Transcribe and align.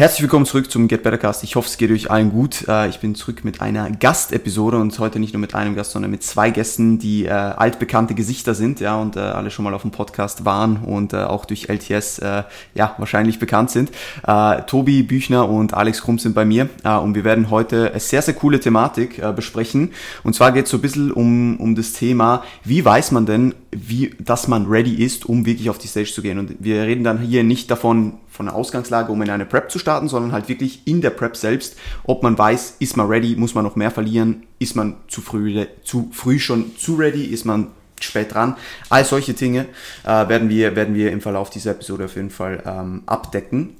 Herzlich 0.00 0.22
willkommen 0.22 0.46
zurück 0.46 0.70
zum 0.70 0.88
Get 0.88 1.02
Better 1.02 1.18
Cast. 1.18 1.44
Ich 1.44 1.56
hoffe, 1.56 1.68
es 1.68 1.76
geht 1.76 1.90
euch 1.90 2.10
allen 2.10 2.30
gut. 2.30 2.66
Äh, 2.66 2.88
ich 2.88 3.00
bin 3.00 3.14
zurück 3.14 3.44
mit 3.44 3.60
einer 3.60 3.90
Gastepisode 3.90 4.78
und 4.78 4.98
heute 4.98 5.18
nicht 5.18 5.34
nur 5.34 5.42
mit 5.42 5.54
einem 5.54 5.76
Gast, 5.76 5.90
sondern 5.90 6.10
mit 6.10 6.22
zwei 6.22 6.48
Gästen, 6.48 6.98
die 6.98 7.26
äh, 7.26 7.28
altbekannte 7.28 8.14
Gesichter 8.14 8.54
sind, 8.54 8.80
ja, 8.80 8.96
und 8.96 9.16
äh, 9.16 9.20
alle 9.20 9.50
schon 9.50 9.62
mal 9.62 9.74
auf 9.74 9.82
dem 9.82 9.90
Podcast 9.90 10.46
waren 10.46 10.78
und 10.78 11.12
äh, 11.12 11.18
auch 11.18 11.44
durch 11.44 11.68
LTS, 11.68 12.18
äh, 12.20 12.44
ja, 12.74 12.94
wahrscheinlich 12.96 13.38
bekannt 13.38 13.72
sind. 13.72 13.90
Äh, 14.26 14.62
Tobi 14.62 15.02
Büchner 15.02 15.46
und 15.46 15.74
Alex 15.74 16.00
Krumm 16.00 16.18
sind 16.18 16.34
bei 16.34 16.46
mir 16.46 16.70
und 16.82 17.14
wir 17.14 17.24
werden 17.24 17.50
heute 17.50 17.90
eine 17.90 18.00
sehr, 18.00 18.22
sehr 18.22 18.32
coole 18.32 18.58
Thematik 18.58 19.20
besprechen. 19.36 19.92
Und 20.24 20.34
zwar 20.34 20.52
geht 20.52 20.64
es 20.64 20.70
so 20.70 20.78
ein 20.78 20.80
bisschen 20.80 21.12
um, 21.12 21.60
um 21.60 21.74
das 21.74 21.92
Thema, 21.92 22.42
wie 22.64 22.82
weiß 22.82 23.10
man 23.10 23.26
denn, 23.26 23.54
wie, 23.72 24.14
dass 24.18 24.48
man 24.48 24.66
ready 24.66 25.04
ist, 25.04 25.26
um 25.26 25.46
wirklich 25.46 25.70
auf 25.70 25.78
die 25.78 25.86
Stage 25.86 26.12
zu 26.12 26.22
gehen. 26.22 26.38
Und 26.38 26.56
wir 26.58 26.82
reden 26.82 27.04
dann 27.04 27.18
hier 27.18 27.44
nicht 27.44 27.70
davon, 27.70 28.14
von 28.28 28.46
der 28.46 28.54
Ausgangslage, 28.54 29.12
um 29.12 29.22
in 29.22 29.30
eine 29.30 29.44
Prep 29.44 29.70
zu 29.70 29.78
starten, 29.78 30.08
sondern 30.08 30.32
halt 30.32 30.48
wirklich 30.48 30.86
in 30.86 31.00
der 31.00 31.10
Prep 31.10 31.36
selbst, 31.36 31.76
ob 32.04 32.22
man 32.22 32.36
weiß, 32.36 32.76
ist 32.78 32.96
man 32.96 33.06
ready, 33.06 33.36
muss 33.36 33.54
man 33.54 33.64
noch 33.64 33.76
mehr 33.76 33.90
verlieren, 33.90 34.44
ist 34.58 34.76
man 34.76 34.96
zu 35.08 35.20
früh, 35.20 35.66
zu 35.84 36.08
früh 36.12 36.38
schon 36.38 36.76
zu 36.76 36.96
ready, 36.96 37.24
ist 37.24 37.44
man 37.44 37.68
spät 38.00 38.34
dran. 38.34 38.56
All 38.88 39.04
solche 39.04 39.34
Dinge 39.34 39.66
äh, 40.04 40.28
werden, 40.28 40.48
wir, 40.48 40.74
werden 40.74 40.94
wir 40.94 41.12
im 41.12 41.20
Verlauf 41.20 41.50
dieser 41.50 41.72
Episode 41.72 42.06
auf 42.06 42.16
jeden 42.16 42.30
Fall 42.30 42.62
ähm, 42.66 43.02
abdecken. 43.06 43.76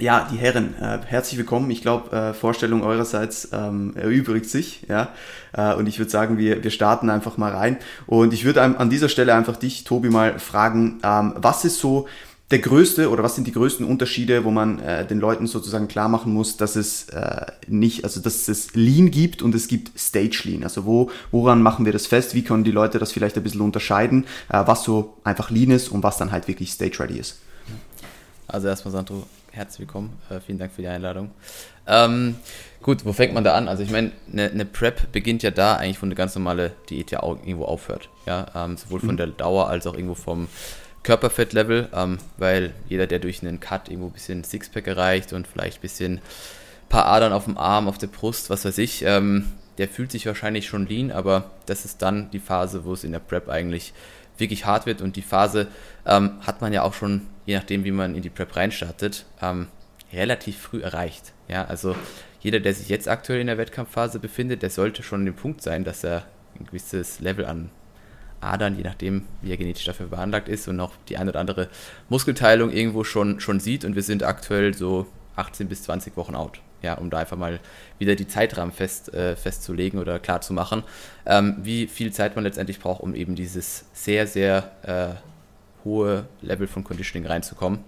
Ja, 0.00 0.28
die 0.30 0.36
Herren, 0.36 0.76
äh, 0.80 1.00
herzlich 1.06 1.38
willkommen. 1.38 1.68
Ich 1.72 1.82
glaube, 1.82 2.16
äh, 2.16 2.32
Vorstellung 2.32 2.84
eurerseits 2.84 3.48
ähm, 3.52 3.94
erübrigt 3.96 4.48
sich. 4.48 4.86
Ja? 4.88 5.08
Äh, 5.52 5.74
und 5.74 5.88
ich 5.88 5.98
würde 5.98 6.08
sagen, 6.08 6.38
wir, 6.38 6.62
wir 6.62 6.70
starten 6.70 7.10
einfach 7.10 7.36
mal 7.36 7.50
rein. 7.52 7.78
Und 8.06 8.32
ich 8.32 8.44
würde 8.44 8.62
an 8.62 8.90
dieser 8.90 9.08
Stelle 9.08 9.34
einfach 9.34 9.56
dich, 9.56 9.82
Tobi, 9.82 10.08
mal 10.08 10.38
fragen, 10.38 11.00
ähm, 11.02 11.34
was 11.36 11.64
ist 11.64 11.80
so 11.80 12.06
der 12.52 12.60
größte 12.60 13.10
oder 13.10 13.24
was 13.24 13.34
sind 13.34 13.48
die 13.48 13.52
größten 13.52 13.84
Unterschiede, 13.84 14.44
wo 14.44 14.52
man 14.52 14.78
äh, 14.78 15.04
den 15.04 15.18
Leuten 15.18 15.48
sozusagen 15.48 15.88
klar 15.88 16.08
machen 16.08 16.32
muss, 16.32 16.56
dass 16.56 16.76
es 16.76 17.08
äh, 17.08 17.46
nicht, 17.66 18.04
also 18.04 18.20
dass 18.20 18.46
es 18.46 18.76
Lean 18.76 19.10
gibt 19.10 19.42
und 19.42 19.52
es 19.52 19.66
gibt 19.66 19.98
Stage 19.98 20.42
Lean. 20.44 20.62
Also 20.62 20.84
wo, 20.84 21.10
woran 21.32 21.60
machen 21.60 21.84
wir 21.84 21.92
das 21.92 22.06
fest? 22.06 22.36
Wie 22.36 22.44
können 22.44 22.62
die 22.62 22.70
Leute 22.70 23.00
das 23.00 23.10
vielleicht 23.10 23.36
ein 23.36 23.42
bisschen 23.42 23.62
unterscheiden, 23.62 24.26
äh, 24.48 24.62
was 24.64 24.84
so 24.84 25.16
einfach 25.24 25.50
Lean 25.50 25.72
ist 25.72 25.88
und 25.88 26.04
was 26.04 26.18
dann 26.18 26.30
halt 26.30 26.46
wirklich 26.46 26.70
Stage 26.70 27.00
Ready 27.00 27.18
ist? 27.18 27.40
Also 28.46 28.68
erstmal 28.68 28.92
Sandro, 28.92 29.26
herzlich 29.58 29.80
willkommen. 29.80 30.16
Äh, 30.30 30.38
vielen 30.40 30.58
Dank 30.58 30.72
für 30.72 30.82
die 30.82 30.88
Einladung. 30.88 31.32
Ähm, 31.86 32.36
gut, 32.80 33.04
wo 33.04 33.12
fängt 33.12 33.34
man 33.34 33.42
da 33.42 33.54
an? 33.54 33.66
Also 33.66 33.82
ich 33.82 33.90
meine, 33.90 34.12
eine 34.32 34.54
ne 34.54 34.64
Prep 34.64 35.10
beginnt 35.10 35.42
ja 35.42 35.50
da 35.50 35.74
eigentlich, 35.74 36.00
wo 36.00 36.06
eine 36.06 36.14
ganz 36.14 36.36
normale 36.36 36.72
Diät 36.88 37.10
ja 37.10 37.24
auch 37.24 37.36
irgendwo 37.36 37.64
aufhört. 37.64 38.08
Ja, 38.24 38.46
ähm, 38.54 38.76
sowohl 38.76 39.00
von 39.00 39.10
mhm. 39.10 39.16
der 39.16 39.26
Dauer 39.26 39.68
als 39.68 39.86
auch 39.88 39.94
irgendwo 39.94 40.14
vom 40.14 40.46
Körperfettlevel, 41.02 41.88
ähm, 41.92 42.18
weil 42.36 42.72
jeder, 42.88 43.08
der 43.08 43.18
durch 43.18 43.42
einen 43.42 43.58
Cut 43.58 43.88
irgendwo 43.88 44.06
ein 44.06 44.12
bisschen 44.12 44.44
Sixpack 44.44 44.86
erreicht 44.86 45.32
und 45.32 45.48
vielleicht 45.48 45.78
ein 45.78 45.82
bisschen 45.82 46.20
paar 46.88 47.06
Adern 47.06 47.32
auf 47.32 47.44
dem 47.44 47.58
Arm, 47.58 47.88
auf 47.88 47.98
der 47.98 48.06
Brust, 48.06 48.50
was 48.50 48.64
weiß 48.64 48.78
ich, 48.78 49.02
ähm, 49.04 49.46
der 49.78 49.88
fühlt 49.88 50.12
sich 50.12 50.26
wahrscheinlich 50.26 50.66
schon 50.66 50.86
lean, 50.86 51.10
aber 51.10 51.50
das 51.66 51.84
ist 51.84 52.00
dann 52.02 52.30
die 52.30 52.38
Phase, 52.38 52.84
wo 52.84 52.92
es 52.92 53.04
in 53.04 53.12
der 53.12 53.18
Prep 53.18 53.48
eigentlich 53.48 53.92
wirklich 54.40 54.64
hart 54.64 54.86
wird 54.86 55.02
und 55.02 55.16
die 55.16 55.22
Phase 55.22 55.68
ähm, 56.06 56.32
hat 56.46 56.60
man 56.60 56.72
ja 56.72 56.82
auch 56.82 56.94
schon, 56.94 57.22
je 57.46 57.56
nachdem 57.56 57.84
wie 57.84 57.90
man 57.90 58.14
in 58.14 58.22
die 58.22 58.30
Prep 58.30 58.54
reinstartet, 58.56 59.26
ähm, 59.42 59.68
relativ 60.12 60.58
früh 60.58 60.82
erreicht. 60.82 61.32
Ja, 61.48 61.64
also 61.64 61.94
jeder, 62.40 62.60
der 62.60 62.74
sich 62.74 62.88
jetzt 62.88 63.08
aktuell 63.08 63.40
in 63.40 63.46
der 63.46 63.58
Wettkampfphase 63.58 64.18
befindet, 64.18 64.62
der 64.62 64.70
sollte 64.70 65.02
schon 65.02 65.20
an 65.20 65.26
dem 65.26 65.34
Punkt 65.34 65.62
sein, 65.62 65.84
dass 65.84 66.04
er 66.04 66.24
ein 66.58 66.66
gewisses 66.66 67.20
Level 67.20 67.44
an 67.44 67.70
Adern, 68.40 68.76
je 68.76 68.84
nachdem, 68.84 69.24
wie 69.42 69.50
er 69.50 69.56
genetisch 69.56 69.84
dafür 69.84 70.06
beanlagt 70.06 70.48
ist 70.48 70.68
und 70.68 70.78
auch 70.80 70.92
die 71.08 71.16
eine 71.16 71.30
oder 71.30 71.40
andere 71.40 71.68
Muskelteilung 72.08 72.70
irgendwo 72.70 73.02
schon, 73.02 73.40
schon 73.40 73.60
sieht. 73.60 73.84
Und 73.84 73.96
wir 73.96 74.02
sind 74.02 74.22
aktuell 74.22 74.74
so 74.74 75.06
18 75.36 75.68
bis 75.68 75.82
20 75.82 76.16
Wochen 76.16 76.36
out. 76.36 76.60
Ja, 76.82 76.94
um 76.94 77.10
da 77.10 77.18
einfach 77.18 77.36
mal 77.36 77.58
wieder 77.98 78.14
die 78.14 78.28
Zeitrahmen 78.28 78.72
fest, 78.72 79.12
äh, 79.12 79.34
festzulegen 79.34 79.98
oder 79.98 80.18
klar 80.18 80.40
zu 80.40 80.52
machen, 80.52 80.84
ähm, 81.26 81.56
wie 81.62 81.88
viel 81.88 82.12
Zeit 82.12 82.36
man 82.36 82.44
letztendlich 82.44 82.78
braucht, 82.78 83.02
um 83.02 83.14
eben 83.14 83.34
dieses 83.34 83.84
sehr, 83.92 84.26
sehr 84.26 84.70
äh, 84.82 85.84
hohe 85.84 86.26
Level 86.40 86.68
von 86.68 86.84
Conditioning 86.84 87.26
reinzukommen 87.26 87.80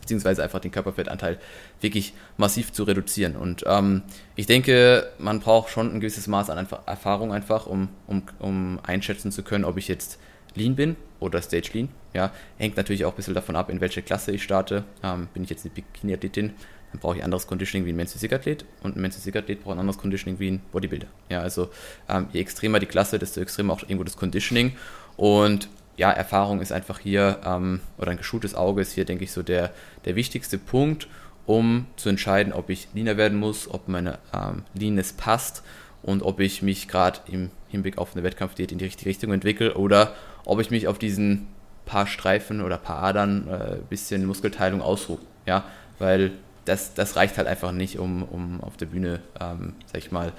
beziehungsweise 0.00 0.42
einfach 0.42 0.60
den 0.60 0.70
Körperfettanteil 0.70 1.38
wirklich 1.80 2.14
massiv 2.36 2.72
zu 2.72 2.84
reduzieren. 2.84 3.34
Und 3.34 3.64
ähm, 3.66 4.02
ich 4.36 4.46
denke, 4.46 5.10
man 5.18 5.40
braucht 5.40 5.70
schon 5.70 5.92
ein 5.92 6.00
gewisses 6.00 6.28
Maß 6.28 6.48
an 6.50 6.58
einfach 6.58 6.86
Erfahrung 6.86 7.32
einfach, 7.32 7.66
um, 7.66 7.88
um, 8.06 8.22
um 8.38 8.78
einschätzen 8.84 9.32
zu 9.32 9.42
können, 9.42 9.64
ob 9.64 9.76
ich 9.76 9.88
jetzt 9.88 10.18
Lean 10.54 10.76
bin 10.76 10.96
oder 11.18 11.42
Stage 11.42 11.70
Lean. 11.72 11.88
Ja, 12.14 12.32
hängt 12.56 12.76
natürlich 12.76 13.04
auch 13.04 13.12
ein 13.12 13.16
bisschen 13.16 13.34
davon 13.34 13.56
ab, 13.56 13.68
in 13.68 13.80
welche 13.80 14.00
Klasse 14.00 14.32
ich 14.32 14.42
starte. 14.42 14.84
Ähm, 15.02 15.28
bin 15.34 15.44
ich 15.44 15.50
jetzt 15.50 15.64
eine 15.64 15.74
Bikini-Athletin, 15.74 16.54
brauche 16.98 17.16
ich 17.16 17.24
anderes 17.24 17.46
Conditioning 17.46 17.86
wie 17.86 17.92
ein 17.92 17.96
Men's 17.96 18.12
Physikathlet 18.12 18.64
und 18.82 18.96
ein 18.96 19.00
Men's 19.00 19.16
Physikathlet 19.16 19.62
braucht 19.62 19.76
ein 19.76 19.80
anderes 19.80 19.98
Conditioning 19.98 20.38
wie 20.38 20.52
ein 20.52 20.60
Bodybuilder. 20.72 21.08
Ja, 21.28 21.40
also 21.40 21.70
ähm, 22.08 22.28
je 22.32 22.40
extremer 22.40 22.78
die 22.78 22.86
Klasse, 22.86 23.18
desto 23.18 23.40
extremer 23.40 23.72
auch 23.72 23.82
irgendwo 23.82 24.04
das 24.04 24.16
Conditioning. 24.16 24.76
Und 25.16 25.68
ja, 25.96 26.10
Erfahrung 26.10 26.60
ist 26.60 26.72
einfach 26.72 26.98
hier, 26.98 27.40
ähm, 27.44 27.80
oder 27.98 28.10
ein 28.10 28.18
geschultes 28.18 28.54
Auge 28.54 28.82
ist 28.82 28.92
hier, 28.92 29.04
denke 29.04 29.24
ich, 29.24 29.32
so 29.32 29.42
der, 29.42 29.72
der 30.04 30.14
wichtigste 30.16 30.58
Punkt, 30.58 31.08
um 31.46 31.86
zu 31.96 32.08
entscheiden, 32.08 32.52
ob 32.52 32.70
ich 32.70 32.88
leaner 32.92 33.16
werden 33.16 33.38
muss, 33.38 33.70
ob 33.70 33.88
meine 33.88 34.18
ähm, 34.34 34.62
Leanness 34.74 35.12
passt 35.12 35.62
und 36.02 36.22
ob 36.22 36.40
ich 36.40 36.62
mich 36.62 36.88
gerade 36.88 37.20
im 37.28 37.50
Hinblick 37.68 37.98
auf 37.98 38.14
eine 38.14 38.22
Wettkampfdiät 38.22 38.72
in 38.72 38.78
die 38.78 38.84
richtige 38.84 39.08
Richtung 39.08 39.32
entwickle 39.32 39.74
oder 39.74 40.14
ob 40.44 40.60
ich 40.60 40.70
mich 40.70 40.88
auf 40.88 40.98
diesen 40.98 41.46
paar 41.84 42.06
Streifen 42.06 42.60
oder 42.60 42.76
paar 42.76 43.02
Adern 43.02 43.48
äh, 43.48 43.76
bisschen 43.88 44.26
Muskelteilung 44.26 44.82
ausruhe. 44.82 45.18
Ja, 45.46 45.64
weil 45.98 46.32
das, 46.66 46.94
das 46.94 47.16
reicht 47.16 47.38
halt 47.38 47.48
einfach 47.48 47.72
nicht, 47.72 47.98
um, 47.98 48.22
um 48.22 48.60
auf 48.60 48.76
der 48.76 48.86
Bühne, 48.86 49.20
ähm, 49.40 49.74
sag 49.86 49.98
ich 49.98 50.12
mal, 50.12 50.32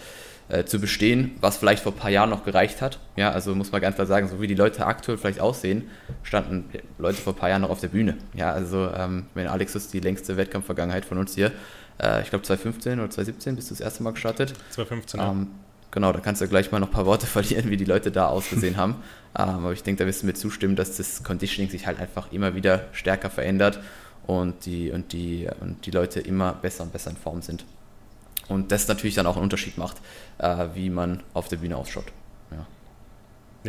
äh, 0.49 0.63
zu 0.63 0.79
bestehen, 0.79 1.31
was 1.41 1.57
vielleicht 1.57 1.83
vor 1.83 1.91
ein 1.91 1.97
paar 1.97 2.09
Jahren 2.09 2.29
noch 2.29 2.45
gereicht 2.45 2.81
hat. 2.81 2.99
Ja, 3.15 3.31
also 3.31 3.53
muss 3.55 3.71
man 3.71 3.81
ganz 3.81 3.95
klar 3.95 4.07
sagen, 4.07 4.29
so 4.29 4.39
wie 4.41 4.47
die 4.47 4.55
Leute 4.55 4.85
aktuell 4.85 5.17
vielleicht 5.17 5.41
aussehen, 5.41 5.89
standen 6.23 6.65
Leute 6.97 7.17
vor 7.17 7.33
ein 7.33 7.35
paar 7.35 7.49
Jahren 7.49 7.63
noch 7.63 7.69
auf 7.69 7.81
der 7.81 7.89
Bühne. 7.89 8.17
Ja, 8.33 8.51
also 8.51 8.89
ähm, 8.95 9.25
wenn 9.33 9.47
Alex 9.47 9.75
ist 9.75 9.93
die 9.93 9.99
längste 9.99 10.37
Wettkampfvergangenheit 10.37 11.05
von 11.05 11.17
uns 11.17 11.35
hier, 11.35 11.51
äh, 12.01 12.21
ich 12.21 12.29
glaube 12.29 12.45
2015 12.45 12.99
oder 12.99 13.09
2017 13.09 13.55
bist 13.55 13.69
du 13.69 13.73
das 13.73 13.81
erste 13.81 14.03
Mal 14.03 14.11
gestartet. 14.11 14.53
2015, 14.69 15.19
ja. 15.19 15.31
Ähm, 15.31 15.47
genau, 15.91 16.13
da 16.13 16.19
kannst 16.19 16.41
du 16.41 16.47
gleich 16.47 16.71
mal 16.71 16.79
noch 16.79 16.87
ein 16.87 16.93
paar 16.93 17.05
Worte 17.05 17.25
verlieren, 17.27 17.69
wie 17.69 17.77
die 17.77 17.85
Leute 17.85 18.11
da 18.11 18.27
ausgesehen 18.27 18.77
haben. 18.77 18.95
Ähm, 19.37 19.49
aber 19.49 19.73
ich 19.73 19.83
denke, 19.83 19.99
da 20.03 20.07
wirst 20.07 20.23
du 20.23 20.25
mir 20.25 20.33
zustimmen, 20.33 20.75
dass 20.75 20.97
das 20.97 21.21
Conditioning 21.21 21.69
sich 21.69 21.85
halt 21.85 21.99
einfach 21.99 22.31
immer 22.31 22.55
wieder 22.55 22.85
stärker 22.91 23.29
verändert 23.29 23.77
und 24.27 24.65
die, 24.65 24.91
und 24.91 25.13
die, 25.13 25.47
und 25.61 25.85
die 25.85 25.91
Leute 25.91 26.19
immer 26.19 26.53
besser 26.53 26.83
und 26.83 26.93
besser 26.93 27.09
in 27.09 27.17
Form 27.17 27.41
sind. 27.41 27.65
Und 28.47 28.71
das 28.71 28.87
natürlich 28.87 29.15
dann 29.15 29.25
auch 29.25 29.35
einen 29.35 29.43
Unterschied 29.43 29.77
macht, 29.77 29.97
äh, 30.37 30.67
wie 30.73 30.89
man 30.89 31.23
auf 31.33 31.47
der 31.47 31.57
Bühne 31.57 31.75
ausschaut. 31.75 32.05
Ja. 32.51 32.67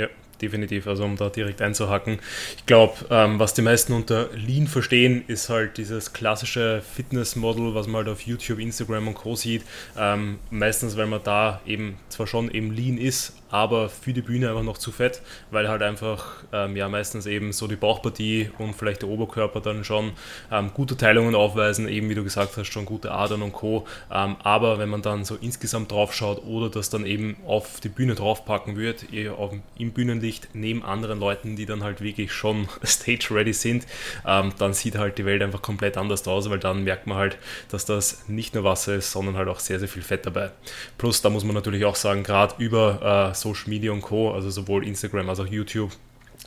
ja 0.03 0.09
definitiv. 0.41 0.87
Also 0.87 1.05
um 1.05 1.17
da 1.17 1.31
direkt 1.31 1.63
einzuhacken. 1.63 2.19
Ich 2.57 2.67
glaube, 2.67 2.95
ähm, 3.11 3.39
was 3.39 3.55
die 3.55 3.63
meisten 3.63 3.93
unter 3.93 4.31
Lean 4.35 4.67
verstehen, 4.67 5.25
ist 5.27 5.49
halt 5.49 5.79
dieses 5.79 6.13
klassische 6.13 6.83
Fitnessmodel, 6.83 7.75
was 7.75 7.87
man 7.87 8.05
halt 8.05 8.09
auf 8.09 8.23
YouTube, 8.23 8.59
Instagram 8.59 9.09
und 9.09 9.15
Co. 9.15 9.35
sieht. 9.35 9.65
Ähm, 9.97 10.39
meistens, 10.51 10.97
weil 10.97 11.07
man 11.07 11.23
da 11.23 11.61
eben 11.67 11.99
zwar 12.09 12.27
schon 12.27 12.51
eben 12.51 12.73
Lean 12.73 12.99
ist, 12.99 13.35
aber 13.51 13.89
für 13.89 14.13
die 14.13 14.23
Bühne 14.23 14.51
einfach 14.51 14.63
noch 14.63 14.79
zu 14.79 14.93
fett, 14.93 15.23
weil 15.51 15.69
halt 15.69 15.83
einfach 15.83 16.45
ähm, 16.53 16.77
ja 16.77 16.89
meistens 16.89 17.27
eben 17.27 17.53
so 17.53 17.67
die 17.67 17.77
Bauchpartie 17.77 18.51
und 18.59 18.75
vielleicht 18.75 19.03
der 19.03 19.09
Oberkörper 19.09 19.61
dann 19.61 19.85
schon 19.85 20.13
ähm, 20.53 20.71
gute 20.75 20.97
Teilungen 20.97 21.35
aufweisen, 21.35 21.89
eben 21.89 22.09
wie 22.09 22.15
du 22.15 22.25
gesagt 22.25 22.57
hast, 22.57 22.69
schon 22.69 22.85
gute 22.85 23.11
Adern 23.13 23.43
und 23.43 23.53
Co. 23.53 23.87
Ähm, 24.11 24.37
aber 24.43 24.79
wenn 24.79 24.89
man 24.89 25.03
dann 25.03 25.25
so 25.25 25.37
insgesamt 25.41 25.93
drauf 25.93 26.15
schaut 26.15 26.45
oder 26.45 26.69
das 26.69 26.91
dann 26.91 27.07
eben 27.07 27.37
auf 27.47 27.81
die 27.81 27.89
Bühne 27.89 28.15
draufpacken 28.15 28.77
wird, 28.77 29.07
im 29.13 29.93
Bühnenlicht 29.93 30.49
neben 30.53 30.85
anderen 30.85 31.21
Leuten, 31.21 31.57
die 31.57 31.67
dann 31.67 31.83
halt 31.83 32.01
wirklich 32.01 32.33
schon 32.33 32.69
stage-ready 32.85 33.53
sind, 33.53 33.87
ähm, 34.27 34.53
dann 34.59 34.73
sieht 34.75 34.97
halt 34.97 35.19
die 35.19 35.25
Welt 35.25 35.43
einfach 35.43 35.63
komplett 35.63 35.97
anders 35.97 36.27
aus, 36.27 36.51
weil 36.51 36.59
dann 36.59 36.85
merkt 36.85 37.07
man 37.07 37.19
halt, 37.19 37.39
dass 37.71 37.85
das 37.85 38.29
nicht 38.29 38.55
nur 38.55 38.65
Wasser 38.65 38.97
ist, 38.97 39.13
sondern 39.13 39.37
halt 39.37 39.49
auch 39.49 39.61
sehr, 39.61 39.79
sehr 39.79 39.89
viel 39.89 40.03
Fett 40.03 40.27
dabei. 40.27 40.51
Plus, 40.99 41.23
da 41.23 41.31
muss 41.31 41.45
man 41.45 41.55
natürlich 41.55 41.85
auch 41.85 41.95
sagen, 41.97 42.23
gerade 42.23 42.55
über 42.59 43.31
äh, 43.31 43.35
Social 43.41 43.69
Media 43.69 43.93
und 43.93 44.03
Co., 44.03 44.33
also 44.33 44.51
sowohl 44.51 44.87
Instagram 44.87 45.29
als 45.29 45.41
auch 45.41 45.47
YouTube, 45.47 45.93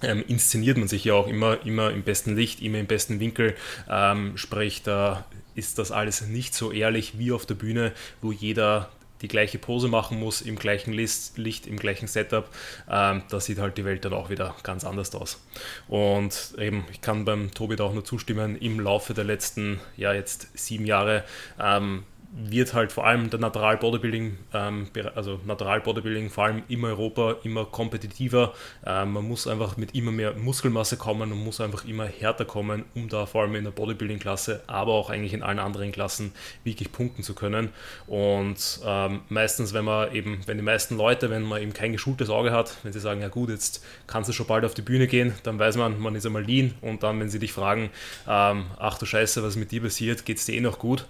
ähm, 0.01 0.23
inszeniert 0.27 0.77
man 0.77 0.87
sich 0.87 1.05
ja 1.05 1.13
auch 1.13 1.27
immer, 1.27 1.65
immer 1.65 1.91
im 1.91 2.03
besten 2.03 2.35
Licht, 2.35 2.61
immer 2.61 2.79
im 2.79 2.87
besten 2.87 3.19
Winkel. 3.19 3.55
Ähm, 3.89 4.37
sprich, 4.37 4.83
da 4.83 5.25
ist 5.55 5.77
das 5.77 5.91
alles 5.91 6.21
nicht 6.21 6.55
so 6.55 6.71
ehrlich 6.71 7.17
wie 7.17 7.31
auf 7.31 7.45
der 7.45 7.55
Bühne, 7.55 7.91
wo 8.21 8.31
jeder 8.31 8.89
die 9.21 9.27
gleiche 9.27 9.59
Pose 9.59 9.87
machen 9.87 10.19
muss, 10.19 10.41
im 10.41 10.55
gleichen 10.55 10.93
Licht, 10.93 11.67
im 11.67 11.77
gleichen 11.77 12.07
Setup, 12.07 12.49
ähm, 12.89 13.23
da 13.29 13.39
sieht 13.39 13.59
halt 13.59 13.77
die 13.77 13.85
Welt 13.85 14.03
dann 14.03 14.13
auch 14.13 14.29
wieder 14.29 14.55
ganz 14.63 14.83
anders 14.83 15.13
aus. 15.13 15.43
Und 15.87 16.55
eben, 16.57 16.85
ich 16.91 17.01
kann 17.01 17.25
beim 17.25 17.51
Tobi 17.53 17.75
da 17.75 17.83
auch 17.85 17.93
nur 17.93 18.03
zustimmen, 18.03 18.57
im 18.57 18.79
Laufe 18.79 19.13
der 19.13 19.23
letzten, 19.23 19.79
ja 19.95 20.13
jetzt 20.13 20.47
sieben 20.57 20.85
Jahre, 20.85 21.23
ähm, 21.59 22.03
wird 22.33 22.73
halt 22.73 22.91
vor 22.91 23.05
allem 23.05 23.29
der 23.29 23.39
Natural 23.39 23.77
Bodybuilding, 23.77 24.37
ähm, 24.53 24.87
also 25.15 25.39
Natural 25.45 25.81
Bodybuilding 25.81 26.29
vor 26.29 26.45
allem 26.45 26.63
in 26.69 26.83
Europa 26.83 27.35
immer 27.43 27.65
kompetitiver. 27.65 28.53
Ähm, 28.85 29.13
man 29.13 29.27
muss 29.27 29.47
einfach 29.47 29.75
mit 29.75 29.93
immer 29.95 30.11
mehr 30.11 30.33
Muskelmasse 30.33 30.95
kommen 30.95 31.31
und 31.31 31.43
muss 31.43 31.59
einfach 31.59 31.83
immer 31.85 32.05
härter 32.05 32.45
kommen, 32.45 32.85
um 32.95 33.09
da 33.09 33.25
vor 33.25 33.41
allem 33.41 33.55
in 33.55 33.65
der 33.65 33.71
Bodybuilding-Klasse, 33.71 34.63
aber 34.67 34.93
auch 34.93 35.09
eigentlich 35.09 35.33
in 35.33 35.43
allen 35.43 35.59
anderen 35.59 35.91
Klassen 35.91 36.31
wirklich 36.63 36.91
punkten 36.91 37.23
zu 37.23 37.35
können. 37.35 37.69
Und 38.07 38.79
ähm, 38.85 39.21
meistens, 39.27 39.73
wenn 39.73 39.85
man 39.85 40.13
eben, 40.13 40.41
wenn 40.45 40.57
die 40.57 40.63
meisten 40.63 40.95
Leute, 40.95 41.29
wenn 41.29 41.43
man 41.43 41.61
eben 41.61 41.73
kein 41.73 41.91
geschultes 41.91 42.29
Auge 42.29 42.51
hat, 42.51 42.77
wenn 42.83 42.93
sie 42.93 43.01
sagen, 43.01 43.21
ja 43.21 43.27
gut, 43.27 43.49
jetzt 43.49 43.83
kannst 44.07 44.29
du 44.29 44.33
schon 44.33 44.47
bald 44.47 44.63
auf 44.63 44.73
die 44.73 44.81
Bühne 44.81 45.07
gehen, 45.07 45.33
dann 45.43 45.59
weiß 45.59 45.75
man, 45.75 45.99
man 45.99 46.15
ist 46.15 46.25
einmal 46.25 46.43
lean 46.43 46.75
und 46.79 47.03
dann, 47.03 47.19
wenn 47.19 47.29
sie 47.29 47.39
dich 47.39 47.51
fragen, 47.51 47.89
ähm, 48.27 48.67
ach 48.77 48.97
du 48.97 49.05
Scheiße, 49.05 49.43
was 49.43 49.57
mit 49.57 49.71
dir 49.71 49.81
passiert, 49.81 50.25
geht 50.25 50.37
es 50.37 50.45
dir 50.45 50.55
eh 50.55 50.61
noch 50.61 50.79
gut? 50.79 51.05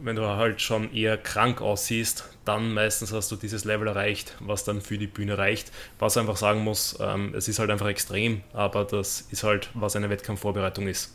Wenn 0.00 0.16
du 0.16 0.26
halt 0.26 0.60
schon 0.60 0.92
eher 0.92 1.16
krank 1.16 1.60
aussiehst, 1.60 2.24
dann 2.44 2.72
meistens 2.74 3.12
hast 3.12 3.30
du 3.30 3.36
dieses 3.36 3.64
Level 3.64 3.86
erreicht, 3.86 4.36
was 4.40 4.64
dann 4.64 4.80
für 4.80 4.98
die 4.98 5.06
Bühne 5.06 5.38
reicht. 5.38 5.70
Was 5.98 6.16
einfach 6.16 6.36
sagen 6.36 6.64
muss, 6.64 6.98
ähm, 7.00 7.34
es 7.36 7.48
ist 7.48 7.58
halt 7.58 7.70
einfach 7.70 7.88
extrem, 7.88 8.42
aber 8.52 8.84
das 8.84 9.26
ist 9.30 9.44
halt, 9.44 9.70
was 9.74 9.96
eine 9.96 10.10
Wettkampfvorbereitung 10.10 10.88
ist. 10.88 11.12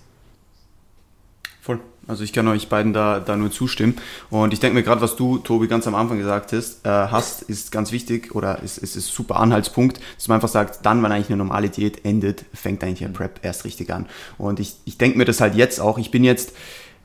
Voll. 1.68 1.82
Also 2.08 2.24
ich 2.24 2.32
kann 2.32 2.48
euch 2.48 2.70
beiden 2.70 2.94
da, 2.94 3.20
da 3.20 3.36
nur 3.36 3.52
zustimmen. 3.52 3.98
Und 4.30 4.54
ich 4.54 4.62
denke 4.62 4.76
mir 4.76 4.84
gerade, 4.84 5.02
was 5.02 5.18
du, 5.18 5.40
Tobi, 5.40 5.68
ganz 5.68 5.86
am 5.86 5.96
Anfang 5.96 6.18
gesagt 6.18 6.54
hast, 6.54 6.86
äh, 6.86 6.90
hast 6.90 7.42
ist 7.42 7.74
ganz 7.74 7.92
wichtig 7.92 8.34
oder 8.34 8.64
ist, 8.64 8.78
ist, 8.78 8.96
ist 8.96 9.08
super 9.14 9.36
Anhaltspunkt, 9.36 10.00
dass 10.16 10.30
man 10.30 10.36
einfach 10.36 10.48
sagt, 10.48 10.86
dann, 10.86 11.04
wenn 11.04 11.12
eigentlich 11.12 11.28
eine 11.28 11.36
normale 11.36 11.68
Diät 11.68 12.06
endet, 12.06 12.46
fängt 12.54 12.82
eigentlich 12.86 13.04
ein 13.04 13.12
Prep 13.12 13.42
erst 13.42 13.66
richtig 13.66 13.92
an. 13.92 14.06
Und 14.38 14.62
ich, 14.62 14.76
ich 14.86 14.98
denke 14.98 15.18
mir 15.18 15.26
das 15.26 15.42
halt 15.42 15.56
jetzt 15.56 15.82
auch. 15.82 15.98
Ich 15.98 16.10
bin 16.10 16.24
jetzt 16.24 16.54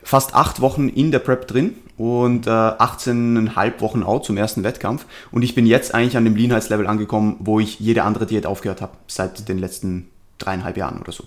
fast 0.02 0.34
acht 0.34 0.60
Wochen 0.60 0.88
in 0.88 1.10
der 1.10 1.18
Prep 1.18 1.46
drin 1.46 1.74
und 1.96 2.46
äh, 2.46 2.50
18,5 2.50 3.80
Wochen 3.80 4.02
out 4.02 4.24
zum 4.24 4.36
ersten 4.36 4.64
Wettkampf. 4.64 5.06
Und 5.30 5.42
ich 5.42 5.54
bin 5.54 5.66
jetzt 5.66 5.94
eigentlich 5.94 6.16
an 6.16 6.24
dem 6.24 6.36
Leanheitslevel 6.36 6.86
angekommen, 6.86 7.36
wo 7.40 7.60
ich 7.60 7.78
jede 7.80 8.02
andere 8.02 8.26
Diät 8.26 8.46
aufgehört 8.46 8.80
habe, 8.80 8.92
seit 9.06 9.48
den 9.48 9.58
letzten 9.58 10.08
dreieinhalb 10.38 10.76
Jahren 10.76 11.00
oder 11.00 11.12
so. 11.12 11.24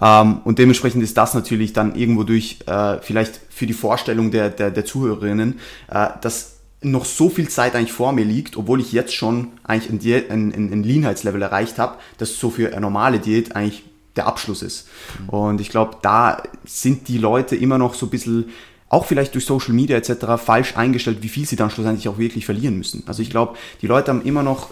Ähm, 0.00 0.40
und 0.44 0.58
dementsprechend 0.58 1.02
ist 1.02 1.16
das 1.16 1.34
natürlich 1.34 1.72
dann 1.72 1.94
irgendwo 1.94 2.24
durch, 2.24 2.58
äh, 2.66 2.98
vielleicht 3.00 3.40
für 3.48 3.66
die 3.66 3.72
Vorstellung 3.72 4.30
der, 4.30 4.50
der, 4.50 4.70
der 4.70 4.84
Zuhörerinnen, 4.84 5.60
äh, 5.88 6.08
dass 6.20 6.56
noch 6.82 7.04
so 7.04 7.28
viel 7.28 7.48
Zeit 7.48 7.74
eigentlich 7.74 7.92
vor 7.92 8.12
mir 8.12 8.24
liegt, 8.24 8.56
obwohl 8.56 8.80
ich 8.80 8.92
jetzt 8.92 9.14
schon 9.14 9.52
eigentlich 9.64 9.90
ein, 10.30 10.52
ein, 10.52 10.72
ein 10.72 10.82
Leanheitslevel 10.82 11.42
erreicht 11.42 11.78
habe, 11.78 11.96
dass 12.18 12.38
so 12.38 12.50
für 12.50 12.68
eine 12.68 12.80
normale 12.80 13.18
Diät 13.18 13.56
eigentlich 13.56 13.84
der 14.16 14.26
Abschluss 14.26 14.62
ist. 14.62 14.88
Mhm. 15.20 15.28
Und 15.28 15.60
ich 15.60 15.70
glaube, 15.70 15.96
da 16.02 16.42
sind 16.64 17.08
die 17.08 17.18
Leute 17.18 17.56
immer 17.56 17.78
noch 17.78 17.94
so 17.94 18.06
ein 18.06 18.10
bisschen, 18.10 18.50
auch 18.88 19.04
vielleicht 19.04 19.34
durch 19.34 19.46
Social 19.46 19.74
Media 19.74 19.96
etc., 19.96 20.12
falsch 20.42 20.76
eingestellt, 20.76 21.18
wie 21.22 21.28
viel 21.28 21.46
sie 21.46 21.56
dann 21.56 21.70
schlussendlich 21.70 22.08
auch 22.08 22.18
wirklich 22.18 22.46
verlieren 22.46 22.76
müssen. 22.78 23.02
Also 23.06 23.22
ich 23.22 23.30
glaube, 23.30 23.56
die 23.82 23.86
Leute 23.86 24.10
haben 24.10 24.22
immer 24.22 24.42
noch 24.42 24.70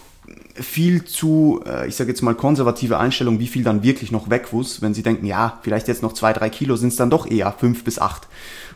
viel 0.54 1.04
zu, 1.04 1.60
äh, 1.66 1.88
ich 1.88 1.96
sage 1.96 2.10
jetzt 2.10 2.22
mal, 2.22 2.34
konservative 2.34 2.98
Einstellung, 2.98 3.40
wie 3.40 3.46
viel 3.46 3.64
dann 3.64 3.82
wirklich 3.82 4.12
noch 4.12 4.30
weg 4.30 4.52
muss, 4.52 4.80
wenn 4.82 4.94
sie 4.94 5.02
denken, 5.02 5.26
ja, 5.26 5.58
vielleicht 5.62 5.88
jetzt 5.88 6.02
noch 6.02 6.12
zwei, 6.12 6.32
drei 6.32 6.48
Kilo 6.48 6.76
sind 6.76 6.88
es 6.88 6.96
dann 6.96 7.10
doch 7.10 7.26
eher 7.26 7.52
fünf 7.52 7.84
bis 7.84 7.98
acht. 7.98 8.28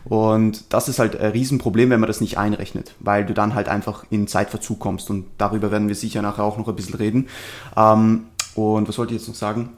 Und 0.03 0.65
das 0.69 0.89
ist 0.89 0.99
halt 0.99 1.19
ein 1.19 1.31
Riesenproblem, 1.31 1.89
wenn 1.89 1.99
man 1.99 2.07
das 2.07 2.21
nicht 2.21 2.37
einrechnet, 2.37 2.93
weil 2.99 3.25
du 3.25 3.33
dann 3.33 3.55
halt 3.55 3.69
einfach 3.69 4.05
in 4.09 4.27
Zeitverzug 4.27 4.79
kommst 4.79 5.09
und 5.09 5.25
darüber 5.37 5.71
werden 5.71 5.87
wir 5.87 5.95
sicher 5.95 6.21
nachher 6.21 6.43
auch 6.43 6.57
noch 6.57 6.67
ein 6.67 6.75
bisschen 6.75 6.95
reden. 6.95 7.27
Ähm, 7.75 8.25
und 8.55 8.87
was 8.87 8.97
wollte 8.97 9.13
ich 9.13 9.21
jetzt 9.21 9.27
noch 9.27 9.35
sagen? 9.35 9.69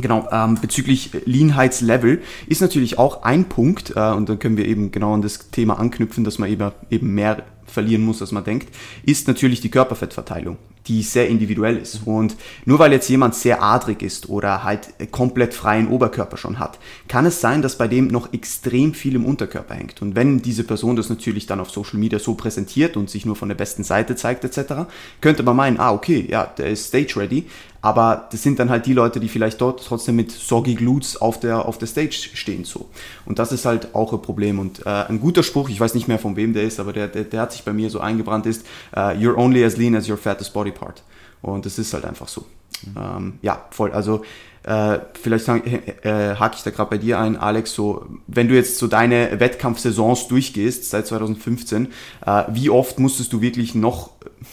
Genau, 0.00 0.28
ähm, 0.30 0.58
bezüglich 0.60 1.10
Leanheitslevel 1.24 2.22
ist 2.46 2.60
natürlich 2.60 2.98
auch 2.98 3.24
ein 3.24 3.46
Punkt, 3.46 3.94
äh, 3.96 4.12
und 4.12 4.28
dann 4.28 4.38
können 4.38 4.56
wir 4.56 4.66
eben 4.66 4.92
genau 4.92 5.14
an 5.14 5.22
das 5.22 5.50
Thema 5.50 5.78
anknüpfen, 5.78 6.22
dass 6.22 6.38
man 6.38 6.48
eben, 6.48 6.70
eben 6.88 7.14
mehr 7.14 7.42
verlieren 7.66 8.04
muss, 8.04 8.20
als 8.20 8.30
man 8.30 8.44
denkt, 8.44 8.68
ist 9.04 9.26
natürlich 9.26 9.60
die 9.60 9.70
Körperfettverteilung 9.70 10.56
die 10.88 11.02
sehr 11.02 11.28
individuell 11.28 11.76
ist. 11.76 12.00
Und 12.06 12.36
nur 12.64 12.78
weil 12.78 12.92
jetzt 12.92 13.08
jemand 13.08 13.34
sehr 13.34 13.62
adrig 13.62 14.02
ist 14.02 14.28
oder 14.28 14.64
halt 14.64 14.88
komplett 15.12 15.54
freien 15.54 15.88
Oberkörper 15.88 16.36
schon 16.36 16.58
hat, 16.58 16.78
kann 17.06 17.26
es 17.26 17.40
sein, 17.40 17.62
dass 17.62 17.76
bei 17.76 17.88
dem 17.88 18.08
noch 18.08 18.32
extrem 18.32 18.94
viel 18.94 19.14
im 19.14 19.26
Unterkörper 19.26 19.74
hängt. 19.74 20.00
Und 20.02 20.16
wenn 20.16 20.40
diese 20.40 20.64
Person 20.64 20.96
das 20.96 21.10
natürlich 21.10 21.46
dann 21.46 21.60
auf 21.60 21.70
Social 21.70 21.98
Media 21.98 22.18
so 22.18 22.34
präsentiert 22.34 22.96
und 22.96 23.10
sich 23.10 23.26
nur 23.26 23.36
von 23.36 23.48
der 23.48 23.56
besten 23.56 23.84
Seite 23.84 24.16
zeigt 24.16 24.44
etc., 24.44 24.88
könnte 25.20 25.42
man 25.42 25.56
meinen, 25.56 25.78
ah 25.78 25.92
okay, 25.92 26.26
ja, 26.28 26.44
der 26.46 26.68
ist 26.68 26.88
stage 26.88 27.14
ready, 27.16 27.44
aber 27.80 28.28
das 28.32 28.42
sind 28.42 28.58
dann 28.58 28.70
halt 28.70 28.86
die 28.86 28.92
Leute, 28.92 29.20
die 29.20 29.28
vielleicht 29.28 29.60
dort 29.60 29.84
trotzdem 29.84 30.16
mit 30.16 30.32
soggy 30.32 30.74
Glutes 30.74 31.20
auf 31.20 31.38
der, 31.38 31.66
auf 31.66 31.78
der 31.78 31.86
Stage 31.86 32.30
stehen 32.34 32.64
so. 32.64 32.88
Und 33.24 33.38
das 33.38 33.52
ist 33.52 33.64
halt 33.64 33.94
auch 33.94 34.12
ein 34.12 34.22
Problem. 34.22 34.58
Und 34.58 34.84
äh, 34.84 34.88
ein 34.88 35.20
guter 35.20 35.42
Spruch, 35.42 35.68
ich 35.68 35.78
weiß 35.78 35.94
nicht 35.94 36.08
mehr 36.08 36.18
von 36.18 36.36
wem 36.36 36.54
der 36.54 36.64
ist, 36.64 36.80
aber 36.80 36.92
der, 36.92 37.08
der, 37.08 37.24
der 37.24 37.42
hat 37.42 37.52
sich 37.52 37.62
bei 37.62 37.72
mir 37.72 37.90
so 37.90 38.00
eingebrannt 38.00 38.46
ist, 38.46 38.66
uh, 38.96 39.10
you're 39.10 39.36
only 39.36 39.64
as 39.64 39.76
lean 39.76 39.94
as 39.94 40.08
your 40.08 40.16
fattest 40.16 40.52
body 40.52 40.72
part. 40.72 41.02
Und 41.40 41.66
das 41.66 41.78
ist 41.78 41.94
halt 41.94 42.04
einfach 42.04 42.28
so. 42.28 42.44
Mhm. 42.84 42.96
Ähm, 42.96 43.38
ja, 43.42 43.64
voll. 43.70 43.92
Also 43.92 44.22
äh, 44.64 44.98
vielleicht 45.20 45.48
äh, 45.48 46.34
hake 46.36 46.56
ich 46.56 46.62
da 46.62 46.70
gerade 46.70 46.90
bei 46.90 46.98
dir 46.98 47.18
ein, 47.18 47.36
Alex, 47.36 47.72
so, 47.72 48.04
wenn 48.26 48.48
du 48.48 48.54
jetzt 48.54 48.78
so 48.78 48.86
deine 48.86 49.40
Wettkampfsaisons 49.40 50.28
durchgehst 50.28 50.90
seit 50.90 51.06
2015, 51.06 51.88
äh, 52.26 52.44
wie 52.48 52.68
oft 52.68 52.98
musstest 52.98 53.32
du 53.32 53.40
wirklich 53.40 53.74
noch 53.74 54.10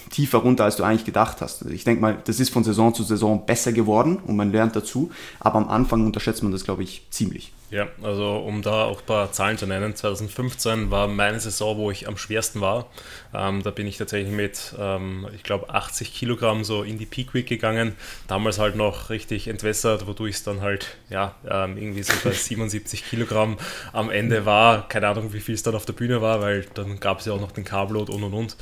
tiefer 0.10 0.40
runter, 0.40 0.64
als 0.64 0.76
du 0.76 0.84
eigentlich 0.84 1.06
gedacht 1.06 1.42
hast. 1.42 1.64
Also 1.64 1.74
ich 1.74 1.84
denke 1.84 2.02
mal, 2.02 2.18
das 2.26 2.40
ist 2.40 2.50
von 2.50 2.64
Saison 2.64 2.94
zu 2.94 3.04
Saison 3.04 3.46
besser 3.46 3.72
geworden 3.72 4.18
und 4.18 4.36
man 4.36 4.52
lernt 4.52 4.76
dazu, 4.76 5.12
aber 5.40 5.58
am 5.58 5.70
Anfang 5.70 6.06
unterschätzt 6.06 6.44
man 6.44 6.52
das, 6.52 6.64
glaube 6.64 6.84
ich, 6.84 7.08
ziemlich. 7.10 7.52
Ja, 7.72 7.88
also 8.04 8.38
um 8.38 8.62
da 8.62 8.86
auch 8.86 9.00
ein 9.00 9.06
paar 9.06 9.32
Zahlen 9.32 9.58
zu 9.58 9.66
nennen, 9.66 9.96
2015 9.96 10.92
war 10.92 11.08
meine 11.08 11.40
Saison, 11.40 11.78
wo 11.78 11.90
ich 11.90 12.08
am 12.08 12.16
schwersten 12.16 12.62
war. 12.62 12.88
Ähm, 13.34 13.64
da 13.64 13.72
bin 13.72 13.88
ich 13.88 13.98
tatsächlich 13.98 14.32
mit, 14.32 14.76
ähm, 14.80 15.28
ich 15.36 15.44
glaube, 15.44 15.70
80 15.74 16.14
Kilogramm 16.14 16.64
so 16.64 16.84
in 16.84 17.00
die 17.00 17.08
Peak 17.08 17.34
Week 17.34 17.48
gegangen. 17.48 17.96
Damals 18.28 18.60
halt 18.60 18.76
noch 18.76 19.10
richtig 19.10 19.48
entwässert, 19.48 20.06
wodurch 20.06 20.36
es 20.36 20.44
dann 20.44 20.62
halt, 20.62 20.96
ja, 21.10 21.36
ähm, 21.50 21.78
irgendwie 21.78 22.04
so 22.04 22.14
bei 22.24 22.32
77 22.34 23.10
Kilogramm 23.10 23.58
am 23.94 24.12
Ende 24.12 24.46
war. 24.46 24.88
Keine 24.88 25.08
Ahnung, 25.08 25.34
wie 25.34 25.42
viel 25.42 25.56
es 25.56 25.64
dann 25.64 25.76
auf 25.76 25.86
der 25.86 25.94
Bühne 25.94 26.22
war, 26.22 26.42
weil 26.42 26.68
dann 26.76 27.00
gab 27.00 27.20
es 27.20 27.26
ja 27.26 27.34
auch 27.34 27.42
noch 27.42 27.52
den 27.52 27.66
Carbload 27.66 28.12
und 28.12 28.24
und 28.24 28.34
und. 28.34 28.58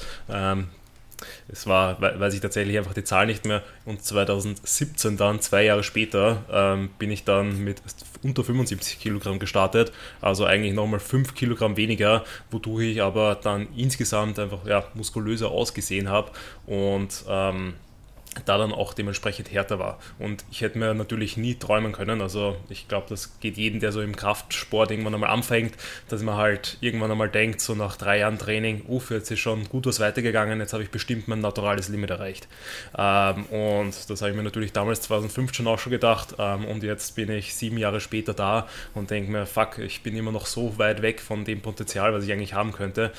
Es 1.47 1.67
war, 1.67 2.01
weiß 2.01 2.33
ich 2.33 2.41
tatsächlich 2.41 2.77
einfach 2.77 2.93
die 2.93 3.03
Zahl 3.03 3.25
nicht 3.25 3.45
mehr. 3.45 3.61
Und 3.85 4.03
2017 4.03 5.17
dann, 5.17 5.39
zwei 5.39 5.63
Jahre 5.63 5.83
später, 5.83 6.43
ähm, 6.51 6.89
bin 6.99 7.11
ich 7.11 7.23
dann 7.23 7.63
mit 7.63 7.81
unter 8.23 8.43
75 8.43 8.99
Kilogramm 8.99 9.39
gestartet. 9.39 9.91
Also 10.21 10.45
eigentlich 10.45 10.73
nochmal 10.73 10.99
5 10.99 11.35
Kilogramm 11.35 11.77
weniger, 11.77 12.23
wodurch 12.51 12.87
ich 12.87 13.01
aber 13.01 13.35
dann 13.41 13.67
insgesamt 13.75 14.39
einfach 14.39 14.65
ja, 14.65 14.83
muskulöser 14.93 15.49
ausgesehen 15.51 16.09
habe. 16.09 16.31
Und 16.65 17.25
ähm, 17.27 17.73
da 18.45 18.57
dann 18.57 18.71
auch 18.71 18.94
dementsprechend 18.94 19.51
härter 19.51 19.80
war. 19.80 20.00
Und 20.19 20.44
ich 20.51 20.62
hätte 20.62 20.77
mir 20.77 20.94
natürlich 20.94 21.38
nie 21.38 21.56
träumen 21.56 21.91
können, 21.91 22.21
also 22.21 22.57
ich 22.69 22.88
glaube, 22.88 23.07
das 23.09 23.39
geht 23.39 23.57
jedem, 23.57 23.80
der 23.80 23.91
so 23.91 24.01
im 24.01 24.15
Kraftsport 24.15 24.91
irgendwann 24.91 25.13
einmal 25.13 25.30
anfängt, 25.30 25.75
dass 26.09 26.21
man 26.21 26.35
halt 26.35 26.77
irgendwann 26.81 27.12
einmal 27.12 27.30
denkt, 27.30 27.62
so 27.62 27.75
nach 27.75 27.97
drei 27.97 28.19
Jahren 28.19 28.38
Training, 28.38 28.84
uff, 28.88 29.12
jetzt 29.12 29.31
ist 29.31 29.39
schon 29.39 29.67
gut 29.69 29.86
was 29.86 30.00
weitergegangen, 30.00 30.60
jetzt 30.60 30.74
habe 30.74 30.84
ich 30.84 30.89
bestimmt 30.89 31.27
mein 31.27 31.39
naturales 31.39 31.89
Limit 31.89 32.10
erreicht. 32.10 32.48
Ähm, 32.98 33.46
und 33.46 34.10
das 34.10 34.22
habe 34.22 34.31
ich 34.31 34.38
mir 34.38 34.43
natürlich 34.43 34.74
damals 34.74 35.01
2015 35.01 35.67
auch 35.67 35.79
schon 35.79 35.91
gedacht 35.91 36.36
ähm, 36.38 36.65
und 36.65 36.84
jetzt 36.84 37.15
bin 37.15 37.29
ich 37.29 37.55
sieben 37.55 37.77
Jahre 37.77 38.00
später 38.00 38.34
da 38.34 38.67
und 38.93 39.12
denke 39.12 39.31
mir, 39.31 39.46
fuck, 39.46 39.77
ich 39.77 40.03
bin 40.03 40.15
immer 40.15 40.31
noch 40.31 40.46
so 40.46 40.77
weit 40.77 41.01
weg 41.01 41.22
von 41.22 41.46
dem 41.46 41.62
Potenzial, 41.62 42.13
was 42.13 42.24
ich 42.24 42.31
eigentlich 42.31 42.53
haben 42.53 42.72
könnte. 42.72 43.12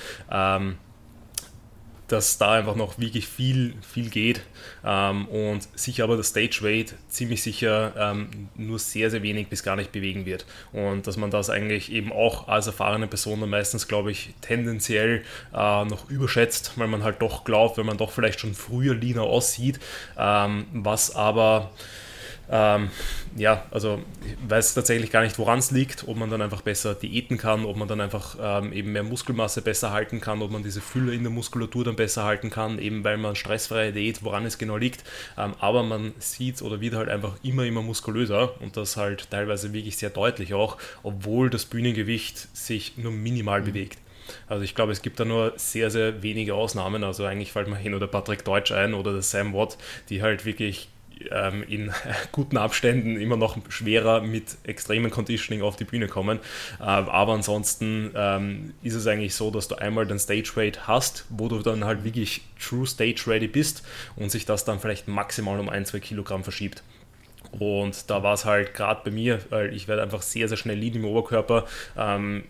Dass 2.09 2.37
da 2.39 2.53
einfach 2.53 2.77
noch 2.77 2.99
wirklich 2.99 3.27
viel, 3.27 3.75
viel 3.81 4.11
geht 4.11 4.43
ähm, 4.85 5.27
und 5.29 5.67
sich 5.79 6.03
aber 6.03 6.17
der 6.17 6.25
Stage 6.25 6.59
Weight 6.63 6.95
ziemlich 7.09 7.43
sicher 7.43 7.95
ähm, 7.97 8.49
nur 8.57 8.79
sehr, 8.79 9.11
sehr 9.11 9.23
wenig 9.23 9.49
bis 9.49 9.63
gar 9.63 9.75
nicht 9.77 9.91
bewegen 9.93 10.27
wird. 10.27 10.45
Und 10.73 11.07
dass 11.07 11.17
man 11.17 11.31
das 11.31 11.49
eigentlich 11.49 11.91
eben 11.91 12.13
auch 12.13 12.49
als 12.49 12.67
erfahrene 12.67 13.07
Person 13.07 13.41
dann 13.41 13.51
meistens, 13.51 13.89
glaube 13.89 14.11
ich, 14.11 14.35
tendenziell 14.43 15.23
äh, 15.55 15.85
noch 15.85 16.11
überschätzt, 16.11 16.73
weil 16.77 16.89
man 16.89 17.05
halt 17.05 17.23
doch 17.23 17.45
glaubt, 17.45 17.79
wenn 17.79 17.87
man 17.87 17.97
doch 17.97 18.13
vielleicht 18.13 18.41
schon 18.41 18.55
früher 18.55 18.95
leaner 18.95 19.23
aussieht, 19.23 19.81
ähm, 20.19 20.67
was 20.73 21.15
aber 21.15 21.71
ähm, 22.51 22.91
ja, 23.37 23.65
also 23.71 24.03
ich 24.25 24.51
weiß 24.51 24.75
tatsächlich 24.75 25.11
gar 25.11 25.23
nicht, 25.23 25.39
woran 25.39 25.59
es 25.59 25.71
liegt, 25.71 26.07
ob 26.07 26.17
man 26.17 26.31
dann 26.31 26.43
einfach 26.43 26.61
besser 26.61 26.95
diäten 26.95 27.39
kann, 27.39 27.65
ob 27.65 27.77
man 27.77 27.89
dann 27.89 28.01
einfach 28.01 28.37
ähm, 28.41 28.73
eben 28.73 28.93
mehr 28.93 29.03
Muskelmasse 29.03 29.63
besser 29.63 29.91
halten 29.91 30.21
kann, 30.21 30.43
ob 30.43 30.51
man 30.51 30.63
diese 30.63 30.81
Fülle 30.81 31.15
in 31.15 31.23
der 31.23 31.33
Muskulatur 31.33 31.85
dann 31.85 31.97
besser 31.97 32.25
halten 32.25 32.51
kann, 32.51 32.79
eben 32.79 33.05
weil 33.05 33.17
man 33.17 33.35
stressfreie 33.35 33.93
Diät, 33.93 34.23
woran 34.23 34.45
es 34.45 34.59
genau 34.59 34.77
liegt. 34.77 35.05
Ähm, 35.39 35.55
aber 35.59 35.83
man 35.83 36.13
sieht 36.19 36.61
oder 36.63 36.81
wird 36.81 36.95
halt 36.95 37.09
einfach 37.09 37.37
immer, 37.43 37.65
immer 37.65 37.83
muskulöser 37.83 38.61
und 38.61 38.77
das 38.77 38.97
halt 38.97 39.31
teilweise 39.31 39.73
wirklich 39.73 39.97
sehr 39.97 40.11
deutlich 40.11 40.55
auch, 40.55 40.77
obwohl 41.03 41.51
das 41.51 41.65
Bühnengewicht 41.65 42.57
sich 42.57 42.99
nur 42.99 43.13
minimal 43.13 43.61
mhm. 43.61 43.67
bewegt. 43.67 43.99
Also 44.47 44.65
ich 44.65 44.75
glaube, 44.75 44.93
es 44.93 45.03
gibt 45.03 45.21
da 45.21 45.25
nur 45.25 45.53
sehr, 45.57 45.91
sehr 45.91 46.23
wenige 46.23 46.55
Ausnahmen. 46.55 47.05
Also 47.05 47.25
eigentlich 47.25 47.53
fällt 47.53 47.69
mir 47.69 47.77
hin 47.77 47.95
oder 47.95 48.07
Patrick 48.07 48.45
Deutsch 48.45 48.73
ein 48.73 48.95
oder 48.95 49.13
der 49.13 49.23
Sam 49.23 49.53
Watt, 49.53 49.77
die 50.09 50.23
halt 50.23 50.45
wirklich 50.45 50.89
ähm, 51.31 51.63
in 51.69 51.93
guten 52.33 52.57
Abständen 52.57 53.17
immer 53.17 53.37
noch 53.37 53.57
schwerer 53.69 54.21
mit 54.21 54.57
extremen 54.65 55.11
Conditioning 55.11 55.63
auf 55.63 55.77
die 55.77 55.85
Bühne 55.85 56.09
kommen. 56.09 56.39
Äh, 56.81 56.85
aber 56.85 57.33
ansonsten 57.33 58.11
ähm, 58.15 58.75
ist 58.83 58.95
es 58.95 59.07
eigentlich 59.07 59.35
so, 59.35 59.51
dass 59.51 59.69
du 59.69 59.77
einmal 59.77 60.07
den 60.07 60.19
Stage 60.19 60.53
Rate 60.57 60.87
hast, 60.87 61.27
wo 61.31 61.49
du 61.49 61.61
dann 61.61 61.85
halt 61.85 62.05
wirklich 62.05 62.43
true 62.61 62.87
Stage 62.87 63.25
Ready 63.27 63.49
bist 63.49 63.85
und 64.17 64.31
sich 64.31 64.47
das 64.47 64.65
dann 64.65 64.81
vielleicht 64.81 65.09
maximal 65.09 65.59
um 65.61 65.69
ein, 65.69 65.87
zwei 65.87 66.01
Kilogramm 66.01 66.43
verschiebt. 66.43 66.83
Und 67.59 68.11
da 68.11 68.23
war 68.23 68.35
es 68.35 68.45
halt 68.45 68.75
gerade 68.75 69.03
bei 69.05 69.11
mir, 69.11 69.39
weil 69.51 69.75
ich 69.75 69.87
werde 69.87 70.03
einfach 70.03 70.23
sehr, 70.23 70.49
sehr 70.49 70.57
schnell 70.57 70.79
lean 70.79 70.95
im 70.95 71.05
Oberkörper. 71.05 71.67
Ähm, 71.97 72.45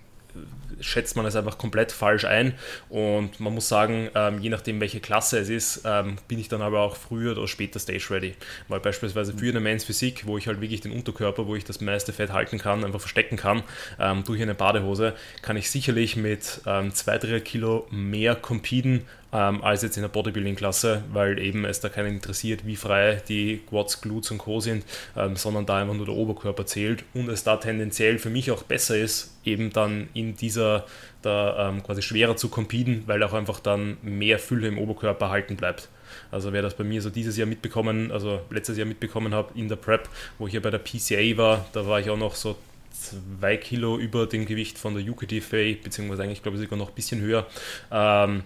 schätzt 0.81 1.16
man 1.16 1.26
es 1.26 1.37
einfach 1.37 1.59
komplett 1.59 1.93
falsch 1.93 2.25
ein. 2.25 2.54
Und 2.88 3.40
man 3.40 3.54
muss 3.54 3.69
sagen, 3.69 4.09
ähm, 4.14 4.40
je 4.40 4.50
nachdem, 4.50 4.81
welche 4.81 5.00
Klasse 5.00 5.38
es 5.38 5.49
ist, 5.49 5.83
ähm, 5.85 6.16
bin 6.28 6.38
ich 6.38 6.49
dann 6.49 6.62
aber 6.62 6.81
auch 6.81 6.97
früher 6.97 7.33
oder 7.33 7.49
später 7.49 7.78
stage 7.78 8.07
ready. 8.11 8.35
Weil 8.69 8.81
beispielsweise 8.81 9.35
für 9.35 9.49
eine 9.49 9.61
Men's 9.61 9.85
Physik, 9.85 10.26
wo 10.26 10.38
ich 10.38 10.47
halt 10.47 10.61
wirklich 10.61 10.81
den 10.81 10.93
Unterkörper, 10.93 11.47
wo 11.47 11.57
ich 11.57 11.64
das 11.64 11.81
meiste 11.81 12.12
Fett 12.12 12.33
halten 12.33 12.59
kann, 12.59 12.85
einfach 12.85 13.00
verstecken 13.00 13.37
kann, 13.37 13.62
ähm, 13.99 14.25
durch 14.25 14.40
eine 14.40 14.54
Badehose, 14.54 15.14
kann 15.43 15.57
ich 15.57 15.71
sicherlich 15.71 16.16
mit 16.16 16.61
ähm, 16.66 16.93
2-3 16.93 17.40
Kilo 17.40 17.87
mehr 17.90 18.35
competen 18.35 19.04
ähm, 19.35 19.62
als 19.64 19.83
jetzt 19.83 19.97
in 19.97 20.03
der 20.03 20.09
Bodybuilding-Klasse, 20.09 21.03
weil 21.12 21.38
eben 21.38 21.64
es 21.64 21.81
da 21.81 21.88
keinen 21.88 22.14
interessiert, 22.14 22.64
wie 22.64 22.76
frei 22.76 23.21
die 23.29 23.61
Quads, 23.69 24.00
Glutes 24.00 24.31
und 24.31 24.38
Co. 24.38 24.61
sind, 24.61 24.85
ähm, 25.17 25.37
sondern 25.37 25.67
da 25.67 25.79
einfach 25.79 25.95
nur 25.95 26.07
der 26.07 26.14
Oberkörper 26.14 26.64
zählt 26.64 27.05
und 27.12 27.29
es 27.29 27.43
da 27.43 27.57
tendenziell 27.57 28.19
für 28.19 28.31
mich 28.31 28.50
auch 28.53 28.62
besser 28.62 28.97
ist, 28.97 29.37
eben 29.45 29.73
dann 29.73 30.09
in 30.14 30.37
dieser 30.37 30.87
da 31.23 31.71
ähm, 31.71 31.83
quasi 31.83 32.03
schwerer 32.03 32.37
zu 32.37 32.49
competen, 32.49 33.03
weil 33.07 33.23
auch 33.23 33.33
einfach 33.33 33.59
dann 33.59 33.97
mehr 34.03 34.38
Fülle 34.38 34.69
im 34.69 34.79
Oberkörper 34.79 35.31
halten 35.31 35.57
bleibt. 35.57 35.88
Also 36.31 36.53
wer 36.53 36.62
das 36.62 36.75
bei 36.75 36.85
mir 36.85 37.03
so 37.03 37.11
dieses 37.11 37.37
Jahr 37.37 37.49
mitbekommen, 37.49 38.12
also 38.12 38.41
letztes 38.50 38.76
Jahr 38.76 38.87
mitbekommen 38.87 39.35
habe 39.35 39.59
in 39.59 39.69
der 39.69 39.76
Prep, 39.76 40.09
wo 40.38 40.47
ich 40.47 40.53
ja 40.53 40.61
bei 40.61 40.71
der 40.71 40.79
PCA 40.79 41.37
war, 41.37 41.67
da 41.73 41.87
war 41.87 41.99
ich 41.99 42.11
auch 42.11 42.19
noch 42.19 42.35
so 42.35 42.57
zwei 42.93 43.57
Kilo 43.57 43.99
über 43.99 44.26
dem 44.26 44.47
Gewicht 44.47 44.79
von 44.79 44.95
der 44.95 45.05
UKTFA, 45.11 45.83
beziehungsweise 45.83 46.23
eigentlich 46.23 46.43
glaube 46.43 46.57
ich 46.57 46.62
sogar 46.62 46.79
noch 46.79 46.91
ein 46.91 46.95
bisschen 46.95 47.21
höher. 47.21 47.47
Ähm, 47.91 48.45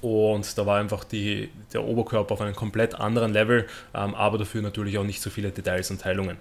und 0.00 0.56
da 0.56 0.66
war 0.66 0.78
einfach 0.78 1.04
die, 1.04 1.50
der 1.72 1.84
Oberkörper 1.84 2.34
auf 2.34 2.40
einem 2.40 2.54
komplett 2.54 2.94
anderen 2.94 3.32
Level, 3.32 3.66
ähm, 3.94 4.14
aber 4.14 4.38
dafür 4.38 4.62
natürlich 4.62 4.98
auch 4.98 5.04
nicht 5.04 5.20
so 5.20 5.30
viele 5.30 5.50
Details 5.50 5.90
und 5.90 6.00
Teilungen. 6.00 6.36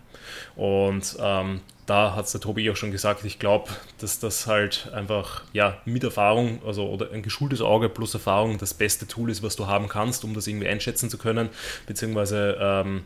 Und 0.55 1.17
ähm, 1.19 1.61
da 1.87 2.15
hat 2.15 2.25
es 2.25 2.33
der 2.33 2.41
Tobi 2.41 2.69
auch 2.69 2.75
schon 2.75 2.91
gesagt, 2.91 3.23
ich 3.23 3.39
glaube, 3.39 3.71
dass 3.99 4.19
das 4.19 4.45
halt 4.45 4.91
einfach 4.93 5.43
ja 5.53 5.77
mit 5.85 6.03
Erfahrung, 6.03 6.61
also 6.65 6.87
oder 6.87 7.11
ein 7.11 7.23
geschultes 7.23 7.61
Auge 7.61 7.89
plus 7.89 8.13
Erfahrung 8.13 8.57
das 8.57 8.73
beste 8.73 9.07
Tool 9.07 9.31
ist, 9.31 9.41
was 9.41 9.55
du 9.55 9.67
haben 9.67 9.87
kannst, 9.87 10.23
um 10.23 10.33
das 10.33 10.47
irgendwie 10.47 10.67
einschätzen 10.67 11.09
zu 11.09 11.17
können, 11.17 11.49
beziehungsweise 11.87 12.57
ähm, 12.59 13.03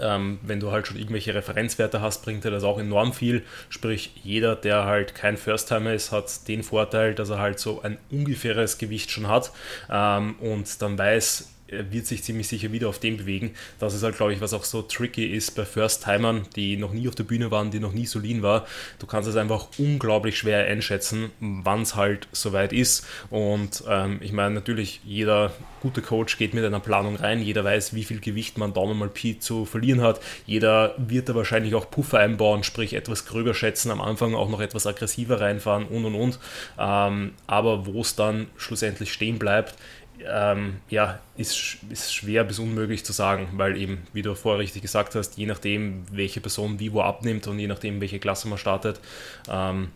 ähm, 0.00 0.38
wenn 0.42 0.60
du 0.60 0.72
halt 0.72 0.86
schon 0.86 0.96
irgendwelche 0.96 1.34
Referenzwerte 1.34 2.00
hast, 2.00 2.24
bringt 2.24 2.44
dir 2.44 2.50
das 2.50 2.64
auch 2.64 2.78
enorm 2.78 3.12
viel. 3.12 3.44
Sprich, 3.68 4.12
jeder, 4.22 4.56
der 4.56 4.84
halt 4.84 5.14
kein 5.14 5.36
First-Timer 5.36 5.92
ist, 5.92 6.12
hat 6.12 6.48
den 6.48 6.62
Vorteil, 6.62 7.14
dass 7.14 7.30
er 7.30 7.38
halt 7.38 7.58
so 7.58 7.82
ein 7.82 7.98
ungefähres 8.10 8.78
Gewicht 8.78 9.10
schon 9.10 9.28
hat 9.28 9.52
ähm, 9.90 10.36
und 10.40 10.82
dann 10.82 10.98
weiß, 10.98 11.48
wird 11.68 12.06
sich 12.06 12.22
ziemlich 12.22 12.48
sicher 12.48 12.72
wieder 12.72 12.88
auf 12.88 12.98
dem 12.98 13.16
bewegen. 13.16 13.54
Das 13.78 13.94
ist 13.94 14.02
halt, 14.02 14.16
glaube 14.16 14.32
ich, 14.32 14.40
was 14.40 14.54
auch 14.54 14.64
so 14.64 14.82
tricky 14.82 15.26
ist 15.26 15.54
bei 15.54 15.64
First-Timern, 15.64 16.46
die 16.56 16.76
noch 16.76 16.92
nie 16.92 17.08
auf 17.08 17.14
der 17.14 17.24
Bühne 17.24 17.50
waren, 17.50 17.70
die 17.70 17.80
noch 17.80 17.92
nie 17.92 18.06
so 18.06 18.18
lean 18.18 18.42
war. 18.42 18.66
Du 18.98 19.06
kannst 19.06 19.28
es 19.28 19.36
einfach 19.36 19.68
unglaublich 19.78 20.38
schwer 20.38 20.66
einschätzen, 20.66 21.30
wann 21.40 21.82
es 21.82 21.94
halt 21.94 22.28
soweit 22.32 22.72
ist. 22.72 23.06
Und 23.30 23.84
ähm, 23.88 24.18
ich 24.22 24.32
meine, 24.32 24.54
natürlich, 24.54 25.00
jeder 25.04 25.52
gute 25.80 26.02
Coach 26.02 26.38
geht 26.38 26.54
mit 26.54 26.64
einer 26.64 26.80
Planung 26.80 27.16
rein. 27.16 27.42
Jeder 27.42 27.64
weiß, 27.64 27.94
wie 27.94 28.04
viel 28.04 28.20
Gewicht 28.20 28.58
man 28.58 28.72
Daumen 28.72 28.98
mal 28.98 29.08
Pi 29.08 29.38
zu 29.38 29.64
verlieren 29.64 30.00
hat. 30.00 30.20
Jeder 30.46 30.94
wird 30.96 31.28
da 31.28 31.34
wahrscheinlich 31.34 31.74
auch 31.74 31.90
Puffer 31.90 32.18
einbauen, 32.18 32.64
sprich 32.64 32.94
etwas 32.94 33.26
gröber 33.26 33.54
schätzen, 33.54 33.90
am 33.90 34.00
Anfang 34.00 34.34
auch 34.34 34.48
noch 34.48 34.60
etwas 34.60 34.86
aggressiver 34.86 35.40
reinfahren 35.40 35.86
und 35.86 36.04
und 36.04 36.14
und. 36.14 36.38
Ähm, 36.78 37.32
aber 37.46 37.86
wo 37.86 38.00
es 38.00 38.16
dann 38.16 38.48
schlussendlich 38.56 39.12
stehen 39.12 39.38
bleibt, 39.38 39.74
ähm, 40.26 40.76
ja, 40.88 41.20
ist, 41.36 41.78
ist 41.90 42.14
schwer 42.14 42.44
bis 42.44 42.58
unmöglich 42.58 43.04
zu 43.04 43.12
sagen, 43.12 43.48
weil 43.52 43.76
eben, 43.76 44.06
wie 44.12 44.22
du 44.22 44.34
vorher 44.34 44.60
richtig 44.60 44.82
gesagt 44.82 45.14
hast, 45.14 45.36
je 45.36 45.46
nachdem, 45.46 46.04
welche 46.10 46.40
Person 46.40 46.80
wie 46.80 46.92
wo 46.92 47.02
abnimmt 47.02 47.46
und 47.46 47.58
je 47.58 47.66
nachdem, 47.66 48.00
welche 48.00 48.18
Klasse 48.18 48.48
man 48.48 48.58
startet, 48.58 49.00
ähm, 49.48 49.88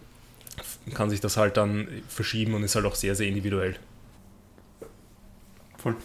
kann 0.94 1.10
sich 1.10 1.20
das 1.20 1.36
halt 1.36 1.56
dann 1.56 1.88
verschieben 2.08 2.54
und 2.54 2.62
ist 2.62 2.74
halt 2.74 2.84
auch 2.84 2.94
sehr, 2.94 3.14
sehr 3.14 3.28
individuell. 3.28 3.76
Voll. 5.78 5.96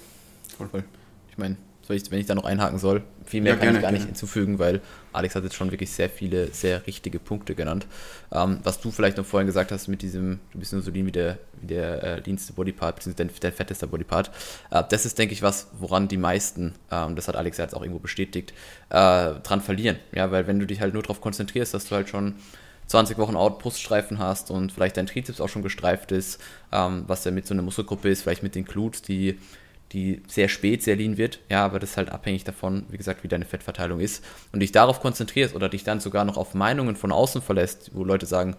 Voll, 0.57 0.69
voll. 0.69 0.83
Ich 1.29 1.37
meine, 1.37 1.57
wenn 1.89 2.19
ich 2.19 2.25
da 2.25 2.35
noch 2.35 2.45
einhaken 2.45 2.79
soll, 2.79 3.03
viel 3.25 3.41
mehr 3.41 3.53
ja, 3.53 3.55
kann 3.57 3.65
gerne, 3.65 3.77
ich 3.77 3.81
gar 3.81 3.91
nicht 3.91 3.99
gerne. 4.01 4.11
hinzufügen, 4.11 4.59
weil 4.59 4.81
Alex 5.13 5.35
hat 5.35 5.43
jetzt 5.43 5.55
schon 5.55 5.71
wirklich 5.71 5.91
sehr 5.91 6.09
viele, 6.09 6.47
sehr 6.47 6.85
richtige 6.85 7.19
Punkte 7.19 7.55
genannt. 7.55 7.87
Ähm, 8.31 8.59
was 8.63 8.79
du 8.79 8.91
vielleicht 8.91 9.17
noch 9.17 9.25
vorhin 9.25 9.47
gesagt 9.47 9.71
hast 9.71 9.87
mit 9.87 10.01
diesem, 10.01 10.39
du 10.51 10.59
bist 10.59 10.73
nur 10.73 10.81
so 10.81 10.91
lean 10.91 11.05
wie 11.05 11.11
der, 11.11 11.37
wie 11.61 11.67
der 11.67 12.03
äh, 12.03 12.19
leanste 12.19 12.53
Bodypart, 12.53 12.95
beziehungsweise 12.95 13.27
der, 13.29 13.39
der 13.39 13.53
fetteste 13.53 13.87
Bodypart. 13.87 14.31
Äh, 14.71 14.83
das 14.89 15.05
ist, 15.05 15.17
denke 15.17 15.33
ich, 15.33 15.41
was, 15.41 15.67
woran 15.79 16.07
die 16.07 16.17
meisten, 16.17 16.75
ähm, 16.91 17.15
das 17.15 17.27
hat 17.27 17.35
Alex 17.35 17.57
ja 17.57 17.63
jetzt 17.63 17.73
auch 17.73 17.81
irgendwo 17.81 17.99
bestätigt, 17.99 18.53
äh, 18.89 19.33
dran 19.43 19.61
verlieren. 19.61 19.97
Ja, 20.13 20.31
weil 20.31 20.47
wenn 20.47 20.59
du 20.59 20.65
dich 20.65 20.81
halt 20.81 20.93
nur 20.93 21.03
darauf 21.03 21.21
konzentrierst, 21.21 21.73
dass 21.73 21.85
du 21.85 21.95
halt 21.95 22.09
schon 22.09 22.35
20 22.87 23.17
Wochen 23.17 23.35
Out 23.35 23.59
Bruststreifen 23.59 24.17
hast 24.19 24.49
und 24.49 24.71
vielleicht 24.71 24.97
dein 24.97 25.07
Trizeps 25.07 25.41
auch 25.41 25.49
schon 25.49 25.61
gestreift 25.61 26.11
ist, 26.11 26.41
ähm, 26.71 27.03
was 27.07 27.23
ja 27.25 27.31
mit 27.31 27.45
so 27.45 27.53
einer 27.53 27.61
Muskelgruppe 27.61 28.09
ist, 28.09 28.23
vielleicht 28.23 28.43
mit 28.43 28.55
den 28.55 28.65
Glutes, 28.65 29.01
die 29.01 29.39
die 29.93 30.21
sehr 30.27 30.49
spät 30.49 30.83
sehr 30.83 30.95
lean 30.95 31.17
wird, 31.17 31.39
ja, 31.49 31.63
aber 31.63 31.79
das 31.79 31.91
ist 31.91 31.97
halt 31.97 32.09
abhängig 32.09 32.43
davon, 32.43 32.85
wie 32.89 32.97
gesagt, 32.97 33.23
wie 33.23 33.27
deine 33.27 33.45
Fettverteilung 33.45 33.99
ist 33.99 34.23
und 34.51 34.59
dich 34.59 34.71
darauf 34.71 34.99
konzentrierst 34.99 35.55
oder 35.55 35.69
dich 35.69 35.83
dann 35.83 35.99
sogar 35.99 36.25
noch 36.25 36.37
auf 36.37 36.53
Meinungen 36.53 36.95
von 36.95 37.11
außen 37.11 37.41
verlässt, 37.41 37.91
wo 37.93 38.03
Leute 38.03 38.25
sagen, 38.25 38.55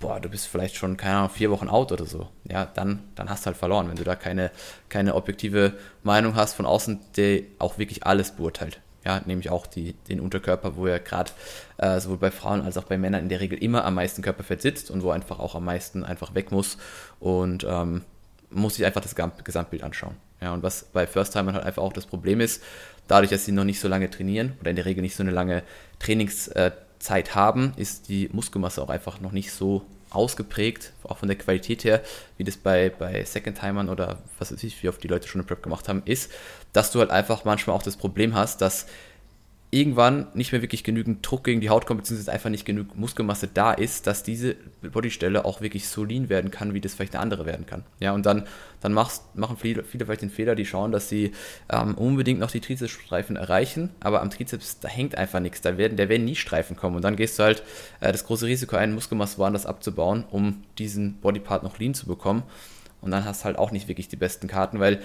boah, 0.00 0.18
du 0.18 0.28
bist 0.28 0.48
vielleicht 0.48 0.76
schon, 0.76 0.96
keine 0.96 1.16
Ahnung, 1.16 1.30
vier 1.30 1.50
Wochen 1.50 1.68
out 1.68 1.92
oder 1.92 2.06
so, 2.06 2.28
ja, 2.44 2.64
dann, 2.64 3.00
dann 3.14 3.28
hast 3.28 3.44
du 3.44 3.46
halt 3.46 3.56
verloren, 3.56 3.88
wenn 3.88 3.96
du 3.96 4.04
da 4.04 4.16
keine, 4.16 4.50
keine 4.88 5.14
objektive 5.14 5.74
Meinung 6.02 6.34
hast 6.34 6.54
von 6.54 6.66
außen, 6.66 7.00
die 7.16 7.46
auch 7.58 7.78
wirklich 7.78 8.04
alles 8.04 8.32
beurteilt. 8.32 8.80
Ja, 9.04 9.20
nämlich 9.26 9.50
auch 9.50 9.66
die, 9.66 9.94
den 10.08 10.20
Unterkörper, 10.20 10.76
wo 10.76 10.86
ja 10.86 10.98
gerade 10.98 11.32
äh, 11.78 11.98
sowohl 11.98 12.18
bei 12.18 12.30
Frauen 12.30 12.62
als 12.62 12.76
auch 12.76 12.84
bei 12.84 12.96
Männern 12.96 13.22
in 13.22 13.28
der 13.28 13.40
Regel 13.40 13.58
immer 13.58 13.84
am 13.84 13.94
meisten 13.94 14.22
Körperfett 14.22 14.62
sitzt 14.62 14.92
und 14.92 15.02
wo 15.02 15.10
einfach 15.10 15.40
auch 15.40 15.56
am 15.56 15.64
meisten 15.64 16.04
einfach 16.04 16.36
weg 16.36 16.52
muss 16.52 16.78
und 17.18 17.66
ähm, 17.68 18.02
muss 18.50 18.76
sich 18.76 18.86
einfach 18.86 19.00
das 19.00 19.16
Gesamtbild 19.16 19.82
anschauen. 19.82 20.14
Ja, 20.42 20.52
und 20.52 20.62
was 20.62 20.84
bei 20.84 21.06
First-Timern 21.06 21.54
halt 21.54 21.64
einfach 21.64 21.82
auch 21.82 21.92
das 21.92 22.06
Problem 22.06 22.40
ist, 22.40 22.62
dadurch, 23.06 23.30
dass 23.30 23.44
sie 23.44 23.52
noch 23.52 23.64
nicht 23.64 23.80
so 23.80 23.88
lange 23.88 24.10
trainieren 24.10 24.54
oder 24.60 24.70
in 24.70 24.76
der 24.76 24.84
Regel 24.84 25.02
nicht 25.02 25.14
so 25.14 25.22
eine 25.22 25.30
lange 25.30 25.62
Trainingszeit 26.00 27.34
haben, 27.34 27.72
ist 27.76 28.08
die 28.08 28.28
Muskelmasse 28.32 28.82
auch 28.82 28.90
einfach 28.90 29.20
noch 29.20 29.32
nicht 29.32 29.52
so 29.52 29.86
ausgeprägt, 30.10 30.92
auch 31.04 31.18
von 31.18 31.28
der 31.28 31.38
Qualität 31.38 31.84
her, 31.84 32.02
wie 32.36 32.44
das 32.44 32.56
bei, 32.56 32.90
bei 32.90 33.24
Second-Timern 33.24 33.88
oder 33.88 34.18
was 34.38 34.52
weiß 34.52 34.62
ich, 34.64 34.82
wie 34.82 34.88
oft 34.88 35.02
die 35.02 35.08
Leute 35.08 35.28
schon 35.28 35.40
eine 35.40 35.46
Prep 35.46 35.62
gemacht 35.62 35.88
haben, 35.88 36.02
ist, 36.04 36.30
dass 36.72 36.90
du 36.90 36.98
halt 36.98 37.10
einfach 37.10 37.44
manchmal 37.44 37.76
auch 37.76 37.82
das 37.82 37.96
Problem 37.96 38.34
hast, 38.34 38.60
dass 38.60 38.86
irgendwann 39.74 40.26
nicht 40.34 40.52
mehr 40.52 40.60
wirklich 40.60 40.84
genügend 40.84 41.26
Druck 41.28 41.44
gegen 41.44 41.62
die 41.62 41.70
Haut 41.70 41.86
kommt, 41.86 42.02
beziehungsweise 42.02 42.30
einfach 42.30 42.50
nicht 42.50 42.66
genug 42.66 42.94
Muskelmasse 42.94 43.48
da 43.52 43.72
ist, 43.72 44.06
dass 44.06 44.22
diese 44.22 44.54
Bodystelle 44.82 45.46
auch 45.46 45.62
wirklich 45.62 45.88
so 45.88 46.04
lean 46.04 46.28
werden 46.28 46.50
kann, 46.50 46.74
wie 46.74 46.80
das 46.82 46.92
vielleicht 46.92 47.14
eine 47.14 47.22
andere 47.22 47.46
werden 47.46 47.64
kann. 47.64 47.82
Ja, 47.98 48.12
und 48.12 48.26
dann, 48.26 48.44
dann 48.82 48.92
machst, 48.92 49.34
machen 49.34 49.56
viele, 49.56 49.82
viele 49.82 50.04
vielleicht 50.04 50.20
den 50.20 50.28
Fehler, 50.28 50.54
die 50.54 50.66
schauen, 50.66 50.92
dass 50.92 51.08
sie 51.08 51.32
ähm, 51.70 51.94
unbedingt 51.94 52.38
noch 52.38 52.50
die 52.50 52.60
Trizepsstreifen 52.60 53.36
erreichen, 53.36 53.88
aber 54.00 54.20
am 54.20 54.28
Trizeps, 54.28 54.78
da 54.80 54.88
hängt 54.88 55.16
einfach 55.16 55.40
nichts, 55.40 55.62
da 55.62 55.78
werden, 55.78 55.96
da 55.96 56.10
werden 56.10 56.26
nie 56.26 56.36
Streifen 56.36 56.76
kommen. 56.76 56.96
Und 56.96 57.02
dann 57.02 57.16
gehst 57.16 57.38
du 57.38 57.44
halt 57.44 57.62
äh, 58.00 58.12
das 58.12 58.26
große 58.26 58.44
Risiko 58.44 58.76
ein, 58.76 58.92
Muskelmasse 58.92 59.38
woanders 59.38 59.64
abzubauen, 59.64 60.24
um 60.30 60.62
diesen 60.76 61.14
Bodypart 61.14 61.62
noch 61.62 61.78
lean 61.78 61.94
zu 61.94 62.04
bekommen. 62.04 62.42
Und 63.00 63.10
dann 63.10 63.24
hast 63.24 63.40
du 63.40 63.44
halt 63.46 63.56
auch 63.56 63.70
nicht 63.70 63.88
wirklich 63.88 64.08
die 64.08 64.16
besten 64.16 64.48
Karten, 64.48 64.80
weil 64.80 65.00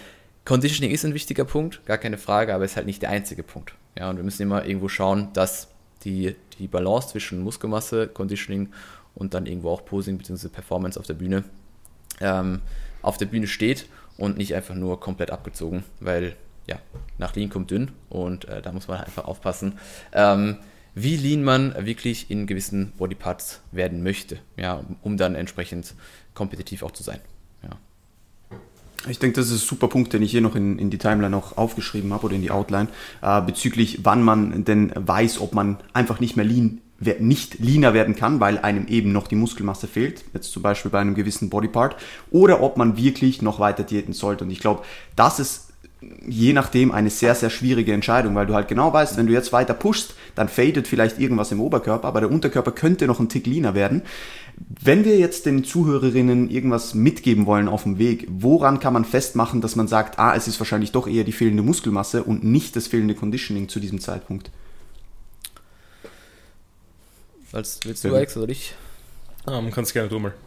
Conditioning 0.48 0.92
ist 0.92 1.04
ein 1.04 1.14
wichtiger 1.14 1.44
Punkt, 1.44 1.86
gar 1.86 1.98
keine 1.98 2.18
Frage, 2.18 2.56
aber 2.56 2.64
ist 2.64 2.78
halt 2.78 2.86
nicht 2.86 3.02
der 3.02 3.10
einzige 3.10 3.44
Punkt. 3.44 3.74
Ja, 3.98 4.10
und 4.10 4.16
wir 4.16 4.24
müssen 4.24 4.44
immer 4.44 4.66
irgendwo 4.66 4.88
schauen, 4.88 5.28
dass 5.34 5.68
die, 6.06 6.36
die 6.58 6.68
Balance 6.68 7.10
zwischen 7.10 7.44
Muskelmasse, 7.44 8.08
Conditioning 8.08 8.70
und 9.14 9.34
dann 9.34 9.46
irgendwo 9.46 9.72
auch 9.72 9.84
Posing 9.84 10.18
bzw. 10.18 10.48
Performance 10.48 10.98
auf 10.98 11.06
der 11.06 11.16
Bühne 11.16 11.44
ähm, 12.22 12.62
auf 13.02 13.18
der 13.18 13.26
Bühne 13.26 13.48
steht 13.48 13.88
und 14.18 14.38
nicht 14.38 14.56
einfach 14.56 14.74
nur 14.74 15.02
komplett 15.02 15.32
abgezogen, 15.32 15.84
weil 16.00 16.38
ja, 16.66 16.80
nach 17.18 17.36
Lean 17.36 17.50
kommt 17.50 17.70
dünn 17.70 17.92
und 18.10 18.46
äh, 18.46 18.62
da 18.62 18.72
muss 18.72 18.88
man 18.88 19.02
einfach 19.02 19.26
aufpassen, 19.26 19.78
ähm, 20.14 20.58
wie 20.96 21.18
lean 21.18 21.44
man 21.44 21.76
wirklich 21.86 22.32
in 22.32 22.48
gewissen 22.48 22.94
Bodyparts 22.94 23.62
werden 23.74 24.02
möchte, 24.02 24.40
ja, 24.56 24.82
um 25.02 25.18
dann 25.18 25.36
entsprechend 25.36 25.94
kompetitiv 26.34 26.84
auch 26.84 26.92
zu 26.92 27.04
sein. 27.04 27.20
Ich 29.10 29.20
denke, 29.20 29.40
das 29.40 29.50
ist 29.50 29.64
ein 29.64 29.68
super 29.68 29.88
Punkt, 29.88 30.14
den 30.14 30.22
ich 30.22 30.32
hier 30.32 30.42
noch 30.42 30.56
in, 30.56 30.80
in 30.80 30.90
die 30.90 30.98
Timeline 30.98 31.36
auch 31.36 31.58
aufgeschrieben 31.58 32.14
habe 32.14 32.26
oder 32.26 32.36
in 32.36 32.42
die 32.42 32.52
Outline, 32.52 32.88
äh, 33.22 33.42
bezüglich 33.42 34.00
wann 34.04 34.24
man 34.24 34.66
denn 34.66 34.92
weiß, 34.96 35.40
ob 35.42 35.54
man 35.54 35.78
einfach 35.94 36.20
nicht 36.20 36.36
mehr 36.36 36.46
lean, 36.46 36.82
nicht 37.20 37.60
leaner 37.60 37.94
werden 37.94 38.16
kann, 38.16 38.40
weil 38.40 38.58
einem 38.58 38.88
eben 38.88 39.12
noch 39.12 39.28
die 39.28 39.36
Muskelmasse 39.36 39.88
fehlt, 39.88 40.24
jetzt 40.34 40.52
zum 40.52 40.64
Beispiel 40.64 40.90
bei 40.90 41.00
einem 41.00 41.16
gewissen 41.16 41.50
Bodypart, 41.50 41.96
oder 42.32 42.62
ob 42.62 42.78
man 42.78 42.98
wirklich 42.98 43.42
noch 43.42 43.60
weiter 43.60 43.84
diäten 43.84 44.14
sollte. 44.14 44.44
Und 44.44 44.52
ich 44.52 44.60
glaube, 44.60 44.84
das 45.16 45.40
ist 45.40 45.67
je 46.28 46.54
nachdem 46.54 46.92
eine 46.92 47.10
sehr, 47.10 47.36
sehr 47.36 47.50
schwierige 47.50 47.94
Entscheidung, 47.94 48.36
weil 48.36 48.46
du 48.46 48.54
halt 48.54 48.68
genau 48.68 48.92
weißt, 48.92 49.18
wenn 49.18 49.28
du 49.28 49.34
jetzt 49.34 49.54
weiter 49.54 49.74
pushst, 49.74 50.16
dann 50.36 50.50
fadet 50.50 50.88
vielleicht 50.88 51.20
irgendwas 51.20 51.52
im 51.52 51.62
Oberkörper, 51.62 52.08
aber 52.08 52.22
der 52.22 52.32
Unterkörper 52.32 52.72
könnte 52.72 53.08
noch 53.08 53.20
ein 53.20 53.30
Tick 53.30 53.46
leaner 53.46 53.76
werden. 53.76 54.02
Wenn 54.82 55.06
wir 55.06 55.18
jetzt 55.18 55.46
den 55.46 55.64
Zuhörerinnen 55.64 56.50
irgendwas 56.50 56.94
mitgeben 56.94 57.46
wollen 57.46 57.68
auf 57.68 57.84
dem 57.84 58.00
Weg, 58.00 58.28
woran 58.30 58.80
kann 58.80 58.94
man 58.94 59.06
festmachen, 59.06 59.62
dass 59.62 59.76
man 59.76 59.88
sagt, 59.88 60.20
ah, 60.20 60.36
es 60.36 60.48
ist 60.48 60.60
wahrscheinlich 60.60 60.92
doch 60.92 61.08
eher 61.08 61.24
die 61.24 61.32
fehlende 61.32 61.64
Muskelmasse 61.64 62.24
und 62.24 62.44
nicht 62.44 62.76
das 62.76 62.88
fehlende 62.88 63.16
Conditioning 63.16 63.70
zu 63.70 63.80
diesem 63.80 64.00
Zeitpunkt? 64.00 64.50
Was 67.52 67.80
willst 67.84 68.04
du, 68.04 68.14
Alex, 68.14 68.36
oder 68.36 68.52
ich? 68.52 68.74
Um, 69.46 69.54
ähm, 69.54 69.72
kannst 69.72 69.94
gerne 69.94 70.10
du 70.10 70.20
mal. 70.20 70.32
Uh, 70.32 70.47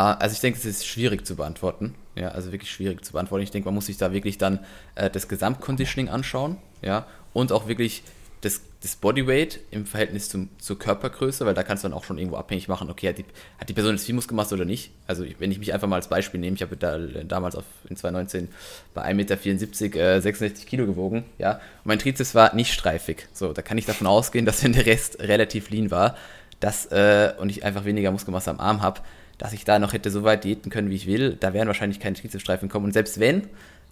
also 0.00 0.34
ich 0.34 0.40
denke, 0.40 0.58
es 0.58 0.64
ist 0.64 0.86
schwierig 0.86 1.26
zu 1.26 1.36
beantworten. 1.36 1.94
Ja, 2.16 2.28
also 2.28 2.52
wirklich 2.52 2.70
schwierig 2.70 3.04
zu 3.04 3.12
beantworten. 3.12 3.42
Ich 3.44 3.50
denke, 3.50 3.66
man 3.66 3.74
muss 3.74 3.86
sich 3.86 3.96
da 3.96 4.12
wirklich 4.12 4.38
dann 4.38 4.60
äh, 4.94 5.10
das 5.10 5.28
Gesamtconditioning 5.28 6.08
anschauen, 6.08 6.58
ja, 6.82 7.06
und 7.32 7.52
auch 7.52 7.66
wirklich 7.66 8.02
das, 8.44 8.60
das 8.82 8.96
Bodyweight 8.96 9.60
im 9.70 9.86
Verhältnis 9.86 10.28
zum, 10.28 10.50
zur 10.58 10.78
Körpergröße, 10.78 11.46
weil 11.46 11.54
da 11.54 11.62
kannst 11.62 11.82
du 11.82 11.88
dann 11.88 11.96
auch 11.96 12.04
schon 12.04 12.18
irgendwo 12.18 12.36
abhängig 12.36 12.68
machen, 12.68 12.90
okay, 12.90 13.08
hat 13.08 13.18
die, 13.18 13.24
hat 13.58 13.68
die 13.68 13.72
Person 13.72 13.92
jetzt 13.92 14.04
viel 14.04 14.14
Muskelmasse 14.14 14.54
oder 14.54 14.64
nicht? 14.66 14.90
Also 15.06 15.24
wenn 15.38 15.50
ich 15.50 15.58
mich 15.58 15.72
einfach 15.72 15.88
mal 15.88 15.96
als 15.96 16.08
Beispiel 16.08 16.40
nehme, 16.40 16.54
ich 16.54 16.62
habe 16.62 16.76
da, 16.76 16.98
damals 16.98 17.56
auf, 17.56 17.64
in 17.88 17.96
2019 17.96 18.48
bei 18.92 19.02
1,74 19.02 19.14
Meter 19.14 20.16
äh, 20.16 20.20
66 20.20 20.66
Kilo 20.66 20.86
gewogen, 20.86 21.24
ja, 21.38 21.52
und 21.52 21.60
mein 21.84 21.98
Trizeps 21.98 22.34
war 22.34 22.54
nicht 22.54 22.72
streifig. 22.72 23.28
So, 23.32 23.52
da 23.52 23.62
kann 23.62 23.78
ich 23.78 23.86
davon 23.86 24.06
ausgehen, 24.06 24.44
dass 24.46 24.62
wenn 24.62 24.72
der 24.72 24.86
Rest 24.86 25.20
relativ 25.20 25.70
lean 25.70 25.90
war, 25.90 26.16
dass, 26.60 26.86
äh, 26.86 27.32
und 27.38 27.48
ich 27.48 27.64
einfach 27.64 27.84
weniger 27.84 28.10
Muskelmasse 28.10 28.50
am 28.50 28.60
Arm 28.60 28.82
habe, 28.82 29.00
dass 29.44 29.52
ich 29.52 29.66
da 29.66 29.78
noch 29.78 29.92
hätte 29.92 30.10
so 30.10 30.24
weit 30.24 30.44
diäten 30.44 30.70
können, 30.70 30.88
wie 30.88 30.94
ich 30.94 31.06
will. 31.06 31.36
Da 31.38 31.52
wären 31.52 31.66
wahrscheinlich 31.66 32.00
keine 32.00 32.16
Trizepsstreifen 32.16 32.70
kommen. 32.70 32.86
Und 32.86 32.92
selbst 32.92 33.20
wenn, 33.20 33.46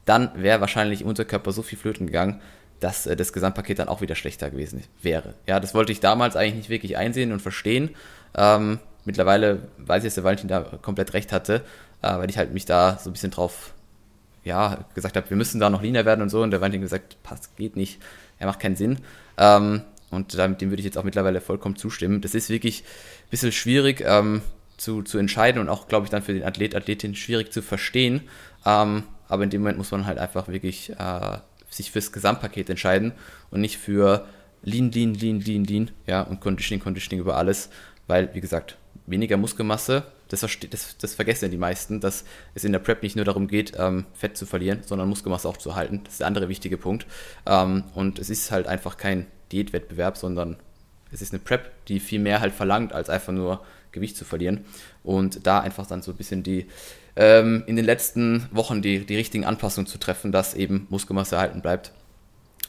dann 0.06 0.30
wäre 0.34 0.62
wahrscheinlich 0.62 1.02
im 1.02 1.08
Unterkörper 1.08 1.52
so 1.52 1.60
viel 1.60 1.76
flöten 1.76 2.06
gegangen, 2.06 2.40
dass 2.80 3.06
äh, 3.06 3.16
das 3.16 3.34
Gesamtpaket 3.34 3.78
dann 3.78 3.88
auch 3.88 4.00
wieder 4.00 4.14
schlechter 4.14 4.50
gewesen 4.50 4.82
wäre. 5.02 5.34
Ja, 5.46 5.60
das 5.60 5.74
wollte 5.74 5.92
ich 5.92 6.00
damals 6.00 6.36
eigentlich 6.36 6.54
nicht 6.54 6.70
wirklich 6.70 6.96
einsehen 6.96 7.32
und 7.32 7.42
verstehen. 7.42 7.90
Ähm, 8.34 8.78
mittlerweile 9.04 9.68
weiß 9.76 10.04
ich, 10.04 10.06
dass 10.06 10.14
der 10.14 10.24
Valentin 10.24 10.48
da 10.48 10.62
komplett 10.80 11.12
recht 11.12 11.32
hatte, 11.32 11.56
äh, 12.00 12.16
weil 12.16 12.30
ich 12.30 12.38
halt 12.38 12.54
mich 12.54 12.64
da 12.64 12.98
so 12.98 13.10
ein 13.10 13.12
bisschen 13.12 13.30
drauf 13.30 13.74
ja, 14.44 14.86
gesagt 14.94 15.16
habe, 15.16 15.28
wir 15.28 15.36
müssen 15.36 15.60
da 15.60 15.68
noch 15.68 15.82
leaner 15.82 16.06
werden 16.06 16.22
und 16.22 16.30
so. 16.30 16.40
Und 16.40 16.50
der 16.50 16.62
Valentin 16.62 16.80
gesagt, 16.80 17.22
passt, 17.22 17.54
geht 17.58 17.76
nicht, 17.76 18.00
er 18.38 18.46
macht 18.46 18.58
keinen 18.58 18.76
Sinn. 18.76 19.00
Ähm, 19.36 19.82
und 20.10 20.32
dem 20.32 20.70
würde 20.70 20.78
ich 20.78 20.86
jetzt 20.86 20.96
auch 20.96 21.04
mittlerweile 21.04 21.42
vollkommen 21.42 21.76
zustimmen. 21.76 22.22
Das 22.22 22.34
ist 22.34 22.48
wirklich 22.48 22.84
ein 22.84 23.30
bisschen 23.30 23.52
schwierig 23.52 24.02
ähm, 24.06 24.40
zu, 24.82 25.02
zu 25.02 25.18
entscheiden 25.18 25.60
und 25.60 25.68
auch, 25.68 25.86
glaube 25.86 26.06
ich, 26.06 26.10
dann 26.10 26.22
für 26.22 26.34
den 26.34 26.42
Athlet, 26.42 26.74
Athletin 26.74 27.14
schwierig 27.14 27.52
zu 27.52 27.62
verstehen. 27.62 28.22
Ähm, 28.66 29.04
aber 29.28 29.44
in 29.44 29.50
dem 29.50 29.60
Moment 29.62 29.78
muss 29.78 29.92
man 29.92 30.06
halt 30.06 30.18
einfach 30.18 30.48
wirklich 30.48 30.90
äh, 30.98 31.38
sich 31.70 31.92
fürs 31.92 32.10
Gesamtpaket 32.10 32.68
entscheiden 32.68 33.12
und 33.50 33.60
nicht 33.60 33.78
für 33.78 34.26
Lean, 34.64 34.90
Lean, 34.90 35.14
Lean, 35.14 35.40
Lean, 35.40 35.64
Lean, 35.64 35.90
ja, 36.06 36.22
und 36.22 36.40
Conditioning, 36.40 36.82
Conditioning 36.82 37.20
über 37.20 37.36
alles, 37.36 37.70
weil, 38.08 38.34
wie 38.34 38.40
gesagt, 38.40 38.76
weniger 39.06 39.36
Muskelmasse, 39.36 40.04
das, 40.28 40.40
das, 40.70 40.96
das 40.98 41.14
vergessen 41.14 41.44
ja 41.44 41.50
die 41.50 41.58
meisten, 41.58 42.00
dass 42.00 42.24
es 42.54 42.64
in 42.64 42.72
der 42.72 42.78
Prep 42.78 43.02
nicht 43.02 43.16
nur 43.16 43.24
darum 43.24 43.46
geht, 43.46 43.74
ähm, 43.78 44.06
Fett 44.14 44.36
zu 44.36 44.46
verlieren, 44.46 44.80
sondern 44.84 45.08
Muskelmasse 45.08 45.48
auch 45.48 45.58
zu 45.58 45.70
erhalten. 45.70 46.00
Das 46.04 46.14
ist 46.14 46.20
der 46.20 46.26
andere 46.26 46.48
wichtige 46.48 46.78
Punkt. 46.78 47.06
Ähm, 47.46 47.84
und 47.94 48.18
es 48.18 48.30
ist 48.30 48.50
halt 48.50 48.66
einfach 48.66 48.96
kein 48.96 49.26
Diätwettbewerb, 49.52 50.16
sondern 50.16 50.56
es 51.12 51.20
ist 51.22 51.32
eine 51.32 51.40
Prep, 51.40 51.70
die 51.86 52.00
viel 52.00 52.18
mehr 52.18 52.40
halt 52.40 52.54
verlangt, 52.54 52.92
als 52.94 53.10
einfach 53.10 53.32
nur 53.32 53.60
Gewicht 53.92 54.16
zu 54.16 54.24
verlieren. 54.24 54.64
Und 55.02 55.46
da 55.46 55.60
einfach 55.60 55.86
dann 55.86 56.02
so 56.02 56.12
ein 56.12 56.16
bisschen 56.16 56.42
die, 56.42 56.66
ähm, 57.16 57.62
in 57.66 57.76
den 57.76 57.84
letzten 57.84 58.48
Wochen 58.50 58.82
die, 58.82 59.04
die 59.04 59.16
richtigen 59.16 59.44
Anpassungen 59.44 59.86
zu 59.86 59.98
treffen, 59.98 60.32
dass 60.32 60.54
eben 60.54 60.86
Muskelmasse 60.90 61.36
erhalten 61.36 61.62
bleibt 61.62 61.92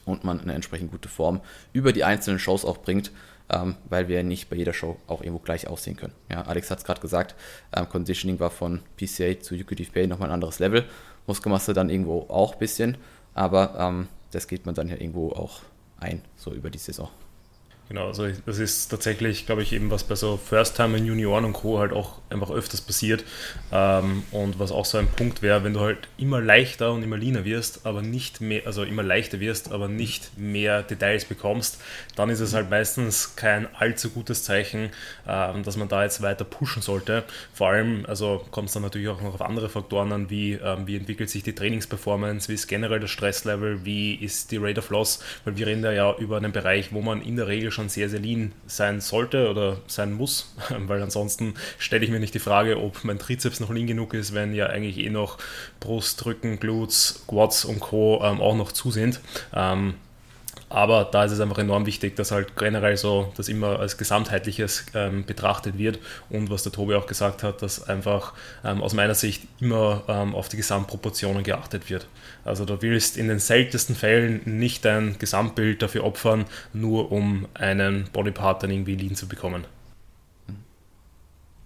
und 0.05 0.23
man 0.23 0.39
eine 0.41 0.53
entsprechend 0.53 0.91
gute 0.91 1.09
Form 1.09 1.41
über 1.71 1.93
die 1.93 2.03
einzelnen 2.03 2.39
Shows 2.39 2.65
auch 2.65 2.77
bringt, 2.77 3.11
ähm, 3.49 3.75
weil 3.89 4.07
wir 4.07 4.23
nicht 4.23 4.49
bei 4.49 4.55
jeder 4.55 4.73
Show 4.73 4.97
auch 5.07 5.21
irgendwo 5.21 5.39
gleich 5.39 5.67
aussehen 5.67 5.97
können. 5.97 6.13
Ja, 6.29 6.43
Alex 6.43 6.69
hat 6.71 6.79
es 6.79 6.83
gerade 6.83 7.01
gesagt, 7.01 7.35
ähm, 7.75 7.87
Conditioning 7.89 8.39
war 8.39 8.51
von 8.51 8.81
PCA 8.97 9.39
zu 9.39 9.55
UQTFPA 9.55 10.07
nochmal 10.07 10.29
ein 10.29 10.33
anderes 10.33 10.59
Level, 10.59 10.85
Muskelmasse 11.27 11.73
dann 11.73 11.89
irgendwo 11.89 12.25
auch 12.29 12.53
ein 12.53 12.59
bisschen, 12.59 12.97
aber 13.33 13.75
ähm, 13.79 14.07
das 14.31 14.47
geht 14.47 14.65
man 14.65 14.75
dann 14.75 14.89
ja 14.89 14.95
irgendwo 14.95 15.31
auch 15.31 15.61
ein, 15.99 16.21
so 16.35 16.53
über 16.53 16.69
die 16.69 16.79
Saison. 16.79 17.09
Genau, 17.89 18.07
also 18.07 18.27
das 18.45 18.59
ist 18.59 18.87
tatsächlich, 18.87 19.45
glaube 19.45 19.61
ich, 19.61 19.73
eben 19.73 19.91
was 19.91 20.05
bei 20.05 20.15
so 20.15 20.37
First-Timer 20.37 20.97
Junioren 20.97 21.43
und 21.43 21.53
Co. 21.53 21.79
halt 21.79 21.91
auch 21.91 22.21
einfach 22.29 22.49
öfters 22.49 22.79
passiert. 22.79 23.25
Ähm, 23.73 24.23
und 24.31 24.57
was 24.57 24.71
auch 24.71 24.85
so 24.85 24.97
ein 24.97 25.07
Punkt 25.07 25.41
wäre, 25.41 25.63
wenn 25.65 25.73
du 25.73 25.81
halt 25.81 26.07
immer 26.17 26.39
leichter 26.39 26.93
und 26.93 27.03
immer 27.03 27.17
leaner 27.17 27.43
wirst, 27.43 27.85
aber 27.85 28.01
nicht 28.01 28.39
mehr, 28.39 28.61
also 28.65 28.83
immer 28.83 29.03
leichter 29.03 29.41
wirst, 29.41 29.71
aber 29.71 29.89
nicht 29.89 30.37
mehr 30.37 30.81
Details 30.81 31.25
bekommst, 31.25 31.81
dann 32.15 32.29
ist 32.29 32.39
es 32.39 32.53
halt 32.53 32.69
meistens 32.69 33.35
kein 33.35 33.67
allzu 33.75 34.11
gutes 34.11 34.45
Zeichen, 34.45 34.89
ähm, 35.27 35.63
dass 35.63 35.75
man 35.75 35.89
da 35.89 36.03
jetzt 36.03 36.21
weiter 36.21 36.45
pushen 36.45 36.81
sollte. 36.81 37.25
Vor 37.53 37.67
allem, 37.67 38.05
also 38.07 38.45
kommt 38.49 38.69
es 38.69 38.73
dann 38.73 38.83
natürlich 38.83 39.09
auch 39.09 39.21
noch 39.21 39.35
auf 39.35 39.41
andere 39.41 39.67
Faktoren 39.67 40.13
an, 40.13 40.29
wie, 40.29 40.53
ähm, 40.53 40.87
wie 40.87 40.95
entwickelt 40.95 41.29
sich 41.29 41.43
die 41.43 41.53
Trainingsperformance, 41.53 42.47
wie 42.47 42.53
ist 42.53 42.67
generell 42.67 43.01
das 43.01 43.11
Stresslevel, 43.11 43.83
wie 43.83 44.15
ist 44.15 44.51
die 44.51 44.57
Rate 44.57 44.79
of 44.79 44.89
Loss, 44.89 45.19
weil 45.43 45.57
wir 45.57 45.67
reden 45.67 45.81
da 45.81 45.91
ja 45.91 46.15
über 46.17 46.37
einen 46.37 46.53
Bereich, 46.53 46.93
wo 46.93 47.01
man 47.01 47.21
in 47.21 47.35
der 47.35 47.47
Regel 47.47 47.72
schon 47.73 47.89
sehr, 47.89 48.09
sehr 48.09 48.19
lean 48.19 48.53
sein 48.67 49.01
sollte 49.01 49.49
oder 49.49 49.77
sein 49.87 50.13
muss, 50.13 50.55
weil 50.69 51.01
ansonsten 51.01 51.55
stelle 51.77 52.05
ich 52.05 52.11
mir 52.11 52.19
nicht 52.19 52.33
die 52.33 52.39
Frage, 52.39 52.79
ob 52.79 53.03
mein 53.03 53.19
Trizeps 53.19 53.59
noch 53.59 53.71
lean 53.71 53.87
genug 53.87 54.13
ist, 54.13 54.33
wenn 54.33 54.53
ja 54.53 54.67
eigentlich 54.67 54.97
eh 54.97 55.09
noch 55.09 55.37
Brust, 55.79 56.25
Rücken, 56.25 56.59
Glutes, 56.59 57.23
Quads 57.27 57.65
und 57.65 57.79
Co. 57.79 58.21
Ähm, 58.23 58.39
auch 58.39 58.55
noch 58.55 58.71
zu 58.71 58.91
sind. 58.91 59.19
Ähm, 59.53 59.95
aber 60.73 61.05
da 61.05 61.23
ist 61.23 61.31
es 61.31 61.39
einfach 61.39 61.59
enorm 61.59 61.85
wichtig, 61.85 62.15
dass 62.15 62.31
halt 62.31 62.55
generell 62.57 62.97
so 62.97 63.31
das 63.37 63.47
immer 63.47 63.79
als 63.79 63.97
gesamtheitliches 63.97 64.87
ähm, 64.95 65.23
betrachtet 65.23 65.77
wird 65.77 65.99
und 66.31 66.49
was 66.49 66.63
der 66.63 66.71
Tobi 66.71 66.95
auch 66.95 67.05
gesagt 67.05 67.43
hat, 67.43 67.61
dass 67.61 67.87
einfach 67.87 68.33
ähm, 68.65 68.81
aus 68.81 68.95
meiner 68.95 69.13
Sicht 69.13 69.43
immer 69.59 70.03
ähm, 70.07 70.33
auf 70.33 70.49
die 70.49 70.57
Gesamtproportionen 70.57 71.43
geachtet 71.43 71.91
wird. 71.91 72.07
Also 72.43 72.65
du 72.65 72.81
willst 72.81 73.17
in 73.17 73.27
den 73.27 73.37
seltensten 73.37 73.95
Fällen 73.95 74.41
nicht 74.45 74.83
dein 74.83 75.19
Gesamtbild 75.19 75.83
dafür 75.83 76.03
opfern, 76.03 76.45
nur 76.73 77.11
um 77.11 77.47
einen 77.53 78.09
Bodypart 78.11 78.63
dann 78.63 78.71
irgendwie 78.71 78.95
lean 78.95 79.15
zu 79.15 79.27
bekommen. 79.27 79.65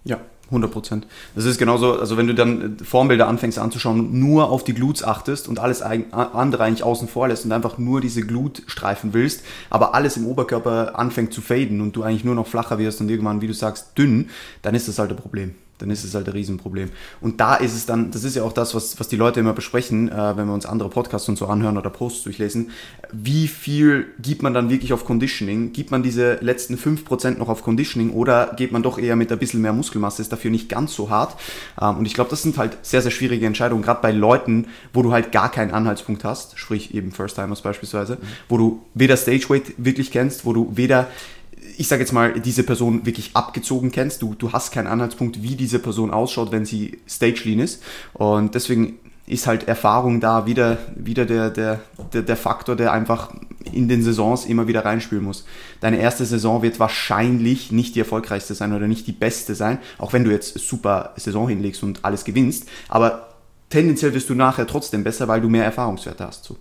Ja, 0.04 0.20
100 0.48 0.70
Prozent. 0.70 1.06
Das 1.34 1.44
ist 1.44 1.58
genauso, 1.58 1.98
also 1.98 2.16
wenn 2.16 2.26
du 2.26 2.34
dann 2.34 2.78
Formbilder 2.82 3.28
anfängst 3.28 3.58
anzuschauen, 3.58 4.18
nur 4.18 4.50
auf 4.50 4.64
die 4.64 4.74
Glutes 4.74 5.04
achtest 5.04 5.48
und 5.48 5.58
alles 5.58 5.82
andere 5.82 6.64
eigentlich 6.64 6.82
außen 6.82 7.08
vor 7.08 7.28
lässt 7.28 7.44
und 7.44 7.52
einfach 7.52 7.78
nur 7.78 8.00
diese 8.00 8.22
Glutstreifen 8.22 9.12
willst, 9.12 9.44
aber 9.70 9.94
alles 9.94 10.16
im 10.16 10.26
Oberkörper 10.26 10.98
anfängt 10.98 11.32
zu 11.32 11.40
faden 11.40 11.80
und 11.80 11.96
du 11.96 12.02
eigentlich 12.02 12.24
nur 12.24 12.34
noch 12.34 12.46
flacher 12.46 12.78
wirst 12.78 13.00
und 13.00 13.08
irgendwann, 13.10 13.40
wie 13.40 13.46
du 13.46 13.54
sagst, 13.54 13.96
dünn, 13.98 14.30
dann 14.62 14.74
ist 14.74 14.88
das 14.88 14.98
halt 14.98 15.10
ein 15.10 15.16
Problem 15.16 15.54
dann 15.78 15.90
ist 15.90 16.04
es 16.04 16.14
halt 16.14 16.26
ein 16.26 16.32
Riesenproblem. 16.32 16.90
Und 17.20 17.40
da 17.40 17.54
ist 17.54 17.74
es 17.74 17.86
dann, 17.86 18.10
das 18.10 18.24
ist 18.24 18.36
ja 18.36 18.42
auch 18.42 18.52
das, 18.52 18.74
was, 18.74 18.98
was 18.98 19.08
die 19.08 19.16
Leute 19.16 19.40
immer 19.40 19.52
besprechen, 19.52 20.08
äh, 20.08 20.36
wenn 20.36 20.46
wir 20.46 20.54
uns 20.54 20.66
andere 20.66 20.88
Podcasts 20.88 21.28
und 21.28 21.38
so 21.38 21.46
anhören 21.46 21.78
oder 21.78 21.90
Posts 21.90 22.24
durchlesen. 22.24 22.70
Wie 23.12 23.48
viel 23.48 24.06
gibt 24.20 24.42
man 24.42 24.54
dann 24.54 24.70
wirklich 24.70 24.92
auf 24.92 25.04
Conditioning? 25.04 25.72
Gibt 25.72 25.90
man 25.90 26.02
diese 26.02 26.34
letzten 26.40 26.76
5% 26.76 27.38
noch 27.38 27.48
auf 27.48 27.62
Conditioning 27.62 28.10
oder 28.10 28.54
geht 28.56 28.72
man 28.72 28.82
doch 28.82 28.98
eher 28.98 29.16
mit 29.16 29.32
ein 29.32 29.38
bisschen 29.38 29.62
mehr 29.62 29.72
Muskelmasse? 29.72 30.22
Ist 30.22 30.32
dafür 30.32 30.50
nicht 30.50 30.68
ganz 30.68 30.94
so 30.94 31.10
hart. 31.10 31.36
Ähm, 31.80 31.98
und 31.98 32.06
ich 32.06 32.14
glaube, 32.14 32.30
das 32.30 32.42
sind 32.42 32.58
halt 32.58 32.76
sehr, 32.82 33.02
sehr 33.02 33.10
schwierige 33.10 33.46
Entscheidungen, 33.46 33.82
gerade 33.82 34.02
bei 34.02 34.12
Leuten, 34.12 34.66
wo 34.92 35.02
du 35.02 35.12
halt 35.12 35.32
gar 35.32 35.50
keinen 35.50 35.70
Anhaltspunkt 35.70 36.24
hast, 36.24 36.58
sprich 36.58 36.94
eben 36.94 37.12
First-Timers 37.12 37.62
beispielsweise, 37.62 38.14
mhm. 38.14 38.26
wo 38.48 38.58
du 38.58 38.82
weder 38.94 39.16
Stageweight 39.16 39.74
wirklich 39.76 40.10
kennst, 40.10 40.44
wo 40.44 40.52
du 40.52 40.72
weder 40.76 41.08
ich 41.78 41.86
sage 41.86 42.02
jetzt 42.02 42.12
mal, 42.12 42.40
diese 42.40 42.64
Person 42.64 43.06
wirklich 43.06 43.30
abgezogen 43.34 43.92
kennst. 43.92 44.20
Du, 44.22 44.34
du 44.34 44.52
hast 44.52 44.72
keinen 44.72 44.88
Anhaltspunkt, 44.88 45.42
wie 45.44 45.54
diese 45.54 45.78
Person 45.78 46.10
ausschaut, 46.10 46.50
wenn 46.50 46.64
sie 46.64 46.98
stage 47.08 47.42
lean 47.44 47.60
ist. 47.60 47.84
Und 48.14 48.56
deswegen 48.56 48.98
ist 49.28 49.46
halt 49.46 49.68
Erfahrung 49.68 50.20
da 50.20 50.44
wieder, 50.44 50.78
wieder 50.96 51.24
der, 51.24 51.50
der, 51.50 51.80
der, 52.12 52.22
der 52.22 52.36
Faktor, 52.36 52.74
der 52.74 52.92
einfach 52.92 53.32
in 53.72 53.88
den 53.88 54.02
Saisons 54.02 54.44
immer 54.44 54.66
wieder 54.66 54.84
reinspielen 54.84 55.22
muss. 55.22 55.44
Deine 55.80 55.98
erste 55.98 56.24
Saison 56.24 56.62
wird 56.62 56.80
wahrscheinlich 56.80 57.70
nicht 57.70 57.94
die 57.94 58.00
erfolgreichste 58.00 58.54
sein 58.54 58.72
oder 58.72 58.88
nicht 58.88 59.06
die 59.06 59.12
beste 59.12 59.54
sein, 59.54 59.78
auch 59.98 60.12
wenn 60.12 60.24
du 60.24 60.32
jetzt 60.32 60.58
super 60.58 61.12
Saison 61.16 61.48
hinlegst 61.48 61.84
und 61.84 62.04
alles 62.04 62.24
gewinnst. 62.24 62.68
Aber 62.88 63.28
tendenziell 63.70 64.14
wirst 64.14 64.28
du 64.30 64.34
nachher 64.34 64.66
trotzdem 64.66 65.04
besser, 65.04 65.28
weil 65.28 65.40
du 65.40 65.48
mehr 65.48 65.64
Erfahrungswerte 65.64 66.26
hast. 66.26 66.44
So. 66.44 66.56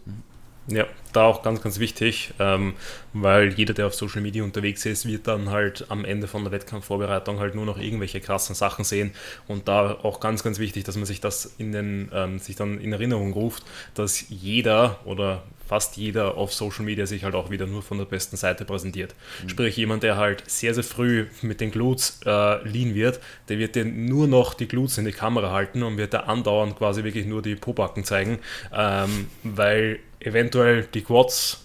Ja, 0.67 0.85
da 1.13 1.23
auch 1.23 1.43
ganz, 1.43 1.61
ganz 1.61 1.79
wichtig, 1.79 2.33
ähm, 2.39 2.73
weil 3.13 3.53
jeder, 3.53 3.73
der 3.73 3.87
auf 3.87 3.95
Social 3.95 4.21
Media 4.21 4.43
unterwegs 4.43 4.85
ist, 4.85 5.07
wird 5.07 5.25
dann 5.27 5.49
halt 5.49 5.85
am 5.89 6.03
Ende 6.03 6.27
von 6.27 6.43
der 6.43 6.51
Wettkampfvorbereitung 6.51 7.39
halt 7.39 7.55
nur 7.55 7.65
noch 7.65 7.77
irgendwelche 7.77 8.19
krassen 8.19 8.53
Sachen 8.53 8.83
sehen 8.83 9.11
und 9.47 9.67
da 9.69 9.91
auch 10.03 10.19
ganz, 10.19 10.43
ganz 10.43 10.59
wichtig, 10.59 10.83
dass 10.83 10.97
man 10.97 11.05
sich 11.05 11.21
das 11.21 11.55
in 11.57 11.71
den, 11.71 12.11
ähm, 12.13 12.39
sich 12.39 12.57
dann 12.57 12.79
in 12.79 12.91
Erinnerung 12.91 13.31
ruft, 13.31 13.63
dass 13.95 14.25
jeder 14.29 14.99
oder 15.05 15.43
fast 15.67 15.97
jeder 15.97 16.37
auf 16.37 16.53
Social 16.53 16.85
Media 16.85 17.05
sich 17.05 17.23
halt 17.23 17.35
auch 17.35 17.49
wieder 17.49 17.67
nur 17.67 17.81
von 17.81 17.97
der 17.97 18.05
besten 18.05 18.37
Seite 18.37 18.63
präsentiert. 18.65 19.15
Mhm. 19.43 19.49
Sprich, 19.49 19.77
jemand, 19.77 20.03
der 20.03 20.17
halt 20.17 20.43
sehr, 20.49 20.73
sehr 20.73 20.83
früh 20.83 21.27
mit 21.41 21.61
den 21.61 21.71
Glutes 21.71 22.19
äh, 22.25 22.67
lean 22.67 22.95
wird, 22.95 23.19
der 23.49 23.59
wird 23.59 23.75
dir 23.75 23.85
nur 23.85 24.27
noch 24.27 24.53
die 24.53 24.67
Glutes 24.67 24.97
in 24.97 25.05
die 25.05 25.11
Kamera 25.11 25.51
halten 25.51 25.83
und 25.83 25.97
wird 25.97 26.13
da 26.13 26.21
andauernd 26.21 26.77
quasi 26.77 27.03
wirklich 27.03 27.25
nur 27.25 27.41
die 27.41 27.55
Pobacken 27.55 28.03
zeigen, 28.03 28.39
ähm, 28.73 29.27
weil 29.43 29.99
eventuell 30.27 30.83
die 30.83 31.01
Quads 31.01 31.63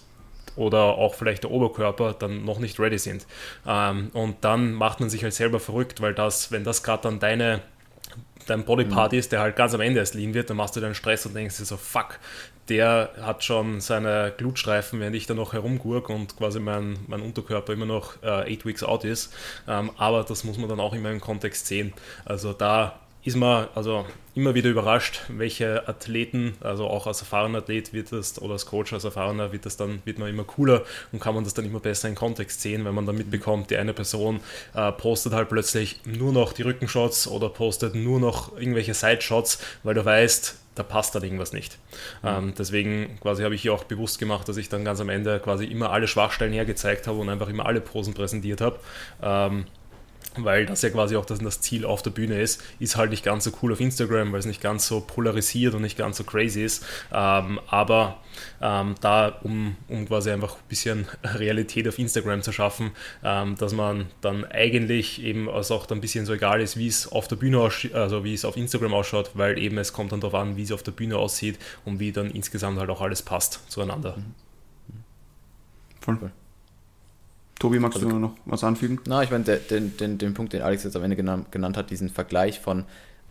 oder 0.55 0.83
auch 0.83 1.15
vielleicht 1.15 1.43
der 1.43 1.51
Oberkörper 1.51 2.13
dann 2.13 2.45
noch 2.45 2.59
nicht 2.59 2.79
ready 2.79 2.97
sind. 2.97 3.25
Ähm, 3.67 4.11
und 4.13 4.37
dann 4.41 4.73
macht 4.73 4.99
man 4.99 5.09
sich 5.09 5.23
halt 5.23 5.33
selber 5.33 5.59
verrückt, 5.59 6.01
weil 6.01 6.13
das, 6.13 6.51
wenn 6.51 6.63
das 6.63 6.83
gerade 6.83 7.03
dann 7.03 7.19
deine 7.19 7.61
dein 8.47 8.65
Bodypart 8.65 9.13
mhm. 9.13 9.19
ist, 9.19 9.31
der 9.31 9.39
halt 9.39 9.55
ganz 9.55 9.73
am 9.73 9.81
Ende 9.81 9.99
erst 9.99 10.15
lean 10.15 10.33
wird, 10.33 10.49
dann 10.49 10.57
machst 10.57 10.75
du 10.75 10.81
dann 10.81 10.95
Stress 10.95 11.25
und 11.25 11.33
denkst 11.33 11.57
dir 11.57 11.65
so, 11.65 11.77
fuck, 11.77 12.19
der 12.69 13.11
hat 13.21 13.43
schon 13.43 13.81
seine 13.81 14.33
Glutstreifen, 14.37 14.99
während 14.99 15.15
ich 15.15 15.27
da 15.27 15.33
noch 15.33 15.53
herumgurk 15.53 16.09
und 16.09 16.37
quasi 16.37 16.59
mein, 16.59 16.97
mein 17.07 17.21
Unterkörper 17.21 17.73
immer 17.73 17.85
noch 17.85 18.21
8 18.23 18.47
äh, 18.47 18.65
Weeks 18.65 18.83
out 18.83 19.03
ist. 19.03 19.33
Ähm, 19.67 19.91
aber 19.97 20.23
das 20.23 20.43
muss 20.43 20.57
man 20.57 20.69
dann 20.69 20.79
auch 20.79 20.93
immer 20.93 21.11
im 21.11 21.19
Kontext 21.19 21.67
sehen. 21.67 21.93
Also 22.25 22.53
da 22.53 22.99
ist 23.23 23.35
man 23.35 23.67
also 23.73 24.05
immer 24.35 24.55
wieder 24.55 24.69
überrascht, 24.69 25.21
welche 25.29 25.87
Athleten, 25.87 26.55
also 26.59 26.87
auch 26.87 27.07
als 27.07 27.21
erfahrener 27.21 27.59
Athlet 27.59 27.93
wird 27.93 28.11
das 28.11 28.41
oder 28.41 28.53
als 28.53 28.65
Coach 28.65 28.91
als 28.91 29.03
erfahrener 29.03 29.51
wird 29.51 29.65
das 29.65 29.77
dann 29.77 30.01
wird 30.05 30.17
man 30.17 30.29
immer 30.29 30.43
cooler 30.43 30.83
und 31.11 31.19
kann 31.19 31.35
man 31.35 31.43
das 31.43 31.53
dann 31.53 31.65
immer 31.65 31.79
besser 31.79 32.09
in 32.09 32.15
Kontext 32.15 32.61
sehen, 32.61 32.83
wenn 32.83 32.95
man 32.95 33.05
dann 33.05 33.15
mitbekommt, 33.15 33.69
die 33.69 33.77
eine 33.77 33.93
Person 33.93 34.41
äh, 34.73 34.91
postet 34.91 35.33
halt 35.33 35.49
plötzlich 35.49 35.99
nur 36.05 36.33
noch 36.33 36.53
die 36.53 36.63
Rückenshots 36.63 37.27
oder 37.27 37.49
postet 37.49 37.95
nur 37.95 38.19
noch 38.19 38.57
irgendwelche 38.57 38.93
Sideshots, 38.93 39.59
weil 39.83 39.93
du 39.93 40.03
weißt, 40.03 40.57
da 40.75 40.83
passt 40.83 41.13
dann 41.13 41.23
irgendwas 41.23 41.53
nicht. 41.53 41.77
Mhm. 42.23 42.29
Ähm, 42.29 42.53
deswegen 42.57 43.19
quasi 43.21 43.43
habe 43.43 43.55
ich 43.55 43.61
hier 43.61 43.73
auch 43.73 43.83
bewusst 43.83 44.19
gemacht, 44.19 44.49
dass 44.49 44.57
ich 44.57 44.69
dann 44.69 44.83
ganz 44.83 44.99
am 44.99 45.09
Ende 45.09 45.39
quasi 45.39 45.65
immer 45.65 45.91
alle 45.91 46.07
Schwachstellen 46.07 46.53
hergezeigt 46.53 47.07
habe 47.07 47.19
und 47.19 47.29
einfach 47.29 47.47
immer 47.47 47.65
alle 47.67 47.81
Posen 47.81 48.13
präsentiert 48.13 48.61
habe. 48.61 48.79
Ähm, 49.21 49.65
weil 50.37 50.65
das 50.65 50.81
ja 50.81 50.89
quasi 50.89 51.15
auch 51.15 51.25
das, 51.25 51.39
Ziel 51.61 51.85
auf 51.85 52.01
der 52.01 52.11
Bühne 52.11 52.41
ist, 52.41 52.63
ist 52.79 52.95
halt 52.95 53.11
nicht 53.11 53.23
ganz 53.23 53.43
so 53.43 53.51
cool 53.61 53.73
auf 53.73 53.79
Instagram, 53.79 54.31
weil 54.31 54.39
es 54.39 54.45
nicht 54.45 54.61
ganz 54.61 54.87
so 54.87 55.01
polarisiert 55.01 55.75
und 55.75 55.81
nicht 55.81 55.97
ganz 55.97 56.17
so 56.17 56.23
crazy 56.23 56.63
ist. 56.63 56.85
Ähm, 57.11 57.59
aber 57.67 58.19
ähm, 58.61 58.95
da, 59.01 59.27
um, 59.43 59.75
um 59.87 60.07
quasi 60.07 60.31
einfach 60.31 60.55
ein 60.55 60.67
bisschen 60.69 61.07
Realität 61.23 61.87
auf 61.87 61.99
Instagram 61.99 62.41
zu 62.41 62.51
schaffen, 62.51 62.91
ähm, 63.23 63.55
dass 63.57 63.73
man 63.73 64.07
dann 64.21 64.45
eigentlich 64.45 65.23
eben 65.23 65.49
also 65.49 65.75
auch 65.75 65.85
dann 65.85 65.99
ein 65.99 66.01
bisschen 66.01 66.25
so 66.25 66.33
egal 66.33 66.61
ist, 66.61 66.77
wie 66.77 66.87
es 66.87 67.11
auf 67.11 67.27
der 67.27 67.35
Bühne 67.35 67.59
aussieht, 67.59 67.93
also 67.93 68.23
wie 68.23 68.33
es 68.33 68.45
auf 68.45 68.57
Instagram 68.57 68.93
ausschaut, 68.93 69.31
weil 69.35 69.57
eben 69.57 69.77
es 69.77 69.93
kommt 69.93 70.11
dann 70.11 70.21
darauf 70.21 70.35
an, 70.35 70.57
wie 70.57 70.63
es 70.63 70.71
auf 70.71 70.83
der 70.83 70.91
Bühne 70.91 71.17
aussieht 71.17 71.59
und 71.85 71.99
wie 71.99 72.11
dann 72.11 72.31
insgesamt 72.31 72.79
halt 72.79 72.89
auch 72.89 73.01
alles 73.01 73.21
passt 73.21 73.59
zueinander. 73.69 74.17
Voll. 76.01 76.31
Tobi, 77.63 77.79
magst 77.79 77.95
also, 77.95 78.09
du 78.09 78.19
noch 78.19 78.35
was 78.43 78.61
anfügen? 78.65 78.99
Na, 79.07 79.23
ich 79.23 79.31
meine, 79.31 79.45
den, 79.45 79.95
den, 79.95 80.17
den 80.17 80.33
Punkt, 80.33 80.51
den 80.51 80.63
Alex 80.63 80.83
jetzt 80.83 80.97
am 80.97 81.03
Ende 81.03 81.15
genannt, 81.15 81.49
genannt 81.49 81.77
hat, 81.77 81.91
diesen 81.91 82.09
Vergleich 82.09 82.59
von 82.59 82.83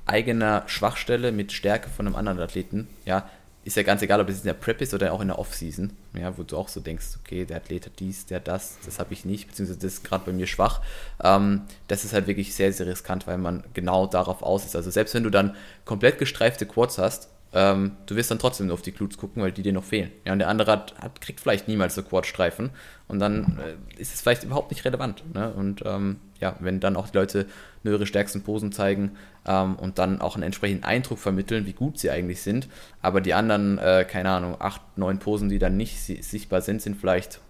eigener 0.06 0.62
Schwachstelle 0.68 1.32
mit 1.32 1.52
Stärke 1.52 1.90
von 1.90 2.06
einem 2.06 2.16
anderen 2.16 2.40
Athleten, 2.40 2.88
ja, 3.04 3.28
ist 3.64 3.76
ja 3.76 3.82
ganz 3.82 4.00
egal, 4.00 4.22
ob 4.22 4.30
es 4.30 4.38
in 4.38 4.44
der 4.44 4.54
Prep 4.54 4.80
ist 4.80 4.94
oder 4.94 5.12
auch 5.12 5.20
in 5.20 5.28
der 5.28 5.38
Off-Season, 5.38 5.92
ja, 6.18 6.38
wo 6.38 6.44
du 6.44 6.56
auch 6.56 6.68
so 6.68 6.80
denkst, 6.80 7.18
okay, 7.22 7.44
der 7.44 7.58
Athlet 7.58 7.84
hat 7.84 7.92
dies, 7.98 8.24
der 8.24 8.40
das, 8.40 8.78
das 8.86 8.98
habe 8.98 9.12
ich 9.12 9.26
nicht, 9.26 9.48
beziehungsweise 9.48 9.78
das 9.80 9.92
ist 9.92 10.04
gerade 10.04 10.24
bei 10.24 10.32
mir 10.32 10.46
schwach. 10.46 10.80
Ähm, 11.22 11.60
das 11.88 12.06
ist 12.06 12.14
halt 12.14 12.26
wirklich 12.26 12.54
sehr, 12.54 12.72
sehr 12.72 12.86
riskant, 12.86 13.26
weil 13.26 13.36
man 13.36 13.64
genau 13.74 14.06
darauf 14.06 14.42
aus 14.42 14.64
ist. 14.64 14.74
Also 14.74 14.90
selbst 14.90 15.14
wenn 15.14 15.24
du 15.24 15.30
dann 15.30 15.56
komplett 15.84 16.18
gestreifte 16.18 16.64
Quads 16.64 16.96
hast, 16.96 17.28
ähm, 17.54 17.92
du 18.06 18.16
wirst 18.16 18.30
dann 18.30 18.38
trotzdem 18.38 18.66
nur 18.66 18.74
auf 18.74 18.82
die 18.82 18.92
Glutes 18.92 19.18
gucken, 19.18 19.42
weil 19.42 19.52
die 19.52 19.62
dir 19.62 19.72
noch 19.72 19.84
fehlen. 19.84 20.10
Ja, 20.24 20.32
und 20.32 20.38
der 20.38 20.48
andere 20.48 20.72
hat, 20.72 20.94
hat 20.98 21.20
kriegt 21.20 21.40
vielleicht 21.40 21.68
niemals 21.68 21.94
so 21.94 22.02
Quadstreifen 22.02 22.70
und 23.08 23.18
dann 23.18 23.58
äh, 23.58 24.00
ist 24.00 24.14
es 24.14 24.22
vielleicht 24.22 24.44
überhaupt 24.44 24.70
nicht 24.70 24.84
relevant. 24.84 25.22
Ne? 25.34 25.52
Und 25.52 25.82
ähm, 25.84 26.16
ja, 26.40 26.56
wenn 26.60 26.80
dann 26.80 26.96
auch 26.96 27.08
die 27.08 27.18
Leute 27.18 27.46
nur 27.82 27.94
ihre 27.94 28.06
stärksten 28.06 28.42
Posen 28.42 28.72
zeigen 28.72 29.12
ähm, 29.46 29.76
und 29.76 29.98
dann 29.98 30.20
auch 30.20 30.34
einen 30.34 30.44
entsprechenden 30.44 30.84
Eindruck 30.84 31.18
vermitteln, 31.18 31.66
wie 31.66 31.74
gut 31.74 31.98
sie 31.98 32.10
eigentlich 32.10 32.40
sind, 32.42 32.68
aber 33.02 33.20
die 33.20 33.34
anderen, 33.34 33.78
äh, 33.78 34.06
keine 34.08 34.30
Ahnung, 34.30 34.56
acht, 34.58 34.80
neun 34.96 35.18
Posen, 35.18 35.48
die 35.50 35.58
dann 35.58 35.76
nicht 35.76 36.00
sichtbar 36.00 36.62
sind, 36.62 36.80
sind 36.80 36.96
vielleicht 36.96 37.40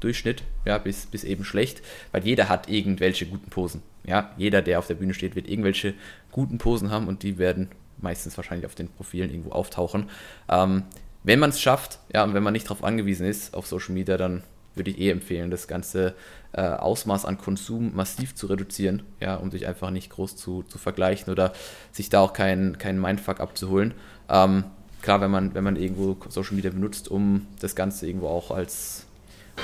Durchschnitt, 0.00 0.42
ja, 0.64 0.78
bis, 0.78 1.06
bis 1.06 1.24
eben 1.24 1.44
schlecht, 1.44 1.82
weil 2.12 2.24
jeder 2.24 2.48
hat 2.48 2.68
irgendwelche 2.68 3.26
guten 3.26 3.50
Posen. 3.50 3.82
Ja, 4.06 4.32
jeder, 4.36 4.60
der 4.60 4.78
auf 4.78 4.86
der 4.86 4.96
Bühne 4.96 5.14
steht, 5.14 5.34
wird 5.34 5.48
irgendwelche 5.48 5.94
guten 6.30 6.58
Posen 6.58 6.90
haben 6.90 7.08
und 7.08 7.22
die 7.22 7.38
werden 7.38 7.70
meistens 7.98 8.36
wahrscheinlich 8.36 8.66
auf 8.66 8.74
den 8.74 8.88
Profilen 8.88 9.30
irgendwo 9.30 9.50
auftauchen. 9.50 10.10
Ähm, 10.48 10.84
wenn 11.22 11.38
man 11.38 11.50
es 11.50 11.60
schafft, 11.60 11.98
ja, 12.12 12.22
und 12.22 12.34
wenn 12.34 12.42
man 12.42 12.52
nicht 12.52 12.66
darauf 12.66 12.84
angewiesen 12.84 13.26
ist, 13.26 13.54
auf 13.54 13.66
Social 13.66 13.94
Media, 13.94 14.16
dann 14.16 14.42
würde 14.74 14.90
ich 14.90 14.98
eh 14.98 15.10
empfehlen, 15.10 15.50
das 15.50 15.68
ganze 15.68 16.14
äh, 16.52 16.62
Ausmaß 16.62 17.24
an 17.24 17.38
Konsum 17.38 17.94
massiv 17.94 18.34
zu 18.34 18.46
reduzieren, 18.46 19.02
ja, 19.20 19.36
um 19.36 19.50
sich 19.50 19.66
einfach 19.66 19.90
nicht 19.90 20.10
groß 20.10 20.36
zu, 20.36 20.62
zu 20.64 20.78
vergleichen 20.78 21.32
oder 21.32 21.52
sich 21.92 22.08
da 22.08 22.20
auch 22.20 22.32
keinen 22.32 22.78
kein 22.78 23.00
Mindfuck 23.00 23.40
abzuholen. 23.40 23.94
Ähm, 24.28 24.64
klar, 25.02 25.20
wenn 25.20 25.30
man, 25.30 25.54
wenn 25.54 25.64
man 25.64 25.76
irgendwo 25.76 26.16
Social 26.28 26.54
Media 26.54 26.70
benutzt, 26.70 27.08
um 27.10 27.46
das 27.60 27.74
Ganze 27.74 28.06
irgendwo 28.06 28.28
auch 28.28 28.50
als 28.50 29.06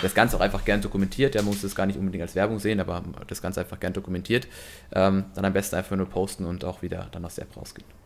das 0.03 0.15
Ganze 0.15 0.37
auch 0.37 0.41
einfach 0.41 0.65
gern 0.65 0.81
dokumentiert, 0.81 1.35
ja, 1.35 1.43
man 1.43 1.51
muss 1.51 1.63
das 1.63 1.75
gar 1.75 1.87
nicht 1.87 1.99
unbedingt 1.99 2.23
als 2.23 2.37
Werbung 2.37 2.61
sehen, 2.61 2.79
aber 2.79 3.03
das 3.27 3.43
Ganze 3.43 3.61
einfach 3.61 3.81
gern 3.81 3.93
dokumentiert, 3.93 4.47
ähm, 4.93 5.25
dann 5.35 5.45
am 5.45 5.53
besten 5.53 5.77
einfach 5.77 5.97
nur 5.97 6.09
posten 6.09 6.45
und 6.45 6.65
auch 6.65 6.83
wieder 6.83 7.09
dann 7.11 7.25
aus 7.25 7.35
der 7.35 7.45
App 7.45 7.57
rausgehen. 7.57 8.00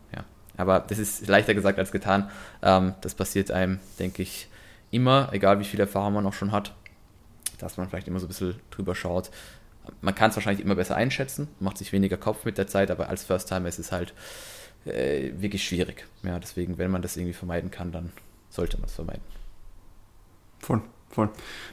Aber 0.57 0.79
das 0.79 0.97
ist 0.97 1.27
leichter 1.27 1.53
gesagt 1.53 1.79
als 1.79 1.91
getan. 1.91 2.29
Ähm, 2.61 2.93
das 3.01 3.15
passiert 3.15 3.51
einem, 3.51 3.79
denke 3.99 4.21
ich, 4.21 4.47
immer, 4.91 5.29
egal 5.31 5.59
wie 5.59 5.65
viel 5.65 5.79
Erfahrung 5.79 6.13
man 6.13 6.25
auch 6.25 6.33
schon 6.33 6.51
hat, 6.51 6.73
dass 7.57 7.77
man 7.77 7.89
vielleicht 7.89 8.07
immer 8.07 8.19
so 8.19 8.25
ein 8.25 8.29
bisschen 8.29 8.55
drüber 8.71 8.95
schaut. 8.95 9.31
Man 10.01 10.15
kann 10.15 10.29
es 10.29 10.35
wahrscheinlich 10.35 10.65
immer 10.65 10.75
besser 10.75 10.95
einschätzen, 10.95 11.47
macht 11.59 11.77
sich 11.77 11.91
weniger 11.91 12.17
Kopf 12.17 12.45
mit 12.45 12.57
der 12.57 12.67
Zeit, 12.67 12.89
aber 12.89 13.09
als 13.09 13.23
First-Timer 13.23 13.67
ist 13.67 13.79
es 13.79 13.91
halt 13.91 14.13
äh, 14.85 15.31
wirklich 15.37 15.63
schwierig. 15.63 16.07
Ja, 16.23 16.39
deswegen, 16.39 16.77
wenn 16.77 16.91
man 16.91 17.01
das 17.01 17.17
irgendwie 17.17 17.33
vermeiden 17.33 17.71
kann, 17.71 17.91
dann 17.91 18.11
sollte 18.49 18.77
man 18.77 18.87
es 18.87 18.95
vermeiden. 18.95 19.23
Voll. 20.59 20.81
Voll. 21.15 21.29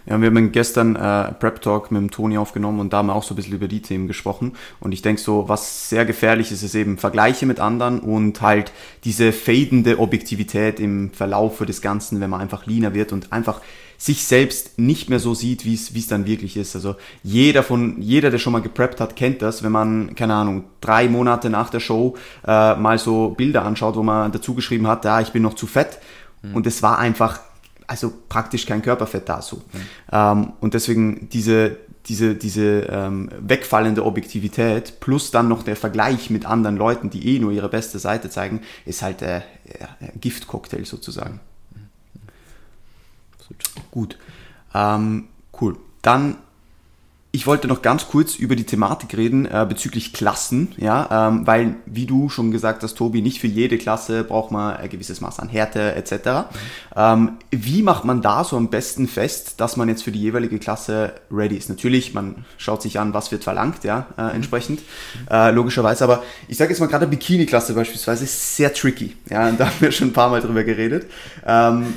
Ja, 0.07 0.21
wir 0.21 0.29
haben 0.29 0.53
gestern 0.53 0.95
äh, 0.95 1.33
Prep 1.33 1.61
Talk 1.63 1.91
mit 1.91 2.01
dem 2.01 2.13
Toni 2.13 2.39
aufgenommen 2.39 2.79
und 2.79 2.93
da 2.93 2.99
haben 2.99 3.09
wir 3.09 3.17
auch 3.17 3.25
so 3.25 3.35
ein 3.35 3.37
bisschen 3.37 3.55
über 3.55 3.67
die 3.67 3.83
Themen 3.83 4.07
gesprochen. 4.07 4.53
Und 4.79 4.93
ich 4.93 5.03
denke 5.03 5.21
so, 5.21 5.49
was 5.49 5.89
sehr 5.89 6.05
gefährlich 6.05 6.53
ist, 6.53 6.63
ist 6.63 6.77
eben 6.77 6.97
Vergleiche 6.97 7.45
mit 7.45 7.59
anderen 7.59 7.99
und 7.99 8.41
halt 8.41 8.71
diese 9.03 9.33
fadende 9.33 9.99
Objektivität 9.99 10.79
im 10.79 11.11
Verlaufe 11.11 11.67
des 11.67 11.83
Ganzen, 11.83 12.21
wenn 12.21 12.31
man 12.31 12.41
einfach 12.41 12.67
leaner 12.67 12.95
wird 12.95 13.11
und 13.13 13.33
einfach 13.33 13.61
sich 13.99 14.25
selbst 14.25 14.79
nicht 14.79 15.11
mehr 15.11 15.19
so 15.19 15.35
sieht, 15.35 15.65
wie 15.65 15.75
es 15.75 15.93
wie 15.93 15.99
es 15.99 16.07
dann 16.07 16.25
wirklich 16.25 16.57
ist. 16.57 16.77
Also 16.77 16.95
jeder 17.25 17.65
von 17.65 18.01
jeder, 18.01 18.31
der 18.31 18.39
schon 18.39 18.53
mal 18.53 18.63
gepreppt 18.63 19.01
hat, 19.01 19.17
kennt 19.17 19.43
das, 19.43 19.65
wenn 19.65 19.73
man 19.73 20.15
keine 20.15 20.35
Ahnung 20.35 20.65
drei 20.81 21.09
Monate 21.09 21.51
nach 21.51 21.69
der 21.69 21.81
Show 21.81 22.15
äh, 22.47 22.77
mal 22.77 22.99
so 22.99 23.31
Bilder 23.31 23.65
anschaut, 23.65 23.97
wo 23.97 24.05
man 24.05 24.31
dazu 24.31 24.55
geschrieben 24.55 24.87
hat, 24.87 25.05
ja, 25.05 25.21
ich 25.21 25.33
bin 25.33 25.43
noch 25.43 25.55
zu 25.55 25.67
fett. 25.67 25.99
Mhm. 26.43 26.55
Und 26.55 26.67
es 26.69 26.81
war 26.85 27.01
einfach 27.01 27.41
also 27.87 28.13
praktisch 28.29 28.67
kein 28.67 28.83
Körperfett 28.83 29.29
da 29.29 29.43
so. 29.43 29.57
Mhm. 29.57 29.81
Ähm, 30.13 30.53
und 30.61 30.75
deswegen 30.75 31.29
diese, 31.31 31.77
diese, 32.07 32.35
diese 32.35 32.81
ähm, 32.89 33.31
wegfallende 33.39 34.05
Objektivität 34.05 35.01
plus 35.01 35.31
dann 35.31 35.49
noch 35.49 35.63
der 35.63 35.77
Vergleich 35.77 36.31
mit 36.31 36.47
anderen 36.47 36.77
Leuten, 36.77 37.11
die 37.11 37.37
eh 37.37 37.39
nur 37.39 37.53
ihre 37.53 37.69
beste 37.69 37.99
Seite 37.99 38.31
zeigen, 38.31 38.63
ist 38.87 39.03
halt 39.03 39.23
äh, 39.23 39.39
äh, 39.39 39.43
Giftcocktail 40.21 40.85
sozusagen. 40.85 41.41
Mhm. 41.75 41.89
Gut. 43.91 44.19
Ähm, 44.75 45.29
cool. 45.61 45.77
Dann 46.03 46.39
ich 47.35 47.47
wollte 47.47 47.67
noch 47.67 47.81
ganz 47.81 48.09
kurz 48.09 48.35
über 48.35 48.57
die 48.57 48.65
Thematik 48.65 49.17
reden 49.17 49.47
äh, 49.47 49.65
bezüglich 49.67 50.13
Klassen, 50.13 50.75
ja, 50.77 51.29
ähm, 51.29 51.47
weil, 51.47 51.77
wie 51.87 52.05
du 52.05 52.29
schon 52.29 52.51
gesagt 52.51 52.83
hast, 52.83 52.95
Tobi, 52.95 53.23
nicht 53.23 53.41
für 53.41 53.47
jede 53.47 53.79
Klasse 53.79 54.23
braucht 54.23 54.51
man 54.51 54.77
ein 54.77 54.91
gewisses 54.91 55.23
Maß 55.23 55.41
an 55.41 55.49
Härte 55.49 55.95
etc. 55.95 56.51
Ähm, 56.95 57.39
wie 57.51 57.83
macht 57.83 58.05
man 58.05 58.21
da 58.21 58.45
so 58.45 58.59
am 58.59 58.69
besten 58.69 59.09
fest, 59.09 59.55
dass 59.63 59.79
man 59.79 59.89
jetzt 59.89 60.05
für 60.05 60.13
die 60.13 60.21
jeweilige 60.21 60.59
Klasse 60.59 61.15
ready 61.31 61.57
ist? 61.57 61.71
Natürlich, 61.71 62.13
man 62.13 62.45
schaut 62.59 62.83
sich 62.83 63.01
an, 63.01 63.15
was 63.15 63.33
wird 63.33 63.45
verlangt, 63.45 63.83
ja, 63.83 64.09
äh, 64.19 64.25
mhm. 64.25 64.31
entsprechend, 64.33 64.83
äh, 65.31 65.51
logischerweise. 65.53 66.05
Aber 66.05 66.23
ich 66.49 66.59
sage 66.59 66.71
jetzt 66.71 66.81
mal 66.81 66.87
gerade 66.87 67.07
Bikini-Klasse 67.07 67.73
beispielsweise 67.73 68.25
ist 68.25 68.57
sehr 68.57 68.75
tricky, 68.75 69.17
ja, 69.31 69.49
und 69.49 69.59
da 69.59 69.69
haben 69.69 69.81
wir 69.81 69.91
schon 69.91 70.09
ein 70.09 70.13
paar 70.13 70.29
Mal 70.29 70.43
drüber 70.43 70.65
geredet. 70.65 71.07
Ähm, 71.47 71.95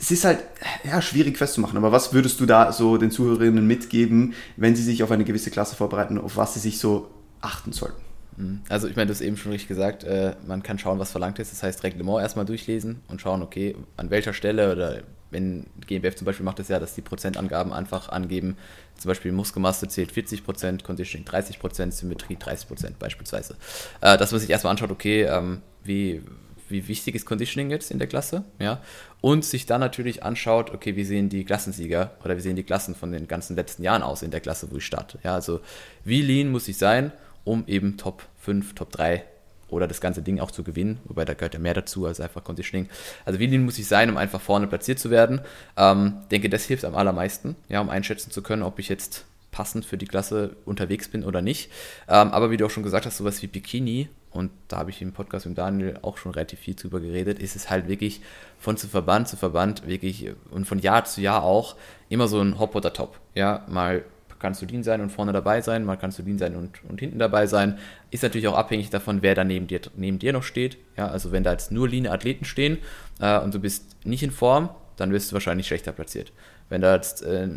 es 0.00 0.10
ist 0.10 0.24
halt 0.24 0.42
ja, 0.82 1.02
schwierig 1.02 1.36
festzumachen, 1.36 1.76
aber 1.76 1.92
was 1.92 2.14
würdest 2.14 2.40
du 2.40 2.46
da 2.46 2.72
so 2.72 2.96
den 2.96 3.10
Zuhörerinnen 3.10 3.66
mitgeben, 3.66 4.34
wenn 4.56 4.74
sie 4.74 4.82
sich 4.82 5.02
auf 5.02 5.10
eine 5.10 5.24
gewisse 5.24 5.50
Klasse 5.50 5.76
vorbereiten, 5.76 6.16
auf 6.18 6.38
was 6.38 6.54
sie 6.54 6.60
sich 6.60 6.78
so 6.78 7.10
achten 7.42 7.72
sollten? 7.72 8.00
Mhm. 8.38 8.62
Also 8.70 8.88
ich 8.88 8.96
meine, 8.96 9.08
du 9.08 9.12
hast 9.12 9.20
eben 9.20 9.36
schon 9.36 9.52
richtig 9.52 9.68
gesagt, 9.68 10.04
äh, 10.04 10.34
man 10.46 10.62
kann 10.62 10.78
schauen, 10.78 10.98
was 10.98 11.10
verlangt 11.10 11.38
ist. 11.38 11.52
Das 11.52 11.62
heißt, 11.62 11.82
Reglement 11.82 12.22
erstmal 12.22 12.46
durchlesen 12.46 13.02
und 13.08 13.20
schauen, 13.20 13.42
okay, 13.42 13.76
an 13.98 14.10
welcher 14.10 14.32
Stelle 14.32 14.72
oder 14.72 15.02
wenn 15.30 15.66
GmbF 15.86 16.16
zum 16.16 16.24
Beispiel 16.24 16.44
macht 16.44 16.58
es 16.60 16.68
ja, 16.68 16.80
dass 16.80 16.94
die 16.94 17.02
Prozentangaben 17.02 17.72
einfach 17.72 18.08
angeben, 18.08 18.56
zum 18.96 19.10
Beispiel 19.10 19.32
Muskelmasse 19.32 19.86
zählt 19.86 20.12
40%, 20.12 20.82
Conditioning 20.82 21.26
30%, 21.26 21.92
Symmetrie 21.92 22.36
30% 22.36 22.94
beispielsweise. 22.98 23.56
Äh, 24.00 24.16
dass 24.16 24.32
man 24.32 24.40
sich 24.40 24.50
erstmal 24.50 24.72
anschaut, 24.72 24.90
okay, 24.90 25.22
ähm, 25.24 25.60
wie, 25.84 26.22
wie 26.70 26.88
wichtig 26.88 27.14
ist 27.14 27.26
Conditioning 27.26 27.70
jetzt 27.70 27.90
in 27.90 27.98
der 27.98 28.08
Klasse, 28.08 28.44
ja, 28.58 28.80
und 29.20 29.44
sich 29.44 29.66
dann 29.66 29.80
natürlich 29.80 30.22
anschaut, 30.22 30.72
okay, 30.72 30.96
wie 30.96 31.04
sehen 31.04 31.28
die 31.28 31.44
Klassensieger 31.44 32.12
oder 32.24 32.36
wie 32.36 32.40
sehen 32.40 32.56
die 32.56 32.62
Klassen 32.62 32.94
von 32.94 33.12
den 33.12 33.28
ganzen 33.28 33.56
letzten 33.56 33.82
Jahren 33.82 34.02
aus 34.02 34.22
in 34.22 34.30
der 34.30 34.40
Klasse, 34.40 34.70
wo 34.70 34.76
ich 34.76 34.86
starte, 34.86 35.18
ja, 35.22 35.34
also 35.34 35.60
wie 36.04 36.22
lean 36.22 36.50
muss 36.50 36.68
ich 36.68 36.78
sein, 36.78 37.12
um 37.44 37.64
eben 37.66 37.96
Top 37.96 38.26
5, 38.40 38.74
Top 38.74 38.92
3 38.92 39.24
oder 39.68 39.86
das 39.86 40.00
ganze 40.00 40.22
Ding 40.22 40.40
auch 40.40 40.50
zu 40.50 40.62
gewinnen, 40.64 40.98
wobei 41.04 41.24
da 41.24 41.34
gehört 41.34 41.54
ja 41.54 41.60
mehr 41.60 41.74
dazu 41.74 42.06
als 42.06 42.20
einfach 42.20 42.44
Conditioning. 42.44 42.88
Also 43.24 43.38
wie 43.38 43.46
lean 43.46 43.64
muss 43.64 43.78
ich 43.78 43.86
sein, 43.86 44.10
um 44.10 44.16
einfach 44.16 44.40
vorne 44.40 44.66
platziert 44.66 44.98
zu 44.98 45.10
werden. 45.10 45.40
Ähm, 45.76 46.14
denke, 46.30 46.48
das 46.48 46.64
hilft 46.64 46.84
am 46.84 46.94
allermeisten, 46.94 47.56
ja, 47.68 47.80
um 47.80 47.88
einschätzen 47.88 48.30
zu 48.30 48.42
können, 48.42 48.62
ob 48.62 48.78
ich 48.78 48.88
jetzt 48.88 49.24
passend 49.50 49.84
für 49.84 49.98
die 49.98 50.06
Klasse 50.06 50.56
unterwegs 50.64 51.08
bin 51.08 51.24
oder 51.24 51.42
nicht. 51.42 51.70
Ähm, 52.08 52.30
aber 52.32 52.50
wie 52.50 52.56
du 52.56 52.66
auch 52.66 52.70
schon 52.70 52.82
gesagt 52.82 53.06
hast, 53.06 53.16
sowas 53.16 53.42
wie 53.42 53.46
Bikini, 53.46 54.08
und 54.30 54.50
da 54.68 54.78
habe 54.78 54.90
ich 54.90 55.02
im 55.02 55.12
Podcast 55.12 55.46
mit 55.46 55.58
Daniel 55.58 55.98
auch 56.02 56.16
schon 56.16 56.32
relativ 56.32 56.60
viel 56.60 56.74
drüber 56.74 57.00
geredet, 57.00 57.38
ist 57.40 57.56
es 57.56 57.68
halt 57.68 57.88
wirklich 57.88 58.20
von 58.58 58.76
zu 58.76 58.86
Verband 58.86 59.28
zu 59.28 59.36
Verband 59.36 59.86
wirklich 59.86 60.30
und 60.50 60.66
von 60.66 60.78
Jahr 60.78 61.04
zu 61.04 61.20
Jahr 61.20 61.42
auch 61.42 61.76
immer 62.08 62.28
so 62.28 62.40
ein 62.40 62.58
Hop 62.58 62.74
oder 62.74 62.92
Top. 62.92 63.18
Ja, 63.34 63.64
mal 63.68 64.04
kannst 64.40 64.62
du 64.62 64.66
lean 64.66 64.82
sein 64.82 65.00
und 65.00 65.10
vorne 65.10 65.32
dabei 65.32 65.60
sein, 65.60 65.84
mal 65.84 65.96
kannst 65.96 66.18
du 66.18 66.22
lean 66.22 66.38
sein 66.38 66.56
und, 66.56 66.82
und 66.88 66.98
hinten 66.98 67.18
dabei 67.18 67.46
sein. 67.46 67.78
Ist 68.10 68.22
natürlich 68.22 68.48
auch 68.48 68.56
abhängig 68.56 68.90
davon, 68.90 69.22
wer 69.22 69.34
da 69.34 69.44
neben 69.44 69.66
dir, 69.66 69.80
neben 69.96 70.18
dir 70.18 70.32
noch 70.32 70.42
steht. 70.42 70.78
Ja, 70.96 71.08
also 71.08 71.30
wenn 71.30 71.44
da 71.44 71.52
jetzt 71.52 71.70
nur 71.70 71.88
lean 71.88 72.06
Athleten 72.06 72.44
stehen 72.44 72.78
äh, 73.20 73.38
und 73.38 73.54
du 73.54 73.60
bist 73.60 73.96
nicht 74.04 74.22
in 74.22 74.30
Form, 74.30 74.70
dann 74.96 75.12
wirst 75.12 75.30
du 75.30 75.34
wahrscheinlich 75.34 75.66
schlechter 75.66 75.92
platziert. 75.92 76.32
Wenn 76.68 76.80
da 76.80 76.94
jetzt, 76.94 77.22
äh, 77.22 77.48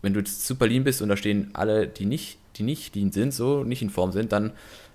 wenn 0.00 0.12
du 0.14 0.20
jetzt 0.20 0.46
super 0.46 0.66
lean 0.66 0.84
bist 0.84 1.02
und 1.02 1.08
da 1.08 1.16
stehen 1.16 1.50
alle, 1.54 1.88
die 1.88 2.06
nicht, 2.06 2.38
die 2.56 2.62
nicht 2.62 2.94
lean 2.94 3.12
sind, 3.12 3.34
so 3.34 3.64
nicht 3.64 3.82
in 3.82 3.90
Form 3.90 4.12
sind, 4.12 4.32
dann 4.32 4.52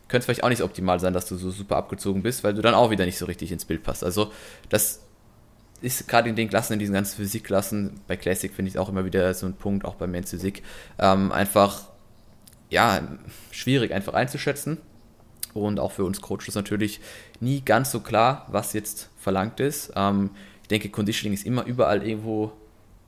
könnte 0.07 0.19
es 0.19 0.25
vielleicht 0.25 0.43
auch 0.43 0.49
nicht 0.49 0.61
optimal 0.61 0.99
sein, 0.99 1.13
dass 1.13 1.25
du 1.25 1.35
so 1.35 1.51
super 1.51 1.77
abgezogen 1.77 2.23
bist, 2.23 2.43
weil 2.43 2.53
du 2.53 2.61
dann 2.61 2.73
auch 2.73 2.91
wieder 2.91 3.05
nicht 3.05 3.17
so 3.17 3.25
richtig 3.25 3.51
ins 3.51 3.65
Bild 3.65 3.83
passt. 3.83 4.03
Also 4.03 4.31
das 4.69 5.01
ist 5.81 6.07
gerade 6.07 6.29
in 6.29 6.35
den 6.35 6.49
Klassen, 6.49 6.73
in 6.73 6.79
diesen 6.79 6.93
ganzen 6.93 7.17
Physikklassen, 7.17 7.99
bei 8.07 8.15
Classic 8.15 8.53
finde 8.53 8.69
ich 8.69 8.79
auch 8.79 8.89
immer 8.89 9.05
wieder 9.05 9.33
so 9.33 9.45
ein 9.45 9.53
Punkt, 9.53 9.85
auch 9.85 9.95
bei 9.95 10.07
Men's 10.07 10.29
Physik, 10.29 10.63
ähm, 10.97 11.31
einfach, 11.31 11.89
ja, 12.69 13.01
schwierig 13.51 13.93
einfach 13.93 14.13
einzuschätzen. 14.13 14.77
Und 15.53 15.79
auch 15.79 15.91
für 15.91 16.03
uns 16.03 16.19
Coaches 16.21 16.55
natürlich 16.55 16.99
nie 17.39 17.61
ganz 17.61 17.91
so 17.91 17.99
klar, 17.99 18.47
was 18.49 18.73
jetzt 18.73 19.09
verlangt 19.17 19.59
ist. 19.59 19.91
Ähm, 19.95 20.31
ich 20.63 20.67
denke, 20.69 20.89
Conditioning 20.89 21.33
ist 21.33 21.45
immer 21.45 21.65
überall 21.65 22.07
irgendwo 22.07 22.53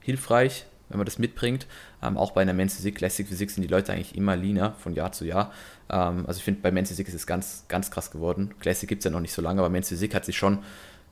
hilfreich, 0.02 0.66
wenn 0.90 0.98
man 0.98 1.06
das 1.06 1.20
mitbringt. 1.20 1.68
Ähm, 2.04 2.18
auch 2.18 2.32
bei 2.32 2.42
einer 2.42 2.54
Men's 2.54 2.76
Physik, 2.76 2.96
Classic 2.96 3.28
Physik 3.28 3.52
sind 3.52 3.64
die 3.64 3.68
Leute 3.68 3.94
eigentlich 3.94 4.16
immer 4.16 4.36
leaner 4.36 4.74
von 4.74 4.94
Jahr 4.94 5.12
zu 5.12 5.26
Jahr. 5.26 5.52
Ähm, 5.90 6.26
also 6.28 6.38
ich 6.38 6.44
finde, 6.44 6.62
bei 6.62 6.72
Men's 6.72 6.90
Physik 6.90 7.08
ist 7.08 7.14
es 7.14 7.28
ganz, 7.28 7.66
ganz 7.68 7.92
krass 7.92 8.12
geworden. 8.12 8.54
Classic 8.60 8.88
gibt 8.88 9.02
es 9.02 9.06
ja 9.06 9.12
noch 9.12 9.20
nicht 9.20 9.34
so 9.34 9.42
lange, 9.42 9.60
aber 9.60 9.70
Men's 9.70 9.90
Physik 9.90 10.14
hat 10.14 10.26
sich 10.26 10.38
schon 10.38 10.60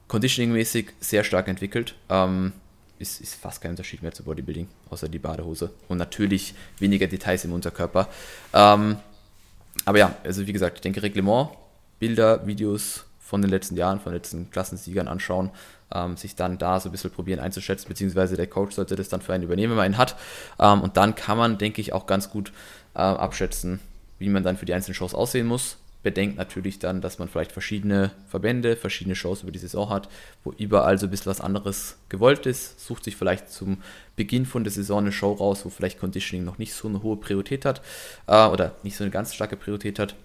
Conditioning-mäßig 0.07 0.89
sehr 0.99 1.23
stark 1.23 1.47
entwickelt. 1.47 1.95
Ähm, 2.09 2.53
ist, 2.99 3.21
ist 3.21 3.35
fast 3.35 3.61
kein 3.61 3.71
Unterschied 3.71 4.01
mehr 4.01 4.11
zu 4.11 4.23
Bodybuilding, 4.23 4.67
außer 4.89 5.09
die 5.09 5.19
Badehose. 5.19 5.71
Und 5.87 5.97
natürlich 5.97 6.53
weniger 6.79 7.07
Details 7.07 7.45
im 7.45 7.53
Unterkörper. 7.53 8.07
Ähm, 8.53 8.97
aber 9.85 9.97
ja, 9.97 10.15
also 10.23 10.45
wie 10.47 10.53
gesagt, 10.53 10.77
ich 10.77 10.81
denke 10.81 11.03
Reglement, 11.03 11.49
Bilder, 11.99 12.45
Videos 12.45 13.05
von 13.19 13.41
den 13.41 13.49
letzten 13.49 13.75
Jahren, 13.75 13.99
von 13.99 14.11
den 14.11 14.17
letzten 14.17 14.51
Klassensiegern 14.51 15.07
anschauen, 15.07 15.49
ähm, 15.93 16.17
sich 16.17 16.35
dann 16.35 16.57
da 16.57 16.79
so 16.79 16.89
ein 16.89 16.91
bisschen 16.91 17.11
probieren 17.11 17.39
einzuschätzen, 17.39 17.87
beziehungsweise 17.87 18.35
der 18.35 18.47
Coach 18.47 18.75
sollte 18.75 18.95
das 18.95 19.09
dann 19.09 19.21
für 19.21 19.33
einen 19.33 19.43
übernehmen, 19.43 19.71
wenn 19.71 19.77
man 19.77 19.91
ihn 19.93 19.97
hat. 19.97 20.15
Ähm, 20.59 20.81
und 20.81 20.97
dann 20.97 21.15
kann 21.15 21.37
man, 21.37 21.57
denke 21.57 21.81
ich, 21.81 21.93
auch 21.93 22.05
ganz 22.05 22.29
gut 22.29 22.51
äh, 22.95 22.99
abschätzen, 22.99 23.79
wie 24.19 24.29
man 24.29 24.43
dann 24.43 24.57
für 24.57 24.65
die 24.65 24.73
einzelnen 24.73 24.95
Shows 24.95 25.13
aussehen 25.13 25.47
muss 25.47 25.77
bedenkt 26.03 26.37
natürlich 26.37 26.79
dann, 26.79 27.01
dass 27.01 27.17
man 27.17 27.29
vielleicht 27.29 27.53
verschiedene 27.53 28.11
Verbände, 28.27 28.75
verschiedene 28.75 29.15
Shows 29.15 29.41
über 29.41 29.51
die 29.51 29.59
Saison 29.59 29.89
hat, 29.89 30.09
wo 30.43 30.51
überall 30.51 30.99
so 30.99 31.07
ein 31.07 31.09
bisschen 31.09 31.31
was 31.31 31.41
anderes 31.41 31.97
gewollt 32.09 32.45
ist. 32.45 32.85
Sucht 32.85 33.05
sich 33.05 33.15
vielleicht 33.15 33.49
zum 33.49 33.81
Beginn 34.17 34.45
von 34.45 34.65
der 34.65 34.71
Saison 34.71 34.99
eine 34.99 35.13
Show 35.13 35.31
raus, 35.31 35.65
wo 35.65 35.69
vielleicht 35.69 35.99
Conditioning 35.99 36.45
noch 36.45 36.57
nicht 36.57 36.73
so 36.73 36.89
eine 36.89 37.01
hohe 37.01 37.15
Priorität 37.15 37.65
hat 37.65 37.81
äh, 38.27 38.45
oder 38.45 38.75
nicht 38.83 38.97
so 38.97 39.03
eine 39.03 39.11
ganz 39.11 39.33
starke 39.33 39.55
Priorität 39.55 39.97
hat. 39.97 40.15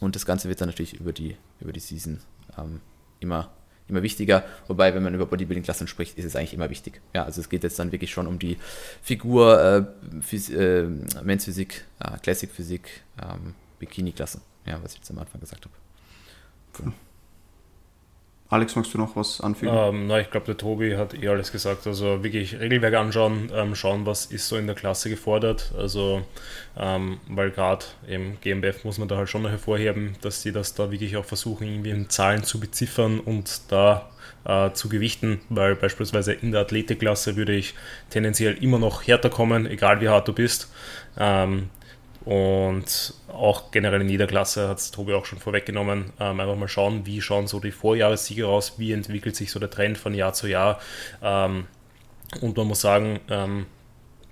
Und 0.00 0.16
das 0.16 0.26
Ganze 0.26 0.48
wird 0.48 0.60
dann 0.60 0.68
natürlich 0.68 0.94
über 0.94 1.12
die, 1.12 1.36
über 1.60 1.72
die 1.72 1.80
Season 1.80 2.20
ähm, 2.58 2.80
immer, 3.20 3.50
immer 3.88 4.02
wichtiger. 4.02 4.44
Wobei, 4.66 4.94
wenn 4.94 5.02
man 5.02 5.14
über 5.14 5.26
Bodybuilding-Klassen 5.26 5.86
spricht, 5.86 6.18
ist 6.18 6.24
es 6.24 6.36
eigentlich 6.36 6.54
immer 6.54 6.70
wichtig. 6.70 7.00
Ja, 7.14 7.24
also 7.24 7.40
es 7.40 7.48
geht 7.48 7.62
jetzt 7.62 7.78
dann 7.78 7.92
wirklich 7.92 8.10
schon 8.10 8.26
um 8.26 8.38
die 8.38 8.56
Figur, 9.02 9.62
äh, 9.62 10.22
Phys 10.22 10.50
äh, 10.50 10.88
Men's 11.22 11.44
Physik, 11.44 11.84
äh, 12.00 12.18
Classic 12.18 12.50
Physik, 12.50 13.02
ähm, 13.22 13.54
Bikini-Klassen. 13.78 14.40
Ja, 14.66 14.82
was 14.82 14.92
ich 14.92 14.98
jetzt 14.98 15.10
am 15.10 15.18
Anfang 15.18 15.40
gesagt 15.40 15.64
habe. 15.64 15.74
Cool. 16.78 16.92
Alex, 18.48 18.76
magst 18.76 18.94
du 18.94 18.98
noch 18.98 19.16
was 19.16 19.40
anfügen? 19.40 19.74
Ähm, 19.76 20.06
na, 20.06 20.20
ich 20.20 20.30
glaube, 20.30 20.46
der 20.46 20.56
Tobi 20.56 20.96
hat 20.96 21.14
eh 21.14 21.28
alles 21.28 21.50
gesagt. 21.50 21.86
Also 21.86 22.22
wirklich 22.22 22.60
Regelwerk 22.60 22.94
anschauen, 22.94 23.50
ähm, 23.52 23.74
schauen, 23.74 24.06
was 24.06 24.26
ist 24.26 24.46
so 24.46 24.56
in 24.56 24.66
der 24.66 24.76
Klasse 24.76 25.10
gefordert. 25.10 25.72
Also, 25.76 26.22
ähm, 26.78 27.18
weil 27.28 27.50
gerade 27.50 27.84
im 28.06 28.40
GmbF 28.40 28.84
muss 28.84 28.98
man 28.98 29.08
da 29.08 29.16
halt 29.16 29.28
schon 29.28 29.42
noch 29.42 29.50
hervorheben, 29.50 30.14
dass 30.20 30.42
sie 30.42 30.52
das 30.52 30.74
da 30.74 30.92
wirklich 30.92 31.16
auch 31.16 31.24
versuchen, 31.24 31.66
irgendwie 31.66 31.90
in 31.90 32.08
Zahlen 32.08 32.44
zu 32.44 32.60
beziffern 32.60 33.18
und 33.18 33.62
da 33.72 34.10
äh, 34.44 34.70
zu 34.72 34.88
gewichten, 34.88 35.40
weil 35.48 35.74
beispielsweise 35.74 36.32
in 36.32 36.52
der 36.52 36.60
Athletikklasse 36.60 37.34
würde 37.34 37.52
ich 37.52 37.74
tendenziell 38.10 38.54
immer 38.62 38.78
noch 38.78 39.04
härter 39.08 39.28
kommen, 39.28 39.66
egal 39.66 40.00
wie 40.00 40.08
hart 40.08 40.28
du 40.28 40.32
bist. 40.32 40.72
Ähm, 41.18 41.70
und 42.26 43.14
auch 43.32 43.70
generell 43.70 44.00
in 44.00 44.08
jeder 44.08 44.26
Klasse 44.26 44.68
hat 44.68 44.78
es 44.78 44.90
Tobi 44.90 45.14
auch 45.14 45.24
schon 45.24 45.38
vorweggenommen. 45.38 46.12
Ähm, 46.18 46.40
einfach 46.40 46.56
mal 46.56 46.66
schauen, 46.66 47.06
wie 47.06 47.22
schauen 47.22 47.46
so 47.46 47.60
die 47.60 47.70
Vorjahressiege 47.70 48.48
aus, 48.48 48.80
wie 48.80 48.90
entwickelt 48.90 49.36
sich 49.36 49.52
so 49.52 49.60
der 49.60 49.70
Trend 49.70 49.96
von 49.96 50.12
Jahr 50.12 50.32
zu 50.32 50.48
Jahr. 50.48 50.80
Ähm, 51.22 51.66
und 52.40 52.56
man 52.56 52.66
muss 52.66 52.80
sagen, 52.80 53.20
ähm, 53.30 53.66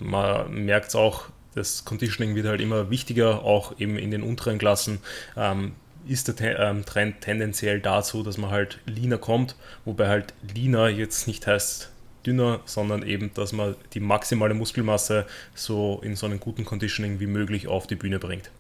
man 0.01 0.53
merkt 0.53 0.89
es 0.89 0.97
auch, 0.97 1.27
das 1.55 1.85
Conditioning 1.85 2.35
wird 2.35 2.49
halt 2.49 2.61
immer 2.61 2.91
wichtiger, 2.91 3.45
auch 3.45 3.79
eben 3.79 3.97
in 3.97 4.11
den 4.11 4.25
unteren 4.25 4.59
Klassen. 4.59 4.99
Ähm, 5.37 5.77
ist 6.09 6.41
der 6.41 6.59
ähm, 6.59 6.85
Trend 6.85 7.21
tendenziell 7.21 7.81
dazu, 7.81 8.25
dass 8.25 8.39
man 8.39 8.51
halt 8.51 8.81
leaner 8.87 9.19
kommt, 9.19 9.55
wobei 9.85 10.09
halt 10.09 10.35
leaner 10.53 10.89
jetzt 10.89 11.29
nicht 11.29 11.47
heißt 11.47 11.94
dünner, 12.27 12.61
sondern 12.65 13.03
eben, 13.03 13.33
dass 13.35 13.53
man 13.53 13.77
die 13.93 14.01
maximale 14.01 14.55
Muskelmasse 14.55 15.27
so 15.55 16.01
in 16.03 16.17
so 16.17 16.27
einem 16.27 16.41
guten 16.41 16.65
Conditioning 16.65 17.21
wie 17.21 17.27
möglich 17.27 17.69
auf 17.69 17.87
die 17.87 17.97
Bühne 17.97 18.19
bringt. 18.19 18.51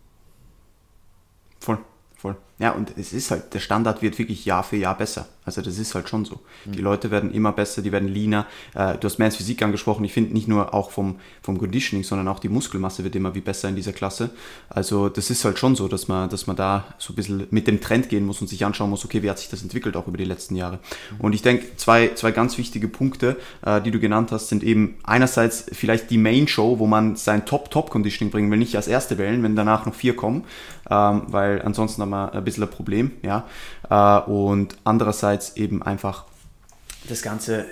Voll, 1.60 1.78
voll. 2.16 2.36
Ja, 2.58 2.70
und 2.70 2.92
es 2.96 3.12
ist 3.12 3.30
halt, 3.32 3.52
der 3.52 3.58
Standard 3.58 4.00
wird 4.00 4.18
wirklich 4.18 4.44
Jahr 4.44 4.62
für 4.62 4.76
Jahr 4.76 4.96
besser. 4.96 5.26
Also 5.44 5.60
das 5.60 5.78
ist 5.78 5.94
halt 5.94 6.08
schon 6.08 6.24
so. 6.24 6.40
Die 6.64 6.78
mhm. 6.78 6.84
Leute 6.84 7.10
werden 7.10 7.32
immer 7.32 7.52
besser, 7.52 7.82
die 7.82 7.92
werden 7.92 8.08
leaner. 8.08 8.46
Äh, 8.74 8.96
du 8.96 9.06
hast 9.06 9.18
Mans 9.18 9.36
Physik 9.36 9.60
angesprochen. 9.62 10.04
Ich 10.04 10.12
finde 10.12 10.32
nicht 10.32 10.48
nur 10.48 10.72
auch 10.72 10.90
vom, 10.90 11.16
vom 11.42 11.58
Conditioning, 11.58 12.04
sondern 12.04 12.28
auch 12.28 12.38
die 12.38 12.48
Muskelmasse 12.48 13.04
wird 13.04 13.16
immer 13.16 13.34
wie 13.34 13.40
besser 13.40 13.68
in 13.68 13.76
dieser 13.76 13.92
Klasse. 13.92 14.30
Also 14.70 15.08
das 15.08 15.30
ist 15.30 15.44
halt 15.44 15.58
schon 15.58 15.76
so, 15.76 15.88
dass 15.88 16.08
man, 16.08 16.30
dass 16.30 16.46
man 16.46 16.56
da 16.56 16.84
so 16.98 17.12
ein 17.12 17.16
bisschen 17.16 17.46
mit 17.50 17.66
dem 17.66 17.80
Trend 17.80 18.08
gehen 18.08 18.24
muss 18.24 18.40
und 18.40 18.46
sich 18.46 18.64
anschauen 18.64 18.88
muss, 18.88 19.04
okay, 19.04 19.22
wie 19.22 19.28
hat 19.28 19.38
sich 19.38 19.50
das 19.50 19.62
entwickelt 19.62 19.96
auch 19.96 20.06
über 20.06 20.16
die 20.16 20.24
letzten 20.24 20.56
Jahre. 20.56 20.78
Mhm. 21.10 21.20
Und 21.20 21.34
ich 21.34 21.42
denke, 21.42 21.76
zwei, 21.76 22.12
zwei 22.14 22.30
ganz 22.30 22.56
wichtige 22.56 22.88
Punkte, 22.88 23.36
äh, 23.66 23.82
die 23.82 23.90
du 23.90 23.98
genannt 23.98 24.32
hast, 24.32 24.48
sind 24.48 24.62
eben 24.62 24.96
einerseits 25.02 25.66
vielleicht 25.72 26.08
die 26.10 26.18
Main 26.18 26.48
Show, 26.48 26.78
wo 26.78 26.86
man 26.86 27.16
sein 27.16 27.44
Top-Top-Conditioning 27.44 28.30
bringen 28.30 28.50
will, 28.50 28.58
nicht 28.58 28.76
als 28.76 28.88
erste 28.88 29.18
wählen, 29.18 29.42
wenn 29.42 29.56
danach 29.56 29.84
noch 29.84 29.94
vier 29.94 30.16
kommen, 30.16 30.44
ähm, 30.90 31.22
weil 31.26 31.60
ansonsten 31.60 32.00
haben 32.00 32.10
wir 32.10 32.43
ein 32.44 32.46
bisschen 32.46 32.64
ein 32.64 32.70
Problem, 32.70 33.12
ja. 33.22 33.46
Äh, 33.90 34.30
und 34.30 34.76
andererseits 34.84 35.56
eben 35.56 35.82
einfach 35.82 36.24
das 37.08 37.22
Ganze 37.22 37.66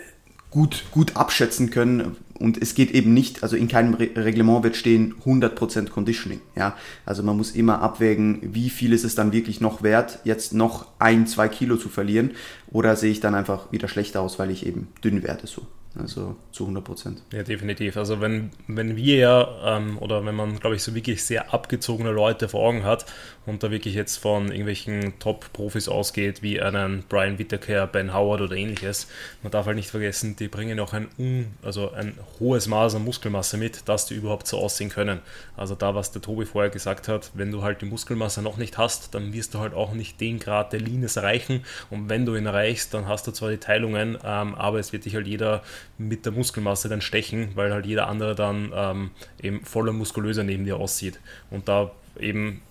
gut, 0.52 0.84
gut 0.92 1.16
abschätzen 1.16 1.70
können. 1.70 2.16
Und 2.38 2.60
es 2.60 2.74
geht 2.74 2.90
eben 2.90 3.14
nicht, 3.14 3.42
also 3.42 3.56
in 3.56 3.68
keinem 3.68 3.94
Re 3.94 4.10
Reglement 4.16 4.64
wird 4.64 4.76
stehen 4.76 5.14
100% 5.24 5.90
Conditioning. 5.90 6.40
Ja? 6.56 6.76
Also 7.06 7.22
man 7.22 7.36
muss 7.36 7.52
immer 7.52 7.80
abwägen, 7.80 8.40
wie 8.42 8.68
viel 8.68 8.92
ist 8.92 9.04
es 9.04 9.14
dann 9.14 9.32
wirklich 9.32 9.60
noch 9.60 9.82
wert, 9.82 10.18
jetzt 10.24 10.52
noch 10.52 10.86
ein, 10.98 11.26
zwei 11.26 11.48
Kilo 11.48 11.76
zu 11.76 11.88
verlieren. 11.88 12.32
Oder 12.70 12.96
sehe 12.96 13.12
ich 13.12 13.20
dann 13.20 13.34
einfach 13.34 13.70
wieder 13.72 13.88
schlechter 13.88 14.20
aus, 14.20 14.38
weil 14.38 14.50
ich 14.50 14.66
eben 14.66 14.88
dünn 15.04 15.22
werde. 15.22 15.46
So. 15.46 15.66
Also 15.98 16.36
zu 16.52 16.64
100 16.64 16.84
Prozent. 16.84 17.22
Ja, 17.32 17.42
definitiv. 17.42 17.96
Also 17.96 18.20
wenn, 18.20 18.50
wenn 18.66 18.96
wir 18.96 19.16
ja, 19.16 19.76
ähm, 19.76 19.98
oder 19.98 20.24
wenn 20.24 20.34
man, 20.34 20.58
glaube 20.58 20.76
ich, 20.76 20.82
so 20.82 20.94
wirklich 20.94 21.22
sehr 21.22 21.52
abgezogene 21.52 22.10
Leute 22.10 22.48
vor 22.48 22.62
Augen 22.62 22.82
hat 22.82 23.04
und 23.46 23.62
da 23.62 23.70
wirklich 23.70 23.94
jetzt 23.94 24.18
von 24.18 24.48
irgendwelchen 24.48 25.18
Top-Profis 25.18 25.88
ausgeht, 25.88 26.42
wie 26.42 26.60
einen 26.60 27.04
Brian 27.08 27.38
Whittaker, 27.38 27.86
Ben 27.86 28.14
Howard 28.14 28.40
oder 28.40 28.56
ähnliches, 28.56 29.08
man 29.42 29.50
darf 29.50 29.66
halt 29.66 29.76
nicht 29.76 29.90
vergessen, 29.90 30.36
die 30.36 30.48
bringen 30.48 30.78
auch 30.80 30.92
ein, 30.92 31.08
un, 31.18 31.54
also 31.62 31.90
ein 31.92 32.18
hohes 32.38 32.68
Maß 32.68 32.94
an 32.94 33.04
Muskelmasse 33.04 33.56
mit, 33.56 33.88
dass 33.88 34.06
die 34.06 34.14
überhaupt 34.14 34.46
so 34.46 34.58
aussehen 34.58 34.90
können. 34.90 35.20
Also 35.56 35.74
da, 35.74 35.94
was 35.94 36.12
der 36.12 36.22
Tobi 36.22 36.44
vorher 36.44 36.70
gesagt 36.70 37.08
hat, 37.08 37.30
wenn 37.34 37.50
du 37.50 37.62
halt 37.62 37.82
die 37.82 37.86
Muskelmasse 37.86 38.42
noch 38.42 38.56
nicht 38.56 38.78
hast, 38.78 39.14
dann 39.14 39.32
wirst 39.32 39.54
du 39.54 39.58
halt 39.58 39.74
auch 39.74 39.92
nicht 39.92 40.20
den 40.20 40.38
Grad 40.38 40.72
der 40.72 40.80
Leanness 40.80 41.16
erreichen 41.16 41.64
und 41.90 42.08
wenn 42.08 42.26
du 42.26 42.36
ihn 42.36 42.46
erreichst, 42.46 42.94
dann 42.94 43.08
hast 43.08 43.26
du 43.26 43.32
zwar 43.32 43.50
die 43.50 43.58
Teilungen, 43.58 44.18
ähm, 44.24 44.54
aber 44.54 44.78
es 44.78 44.92
wird 44.92 45.04
dich 45.04 45.14
halt 45.14 45.26
jeder 45.26 45.62
mit 45.98 46.26
der 46.26 46.32
Muskelmasse 46.32 46.88
dann 46.88 47.00
stechen, 47.00 47.50
weil 47.54 47.72
halt 47.72 47.86
jeder 47.86 48.08
andere 48.08 48.34
dann 48.34 48.72
ähm, 48.74 49.10
eben 49.42 49.64
voller 49.64 49.92
muskulöser 49.92 50.44
neben 50.44 50.64
dir 50.64 50.76
aussieht. 50.76 51.20
Und 51.50 51.68
da 51.68 51.90
eben 52.18 52.62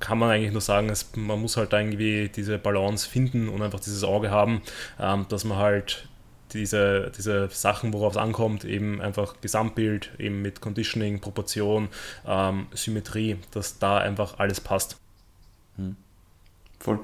kann 0.00 0.18
man 0.18 0.30
eigentlich 0.30 0.52
nur 0.52 0.60
sagen, 0.60 0.88
es, 0.88 1.10
man 1.16 1.40
muss 1.40 1.56
halt 1.56 1.72
irgendwie 1.72 2.28
diese 2.28 2.58
Balance 2.58 3.08
finden 3.08 3.48
und 3.48 3.62
einfach 3.62 3.80
dieses 3.80 4.04
Auge 4.04 4.30
haben, 4.30 4.62
ähm, 4.98 5.26
dass 5.28 5.44
man 5.44 5.58
halt 5.58 6.08
diese, 6.52 7.10
diese 7.16 7.48
Sachen, 7.50 7.92
worauf 7.92 8.12
es 8.12 8.16
ankommt, 8.16 8.64
eben 8.64 9.00
einfach 9.00 9.40
Gesamtbild, 9.40 10.12
eben 10.18 10.40
mit 10.40 10.60
Conditioning, 10.60 11.20
Proportion, 11.20 11.88
ähm, 12.26 12.66
Symmetrie, 12.72 13.36
dass 13.50 13.78
da 13.78 13.98
einfach 13.98 14.38
alles 14.38 14.60
passt. 14.60 14.96
Hm. 15.76 15.96
Voll. 16.78 17.00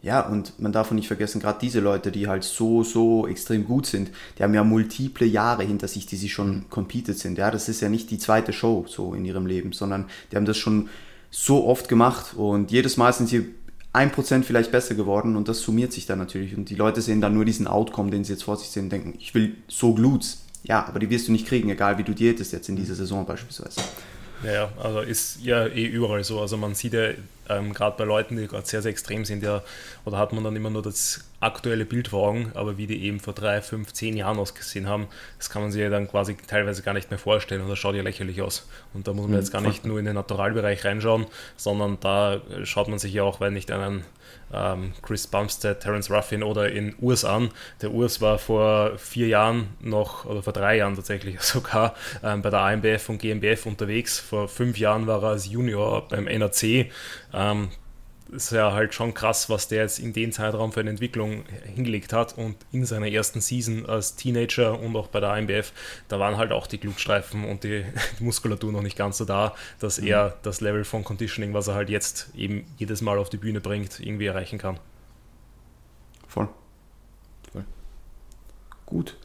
Ja, 0.00 0.20
und 0.20 0.60
man 0.60 0.72
darf 0.72 0.88
auch 0.88 0.94
nicht 0.94 1.08
vergessen, 1.08 1.40
gerade 1.40 1.58
diese 1.60 1.80
Leute, 1.80 2.12
die 2.12 2.28
halt 2.28 2.44
so, 2.44 2.84
so 2.84 3.26
extrem 3.26 3.64
gut 3.64 3.84
sind, 3.84 4.10
die 4.38 4.44
haben 4.44 4.54
ja 4.54 4.62
multiple 4.62 5.26
Jahre 5.26 5.64
hinter 5.64 5.88
sich, 5.88 6.06
die 6.06 6.16
sie 6.16 6.28
schon 6.28 6.66
competed 6.70 7.18
sind. 7.18 7.36
Ja, 7.36 7.50
das 7.50 7.68
ist 7.68 7.80
ja 7.80 7.88
nicht 7.88 8.10
die 8.10 8.18
zweite 8.18 8.52
Show 8.52 8.84
so 8.88 9.12
in 9.12 9.24
ihrem 9.24 9.46
Leben, 9.46 9.72
sondern 9.72 10.06
die 10.30 10.36
haben 10.36 10.44
das 10.44 10.56
schon 10.56 10.88
so 11.30 11.66
oft 11.66 11.88
gemacht 11.88 12.34
und 12.34 12.70
jedes 12.70 12.96
Mal 12.96 13.12
sind 13.12 13.28
sie 13.28 13.54
ein 13.92 14.12
Prozent 14.12 14.44
vielleicht 14.44 14.70
besser 14.70 14.94
geworden 14.94 15.36
und 15.36 15.48
das 15.48 15.60
summiert 15.60 15.92
sich 15.92 16.06
dann 16.06 16.18
natürlich 16.18 16.56
und 16.56 16.70
die 16.70 16.74
Leute 16.74 17.00
sehen 17.00 17.20
dann 17.20 17.34
nur 17.34 17.44
diesen 17.44 17.66
Outcome, 17.66 18.10
den 18.10 18.24
sie 18.24 18.32
jetzt 18.32 18.44
vor 18.44 18.56
sich 18.56 18.68
sehen 18.68 18.84
und 18.84 18.92
denken, 18.92 19.14
ich 19.18 19.34
will 19.34 19.56
so 19.66 19.94
Glutes. 19.94 20.42
Ja, 20.64 20.86
aber 20.86 20.98
die 20.98 21.08
wirst 21.08 21.28
du 21.28 21.32
nicht 21.32 21.46
kriegen, 21.46 21.70
egal 21.70 21.98
wie 21.98 22.02
du 22.02 22.12
diätest 22.12 22.52
jetzt 22.52 22.68
in 22.68 22.76
dieser 22.76 22.94
Saison 22.94 23.24
beispielsweise. 23.24 23.80
Ja, 24.44 24.70
also 24.82 25.00
ist 25.00 25.40
ja 25.42 25.66
eh 25.66 25.86
überall 25.86 26.22
so. 26.24 26.40
Also 26.40 26.56
man 26.56 26.74
sieht 26.74 26.92
ja 26.92 27.10
ähm, 27.48 27.72
gerade 27.72 27.96
bei 27.96 28.04
Leuten, 28.04 28.36
die 28.36 28.46
gerade 28.46 28.66
sehr, 28.66 28.82
sehr 28.82 28.90
extrem 28.90 29.24
sind, 29.24 29.42
ja, 29.42 29.62
oder 30.04 30.18
hat 30.18 30.32
man 30.32 30.44
dann 30.44 30.56
immer 30.56 30.70
nur 30.70 30.82
das 30.82 31.24
aktuelle 31.40 31.84
Bild 31.84 32.08
vor 32.08 32.28
Augen, 32.28 32.52
aber 32.54 32.78
wie 32.78 32.86
die 32.86 33.04
eben 33.04 33.20
vor 33.20 33.32
drei, 33.32 33.62
fünf, 33.62 33.92
zehn 33.92 34.16
Jahren 34.16 34.38
ausgesehen 34.38 34.88
haben, 34.88 35.06
das 35.38 35.50
kann 35.50 35.62
man 35.62 35.70
sich 35.70 35.80
ja 35.80 35.88
dann 35.88 36.08
quasi 36.08 36.36
teilweise 36.36 36.82
gar 36.82 36.94
nicht 36.94 37.10
mehr 37.10 37.18
vorstellen 37.18 37.62
und 37.62 37.68
das 37.68 37.78
schaut 37.78 37.94
ja 37.94 38.02
lächerlich 38.02 38.42
aus. 38.42 38.68
Und 38.92 39.06
da 39.06 39.12
muss 39.12 39.22
man 39.22 39.32
mhm, 39.32 39.38
jetzt 39.38 39.52
gar 39.52 39.60
nicht 39.60 39.84
nur 39.84 39.98
in 39.98 40.04
den 40.04 40.14
Naturalbereich 40.14 40.84
reinschauen, 40.84 41.26
sondern 41.56 41.98
da 42.00 42.40
schaut 42.64 42.88
man 42.88 42.98
sich 42.98 43.12
ja 43.12 43.22
auch, 43.22 43.40
wenn 43.40 43.54
nicht 43.54 43.70
einen 43.70 44.04
ähm, 44.52 44.92
Chris 45.02 45.26
Bumstead, 45.26 45.80
Terence 45.80 46.10
Ruffin 46.10 46.42
oder 46.42 46.70
in 46.70 46.94
Urs 47.00 47.24
an. 47.24 47.50
Der 47.82 47.92
Urs 47.92 48.20
war 48.20 48.38
vor 48.38 48.96
vier 48.96 49.28
Jahren 49.28 49.68
noch, 49.80 50.24
oder 50.24 50.42
vor 50.42 50.52
drei 50.52 50.76
Jahren 50.76 50.96
tatsächlich 50.96 51.40
sogar, 51.40 51.94
ähm, 52.22 52.42
bei 52.42 52.50
der 52.50 52.60
AMBF 52.60 53.08
und 53.08 53.18
GmbF 53.18 53.66
unterwegs. 53.66 54.18
Vor 54.18 54.48
fünf 54.48 54.78
Jahren 54.78 55.06
war 55.06 55.22
er 55.22 55.30
als 55.30 55.46
Junior 55.46 56.08
beim 56.08 56.24
NAC. 56.24 56.90
Ähm, 57.32 57.70
ist 58.30 58.52
ja 58.52 58.72
halt 58.72 58.94
schon 58.94 59.14
krass, 59.14 59.48
was 59.48 59.68
der 59.68 59.82
jetzt 59.82 59.98
in 59.98 60.12
den 60.12 60.32
Zeitraum 60.32 60.72
für 60.72 60.80
eine 60.80 60.90
Entwicklung 60.90 61.44
hingelegt 61.64 62.12
hat 62.12 62.36
und 62.36 62.56
in 62.72 62.84
seiner 62.84 63.08
ersten 63.08 63.40
Season 63.40 63.86
als 63.86 64.16
Teenager 64.16 64.78
und 64.78 64.94
auch 64.96 65.08
bei 65.08 65.20
der 65.20 65.30
AMBF, 65.32 65.72
da 66.08 66.18
waren 66.18 66.36
halt 66.36 66.52
auch 66.52 66.66
die 66.66 66.78
Glutstreifen 66.78 67.44
und 67.44 67.64
die, 67.64 67.84
die 68.18 68.24
Muskulatur 68.24 68.72
noch 68.72 68.82
nicht 68.82 68.98
ganz 68.98 69.18
so 69.18 69.24
da, 69.24 69.54
dass 69.78 70.00
mhm. 70.00 70.08
er 70.08 70.36
das 70.42 70.60
Level 70.60 70.84
von 70.84 71.04
Conditioning, 71.04 71.54
was 71.54 71.68
er 71.68 71.74
halt 71.74 71.88
jetzt 71.88 72.30
eben 72.36 72.66
jedes 72.76 73.00
Mal 73.00 73.18
auf 73.18 73.30
die 73.30 73.38
Bühne 73.38 73.60
bringt, 73.60 74.00
irgendwie 74.00 74.26
erreichen 74.26 74.58
kann. 74.58 74.78
Voll. 76.26 76.48
Voll. 77.52 77.64
Gut. 78.84 79.16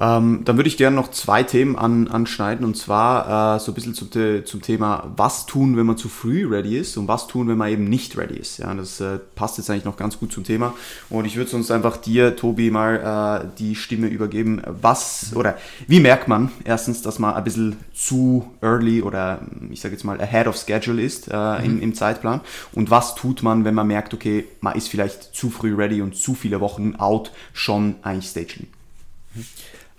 Ähm, 0.00 0.40
dann 0.46 0.56
würde 0.56 0.68
ich 0.68 0.78
gerne 0.78 0.96
noch 0.96 1.10
zwei 1.10 1.42
Themen 1.42 1.76
an, 1.76 2.08
anschneiden 2.08 2.64
und 2.64 2.74
zwar 2.74 3.56
äh, 3.56 3.60
so 3.60 3.70
ein 3.70 3.74
bisschen 3.74 3.94
zum, 3.94 4.08
zum 4.46 4.62
Thema, 4.62 5.12
was 5.14 5.44
tun, 5.44 5.76
wenn 5.76 5.84
man 5.84 5.98
zu 5.98 6.08
früh 6.08 6.46
ready 6.46 6.78
ist 6.78 6.96
und 6.96 7.06
was 7.06 7.26
tun, 7.26 7.48
wenn 7.48 7.58
man 7.58 7.68
eben 7.68 7.84
nicht 7.84 8.16
ready 8.16 8.38
ist. 8.38 8.58
Ja, 8.58 8.72
das 8.72 8.98
äh, 9.00 9.18
passt 9.34 9.58
jetzt 9.58 9.68
eigentlich 9.68 9.84
noch 9.84 9.98
ganz 9.98 10.18
gut 10.18 10.32
zum 10.32 10.42
Thema 10.42 10.72
und 11.10 11.26
ich 11.26 11.36
würde 11.36 11.50
sonst 11.50 11.70
einfach 11.70 11.98
dir, 11.98 12.34
Tobi, 12.34 12.70
mal 12.70 13.42
äh, 13.44 13.58
die 13.58 13.74
Stimme 13.74 14.06
übergeben. 14.06 14.62
Was 14.80 15.32
oder 15.34 15.58
wie 15.86 16.00
merkt 16.00 16.28
man 16.28 16.50
erstens, 16.64 17.02
dass 17.02 17.18
man 17.18 17.34
ein 17.34 17.44
bisschen 17.44 17.76
zu 17.92 18.48
early 18.62 19.02
oder 19.02 19.40
ich 19.70 19.82
sage 19.82 19.94
jetzt 19.94 20.04
mal 20.04 20.18
ahead 20.18 20.46
of 20.46 20.56
schedule 20.56 21.02
ist 21.02 21.28
äh, 21.30 21.58
mhm. 21.58 21.64
im, 21.64 21.82
im 21.82 21.94
Zeitplan 21.94 22.40
und 22.72 22.90
was 22.90 23.16
tut 23.16 23.42
man, 23.42 23.66
wenn 23.66 23.74
man 23.74 23.86
merkt, 23.86 24.14
okay, 24.14 24.46
man 24.62 24.76
ist 24.76 24.88
vielleicht 24.88 25.34
zu 25.34 25.50
früh 25.50 25.74
ready 25.74 26.00
und 26.00 26.16
zu 26.16 26.34
viele 26.34 26.60
Wochen 26.60 26.94
out 26.96 27.32
schon 27.52 27.96
eigentlich 28.02 28.30
Stage 28.30 28.60
mhm 28.60 29.44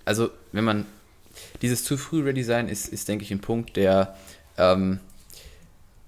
also 0.04 0.30
wenn 0.52 0.64
man 0.64 0.86
dieses 1.62 1.84
zu 1.84 1.96
früh 1.96 2.22
ready 2.22 2.42
sein 2.42 2.68
ist, 2.68 2.88
ist 2.88 3.08
denke 3.08 3.24
ich 3.24 3.30
ein 3.30 3.40
Punkt, 3.40 3.76
der 3.76 4.16
ähm, 4.58 5.00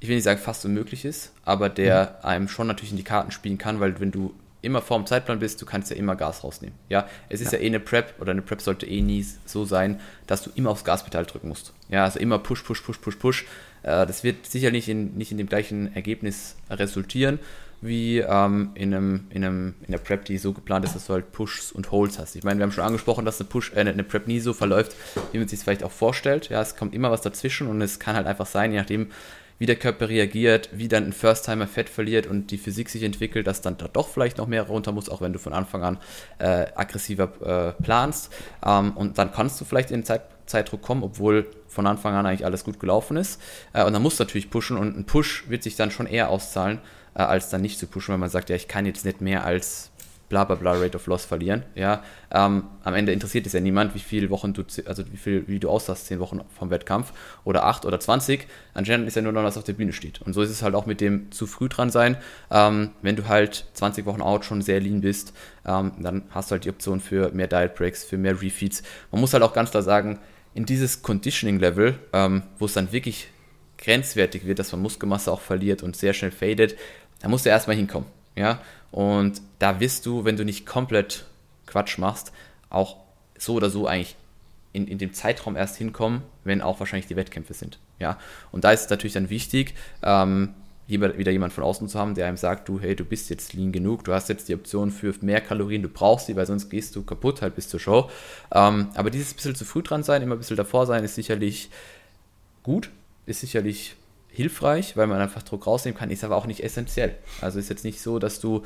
ich 0.00 0.09
will 0.09 0.16
nicht 0.16 0.24
sagen 0.24 0.40
fast 0.40 0.64
unmöglich 0.64 1.04
ist, 1.04 1.33
aber 1.44 1.68
der 1.70 2.18
mhm. 2.20 2.28
einem 2.28 2.48
schon 2.48 2.66
natürlich 2.66 2.90
in 2.90 2.98
die 2.98 3.04
Karten 3.04 3.30
spielen 3.30 3.59
kann, 3.59 3.80
weil 3.80 3.98
wenn 4.00 4.11
du 4.11 4.35
immer 4.61 4.83
vorm 4.83 5.07
Zeitplan 5.07 5.38
bist, 5.38 5.61
du 5.61 5.66
kannst 5.66 5.90
ja 5.90 5.96
immer 5.96 6.16
Gas 6.16 6.42
rausnehmen. 6.42 6.76
Ja, 6.88 7.07
es 7.28 7.40
ist 7.40 7.52
ja. 7.52 7.59
ja 7.59 7.64
eh 7.64 7.68
eine 7.68 7.80
Prep 7.80 8.14
oder 8.20 8.33
eine 8.33 8.42
Prep 8.42 8.61
sollte 8.61 8.87
eh 8.87 9.00
nie 9.00 9.24
so 9.44 9.64
sein, 9.64 10.00
dass 10.26 10.42
du 10.42 10.50
immer 10.54 10.70
aufs 10.70 10.85
Gaspedal 10.85 11.26
drücken 11.26 11.48
musst. 11.48 11.72
Ja, 11.88 12.04
also 12.04 12.18
immer 12.18 12.38
Push, 12.38 12.62
Push, 12.62 12.80
Push, 12.80 12.98
Push, 12.98 13.16
Push. 13.16 13.44
Äh, 13.83 14.07
das 14.07 14.24
wird 14.24 14.46
sicherlich 14.46 14.88
in, 14.88 15.16
nicht 15.16 15.33
in 15.33 15.38
dem 15.38 15.48
gleichen 15.48 15.94
Ergebnis 15.94 16.57
resultieren, 16.70 17.38
wie 17.85 18.18
ähm, 18.18 18.70
in, 18.75 18.94
einem, 18.94 19.27
in, 19.31 19.44
einem, 19.44 19.75
in 19.83 19.92
der 19.92 19.99
Prep, 19.99 20.25
die 20.25 20.38
so 20.38 20.53
geplant 20.53 20.85
ist, 20.85 20.94
dass 20.94 21.07
du 21.07 21.12
halt 21.12 21.33
Pushs 21.33 21.70
und 21.70 21.90
Holds 21.90 22.18
hast. 22.18 22.35
Ich 22.35 22.42
meine, 22.42 22.59
wir 22.59 22.64
haben 22.64 22.73
schon 22.73 22.85
angesprochen, 22.85 23.25
dass 23.25 23.40
eine, 23.40 23.49
Push, 23.49 23.73
äh, 23.75 23.81
eine 23.81 24.05
Prep 24.05 24.27
nie 24.27 24.40
so 24.40 24.55
verläuft, 24.55 24.97
wie 25.33 25.38
man 25.38 25.49
sich 25.49 25.59
es 25.59 25.64
vielleicht 25.64 25.85
auch 25.85 25.90
vorstellt. 25.90 26.49
Ja, 26.49 26.62
es 26.62 26.77
kommt 26.77 26.94
immer 26.94 27.11
was 27.11 27.20
dazwischen 27.20 27.68
und 27.68 27.83
es 27.83 27.99
kann 27.99 28.16
halt 28.16 28.27
einfach 28.27 28.47
sein, 28.47 28.73
je 28.73 28.79
nachdem, 28.79 29.11
wie 29.59 29.66
der 29.66 29.77
Körper 29.77 30.09
reagiert, 30.09 30.70
wie 30.73 30.88
dann 30.88 31.05
ein 31.05 31.12
First-Timer 31.12 31.66
Fett 31.66 31.88
verliert 31.88 32.27
und 32.27 32.51
die 32.51 32.59
Physik 32.59 32.88
sich 32.88 33.03
entwickelt, 33.03 33.47
dass 33.47 33.61
dann 33.61 33.77
da 33.77 33.87
doch 33.87 34.09
vielleicht 34.09 34.38
noch 34.38 34.47
mehr 34.47 34.62
runter 34.62 34.90
muss, 34.90 35.09
auch 35.09 35.20
wenn 35.20 35.33
du 35.33 35.38
von 35.38 35.53
Anfang 35.53 35.83
an 35.83 35.99
äh, 36.38 36.66
aggressiver 36.75 37.75
äh, 37.77 37.83
planst. 37.83 38.33
Ähm, 38.64 38.92
und 38.92 39.18
dann 39.18 39.31
kannst 39.31 39.61
du 39.61 39.64
vielleicht 39.64 39.90
in 39.90 40.01
den 40.01 40.05
Zeit 40.05 40.23
Zeitdruck 40.47 40.83
kommen, 40.83 41.03
obwohl 41.03 41.51
von 41.68 41.87
Anfang 41.87 42.14
an 42.14 42.27
eigentlich 42.27 42.44
alles 42.44 42.64
gut 42.64 42.79
gelaufen 42.79 43.16
ist. 43.16 43.40
Äh, 43.73 43.85
und 43.85 43.92
dann 43.92 44.03
musst 44.03 44.20
du 44.20 44.25
natürlich 44.25 44.51
pushen 44.51 44.77
und 44.77 44.97
ein 44.97 45.05
Push 45.05 45.49
wird 45.49 45.62
sich 45.62 45.77
dann 45.77 45.90
schon 45.90 46.07
eher 46.07 46.29
auszahlen, 46.29 46.81
äh, 47.14 47.22
als 47.22 47.50
dann 47.50 47.62
nicht 47.62 47.79
zu 47.79 47.87
pushen, 47.87 48.12
weil 48.12 48.18
man 48.18 48.31
sagt, 48.31 48.50
ja, 48.50 48.57
ich 48.57 48.68
kann 48.68 48.87
jetzt 48.87 49.05
nicht 49.05 49.20
mehr 49.20 49.44
als 49.44 49.90
bla 50.29 50.44
bla 50.44 50.57
bla 50.57 50.72
Rate 50.72 50.96
of 50.96 51.07
Loss 51.07 51.24
verlieren. 51.24 51.62
Ja, 51.74 52.03
ähm, 52.33 52.64
am 52.83 52.94
Ende 52.94 53.12
interessiert 53.12 53.46
es 53.46 53.53
ja 53.53 53.61
niemand, 53.61 53.94
wie 53.94 54.00
viele 54.00 54.31
Wochen 54.31 54.53
du, 54.53 54.64
also 54.87 55.05
wie 55.12 55.16
viel, 55.16 55.46
wie 55.46 55.61
du 55.61 55.68
aussahst, 55.68 56.07
10 56.07 56.18
Wochen 56.18 56.40
vom 56.59 56.70
Wettkampf 56.70 57.12
oder 57.44 57.64
8 57.66 57.85
oder 57.85 58.00
20. 58.00 58.46
Anscheinend 58.72 59.07
ist 59.07 59.16
ja 59.16 59.22
nur 59.22 59.33
noch, 59.33 59.44
was 59.44 59.57
auf 59.57 59.64
der 59.64 59.74
Bühne 59.74 59.92
steht. 59.92 60.22
Und 60.22 60.33
so 60.33 60.42
ist 60.42 60.50
es 60.50 60.62
halt 60.62 60.74
auch 60.74 60.87
mit 60.87 61.00
dem 61.00 61.31
zu 61.31 61.46
früh 61.46 61.68
dran 61.68 61.90
sein. 61.90 62.16
Ähm, 62.50 62.90
wenn 63.03 63.16
du 63.16 63.29
halt 63.29 63.66
20 63.74 64.07
Wochen 64.07 64.22
out 64.22 64.44
schon 64.44 64.62
sehr 64.62 64.81
lean 64.81 65.03
bist, 65.03 65.35
ähm, 65.66 65.92
dann 66.00 66.22
hast 66.31 66.50
du 66.50 66.53
halt 66.53 66.64
die 66.64 66.70
Option 66.70 67.00
für 67.00 67.31
mehr 67.31 67.46
Diet 67.46 67.74
Breaks, 67.74 68.05
für 68.05 68.18
mehr 68.18 68.40
Refeeds. 68.40 68.83
Man 69.12 69.20
muss 69.20 69.33
halt 69.35 69.42
auch 69.42 69.53
ganz 69.53 69.70
klar 69.70 69.83
sagen, 69.83 70.18
in 70.55 70.66
dieses 70.66 71.03
Conditioning-Level, 71.03 71.98
ähm, 72.12 72.42
wo 72.59 72.64
es 72.64 72.72
dann 72.72 72.92
wirklich 72.92 73.29
grenzwertig 73.79 74.46
wird, 74.46 74.59
dass 74.59 74.72
man 74.72 74.83
Muskelmasse 74.83 75.31
auch 75.31 75.40
verliert 75.40 75.83
und 75.83 75.96
sehr 75.96 76.14
schnell 76.14 76.31
fadet, 76.31 76.77
da 77.24 77.30
musst 77.30 77.46
du 77.46 77.48
erstmal 77.48 77.74
hinkommen. 77.74 78.06
Ja? 78.37 78.60
Und 78.90 79.40
da 79.58 79.80
wirst 79.80 80.04
du, 80.04 80.26
wenn 80.26 80.37
du 80.37 80.44
nicht 80.44 80.66
komplett 80.66 81.24
Quatsch 81.64 81.96
machst, 81.96 82.32
auch 82.68 82.98
so 83.38 83.54
oder 83.54 83.70
so 83.70 83.87
eigentlich 83.87 84.14
in, 84.74 84.87
in 84.87 84.98
dem 84.98 85.14
Zeitraum 85.14 85.56
erst 85.56 85.76
hinkommen, 85.76 86.20
wenn 86.44 86.60
auch 86.60 86.80
wahrscheinlich 86.80 87.06
die 87.06 87.16
Wettkämpfe 87.16 87.54
sind. 87.54 87.78
Ja? 87.98 88.18
Und 88.52 88.64
da 88.64 88.72
ist 88.72 88.82
es 88.84 88.90
natürlich 88.90 89.14
dann 89.14 89.30
wichtig, 89.30 89.74
ähm, 90.02 90.50
wieder 90.87 91.30
jemand 91.30 91.54
von 91.54 91.64
außen 91.64 91.88
zu 91.88 91.98
haben, 91.98 92.14
der 92.14 92.26
einem 92.26 92.37
sagt, 92.37 92.68
du, 92.68 92.78
hey, 92.78 92.94
du 92.94 93.06
bist 93.06 93.30
jetzt 93.30 93.54
lean 93.54 93.72
genug, 93.72 94.04
du 94.04 94.12
hast 94.12 94.28
jetzt 94.28 94.50
die 94.50 94.54
Option 94.54 94.90
für 94.90 95.14
mehr 95.22 95.40
Kalorien, 95.40 95.80
du 95.80 95.88
brauchst 95.88 96.26
sie, 96.26 96.37
weil 96.37 96.44
sonst 96.44 96.68
gehst 96.68 96.94
du 96.94 97.04
kaputt 97.04 97.40
halt 97.40 97.54
bis 97.54 97.70
zur 97.70 97.80
Show. 97.80 98.10
Ähm, 98.52 98.88
aber 98.96 99.08
dieses 99.08 99.32
bisschen 99.32 99.54
zu 99.54 99.64
früh 99.64 99.82
dran 99.82 100.02
sein, 100.02 100.20
immer 100.20 100.34
ein 100.34 100.38
bisschen 100.40 100.58
davor 100.58 100.84
sein, 100.84 101.02
ist 101.04 101.14
sicherlich 101.14 101.70
gut, 102.62 102.90
ist 103.24 103.40
sicherlich 103.40 103.96
hilfreich, 104.35 104.97
weil 104.97 105.07
man 105.07 105.20
einfach 105.20 105.42
Druck 105.42 105.66
rausnehmen 105.66 105.99
kann, 105.99 106.11
ist 106.11 106.25
aber 106.25 106.37
auch 106.37 106.47
nicht 106.47 106.62
essentiell. 106.62 107.14
Also 107.40 107.59
ist 107.59 107.70
jetzt 107.70 107.85
nicht 107.85 108.01
so, 108.01 108.18
dass 108.18 108.40
du 108.40 108.62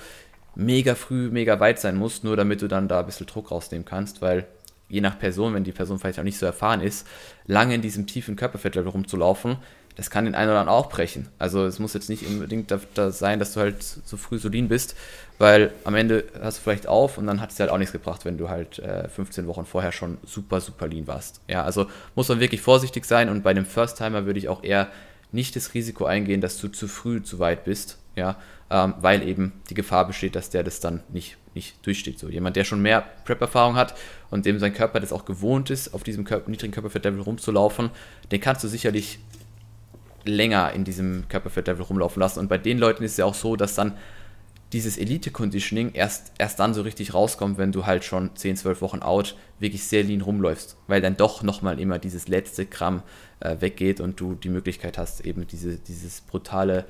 mega 0.55 0.95
früh, 0.95 1.31
mega 1.31 1.61
weit 1.61 1.79
sein 1.79 1.97
musst, 1.97 2.25
nur 2.25 2.37
damit 2.37 2.63
du 2.63 2.69
dann 2.69 2.89
da 2.89 3.01
ein 3.01 3.07
bisschen 3.07 3.27
Druck 3.27 3.51
rausnehmen 3.51 3.85
kannst, 3.85 4.23
weil 4.23 4.47
je 4.89 5.01
nach 5.01 5.19
Person, 5.19 5.55
wenn 5.55 5.65
die 5.65 5.73
Person 5.73 5.99
vielleicht 5.99 6.19
auch 6.19 6.25
nicht 6.25 6.39
so 6.39 6.47
erfahren 6.47 6.81
ist, 6.81 7.07
lange 7.47 7.75
in 7.75 7.83
diesem 7.83 8.07
tiefen 8.07 8.37
Körperfettlevel 8.37 8.91
rumzulaufen, 8.91 9.59
das 9.99 10.11
kann 10.11 10.27
den 10.27 10.37
einen 10.37 10.51
oder 10.51 10.61
anderen 10.61 10.79
auch 10.79 10.89
brechen. 10.89 11.29
Also 11.41 11.67
es 11.67 11.81
muss 11.81 11.93
jetzt 11.93 12.09
nicht 12.09 12.25
unbedingt 12.25 12.71
da, 12.71 12.79
da 12.95 13.11
sein, 13.11 13.41
dass 13.41 13.55
du 13.55 13.61
halt 13.61 13.83
so 13.83 14.17
früh 14.17 14.39
so 14.39 14.49
lean 14.49 14.69
bist, 14.69 14.95
weil 15.39 15.73
am 15.83 15.97
Ende 15.97 16.25
hast 16.41 16.59
du 16.59 16.63
vielleicht 16.63 16.87
auf 16.87 17.19
und 17.19 17.27
dann 17.27 17.41
hat 17.41 17.51
es 17.51 17.59
halt 17.59 17.69
auch 17.69 17.79
nichts 17.79 17.93
gebracht, 17.93 18.25
wenn 18.25 18.39
du 18.39 18.49
halt 18.49 18.79
äh, 18.79 19.09
15 19.09 19.49
Wochen 19.49 19.67
vorher 19.67 19.91
schon 19.91 20.19
super, 20.25 20.61
super 20.61 20.87
lean 20.87 21.09
warst. 21.09 21.41
Ja, 21.49 21.65
also 21.65 21.87
muss 22.15 22.29
man 22.29 22.39
wirklich 22.39 22.61
vorsichtig 22.61 23.07
sein 23.07 23.29
und 23.29 23.43
bei 23.43 23.55
dem 23.55 23.67
First-Timer 23.67 24.25
würde 24.25 24.39
ich 24.39 24.49
auch 24.49 24.63
eher 24.63 24.89
nicht 25.33 25.57
das 25.57 25.75
Risiko 25.75 26.05
eingehen, 26.05 26.41
dass 26.41 26.59
du 26.59 26.69
zu 26.69 26.89
früh 26.89 27.23
zu 27.23 27.39
weit 27.39 27.65
bist, 27.65 27.99
ja, 28.17 28.37
ähm, 28.71 28.95
weil 29.01 29.27
eben 29.27 29.53
die 29.71 29.75
Gefahr 29.75 30.07
besteht, 30.07 30.35
dass 30.35 30.51
der 30.51 30.63
das 30.63 30.81
dann 30.81 31.03
nicht, 31.11 31.37
nicht 31.55 31.85
durchsteht. 31.87 32.19
So 32.19 32.29
jemand, 32.29 32.57
der 32.57 32.65
schon 32.65 32.83
mehr 32.83 33.05
Prep-Erfahrung 33.25 33.77
hat 33.77 33.95
und 34.31 34.47
dem 34.47 34.59
sein 34.59 34.75
Körper 34.75 35.01
das 35.01 35.13
auch 35.13 35.25
gewohnt 35.25 35.71
ist, 35.71 35.95
auf 35.95 36.03
diesem 36.03 36.25
Körper, 36.25 36.51
niedrigen 36.51 36.73
Körperfettlevel 36.73 37.21
rumzulaufen, 37.21 37.91
den 38.31 38.41
kannst 38.41 38.65
du 38.65 38.69
sicherlich 38.69 39.19
länger 40.25 40.73
in 40.73 40.85
diesem 40.85 41.27
Körperfettlevel 41.29 41.85
rumlaufen 41.85 42.21
lassen. 42.21 42.41
Und 42.41 42.49
bei 42.49 42.59
den 42.59 42.79
Leuten 42.79 43.03
ist 43.05 43.13
es 43.13 43.17
ja 43.19 43.25
auch 43.25 43.35
so, 43.35 43.57
dass 43.57 43.75
dann 43.75 43.95
dieses 44.73 44.99
Elite-Conditioning 44.99 45.93
erst, 45.95 46.33
erst 46.39 46.61
dann 46.61 46.75
so 46.75 46.83
richtig 46.83 47.15
rauskommt, 47.15 47.57
wenn 47.57 47.73
du 47.73 47.87
halt 47.87 48.05
schon 48.05 48.37
10, 48.37 48.57
12 48.57 48.83
Wochen 48.83 48.99
out 49.01 49.35
wirklich 49.59 49.85
sehr 49.85 50.03
lean 50.03 50.21
rumläufst, 50.21 50.77
weil 50.87 51.01
dann 51.01 51.17
doch 51.17 51.43
nochmal 51.43 51.81
immer 51.81 51.99
dieses 51.99 52.29
letzte 52.29 52.67
Gramm 52.67 53.03
äh, 53.41 53.57
weggeht 53.61 54.01
und 54.01 54.21
du 54.21 54.35
die 54.35 54.51
Möglichkeit 54.51 54.99
hast, 54.99 55.25
eben 55.25 55.47
diese, 55.47 55.77
dieses 55.77 56.21
brutale, 56.21 56.85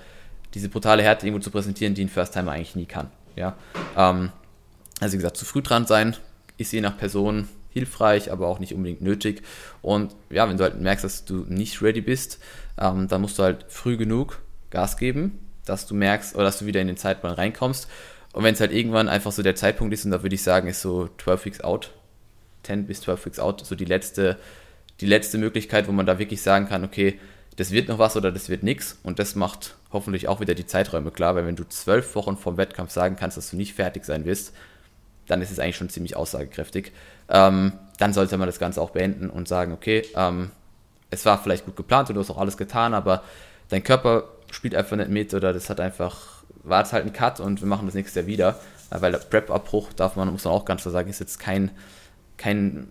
diese 0.55 0.69
brutale 0.69 1.03
Härte 1.03 1.27
irgendwo 1.27 1.43
zu 1.43 1.51
präsentieren, 1.51 1.95
die 1.95 2.05
ein 2.05 2.09
First-Timer 2.09 2.53
eigentlich 2.53 2.75
nie 2.75 2.87
kann. 2.87 3.11
Ja? 3.37 3.57
Ähm, 3.97 4.33
also 5.01 5.13
wie 5.13 5.19
gesagt, 5.19 5.37
zu 5.37 5.45
früh 5.45 5.63
dran 5.63 5.87
sein 5.87 6.17
ist 6.57 6.73
je 6.73 6.81
nach 6.81 6.99
Person 6.99 7.49
hilfreich, 7.71 8.33
aber 8.33 8.49
auch 8.49 8.59
nicht 8.59 8.75
unbedingt 8.75 9.03
nötig. 9.03 9.43
Und 9.83 10.17
ja, 10.31 10.49
wenn 10.49 10.57
du 10.57 10.65
halt 10.65 10.81
merkst, 10.81 11.05
dass 11.05 11.25
du 11.25 11.45
nicht 11.49 11.81
ready 11.81 12.01
bist, 12.01 12.41
ähm, 12.77 13.07
dann 13.07 13.21
musst 13.21 13.39
du 13.39 13.45
halt 13.45 13.67
früh 13.69 13.97
genug 13.97 14.43
Gas 14.71 14.97
geben, 14.97 15.39
dass 15.69 15.87
du 15.87 15.95
merkst 15.95 16.35
oder 16.35 16.45
dass 16.45 16.59
du 16.59 16.67
wieder 16.67 16.81
in 16.81 16.87
den 16.87 16.97
Zeitplan 16.97 17.35
reinkommst. 17.35 17.89
Und 18.33 18.45
wenn 18.45 18.55
es 18.55 18.61
halt 18.61 18.73
irgendwann 18.73 19.09
einfach 19.09 19.33
so 19.33 19.43
der 19.43 19.55
Zeitpunkt 19.55 19.95
ist, 19.95 20.05
und 20.05 20.11
da 20.11 20.23
würde 20.23 20.35
ich 20.35 20.43
sagen, 20.43 20.69
ist 20.69 20.83
so 20.83 21.09
12 21.19 21.45
Weeks 21.47 21.61
out, 21.61 21.91
10 22.65 22.87
bis 22.87 23.01
12 23.01 23.27
Weeks 23.27 23.39
out, 23.39 23.65
so 23.65 23.75
die 23.75 23.85
letzte, 23.85 24.37
die 25.01 25.07
letzte 25.07 25.39
Möglichkeit, 25.39 25.89
wo 25.89 25.93
man 25.93 26.07
da 26.07 26.19
wirklich 26.19 26.43
sagen 26.43 26.69
kann, 26.69 26.85
okay, 26.85 27.19
das 27.57 27.73
wird 27.73 27.89
noch 27.89 27.99
was 27.99 28.17
oder 28.17 28.31
das 28.31 28.49
wird 28.49 28.63
nichts. 28.63 28.99
Und 29.03 29.19
das 29.19 29.35
macht 29.35 29.77
hoffentlich 29.93 30.29
auch 30.29 30.41
wieder 30.41 30.55
die 30.55 30.67
Zeiträume 30.67 31.11
klar, 31.11 31.35
weil 31.35 31.47
wenn 31.47 31.57
du 31.57 31.67
zwölf 31.67 32.15
Wochen 32.15 32.37
vom 32.37 32.57
Wettkampf 32.57 32.93
sagen 32.93 33.17
kannst, 33.17 33.37
dass 33.37 33.51
du 33.51 33.57
nicht 33.57 33.75
fertig 33.75 34.05
sein 34.05 34.25
wirst, 34.25 34.53
dann 35.27 35.43
ist 35.43 35.51
es 35.51 35.59
eigentlich 35.59 35.77
schon 35.77 35.89
ziemlich 35.89 36.17
aussagekräftig. 36.17 36.93
Ähm, 37.29 37.73
dann 37.99 38.13
sollte 38.13 38.37
man 38.39 38.47
das 38.47 38.59
Ganze 38.59 38.81
auch 38.81 38.91
beenden 38.91 39.29
und 39.31 39.49
sagen, 39.49 39.73
okay, 39.73 40.03
ähm, 40.15 40.51
es 41.11 41.25
war 41.25 41.43
vielleicht 41.43 41.65
gut 41.65 41.77
geplant 41.77 42.09
und 42.09 42.15
du 42.15 42.21
hast 42.21 42.31
auch 42.31 42.39
alles 42.39 42.57
getan, 42.57 42.95
aber 42.95 43.23
dein 43.69 43.83
Körper 43.83 44.29
spielt 44.51 44.75
einfach 44.75 44.97
nicht 44.97 45.11
mit 45.11 45.35
oder 45.35 45.53
das 45.53 45.71
hat 45.71 45.81
einfach, 45.81 46.43
war 46.63 46.83
es 46.83 46.93
halt 46.93 47.05
ein 47.05 47.13
Cut 47.13 47.41
und 47.41 47.61
wir 47.61 47.69
machen 47.69 47.87
das 47.87 47.95
nächste 47.95 48.21
Jahr 48.21 48.27
wieder. 48.27 48.61
Weil 48.91 49.13
der 49.13 49.19
Prep-Abbruch, 49.19 49.93
darf 49.93 50.17
man, 50.17 50.31
muss 50.33 50.45
man 50.45 50.55
auch 50.55 50.65
ganz 50.65 50.83
klar 50.83 50.93
sagen, 50.93 51.11
ist 51.11 51.21
jetzt 51.21 51.39
kein, 51.39 51.71
kein 52.39 52.87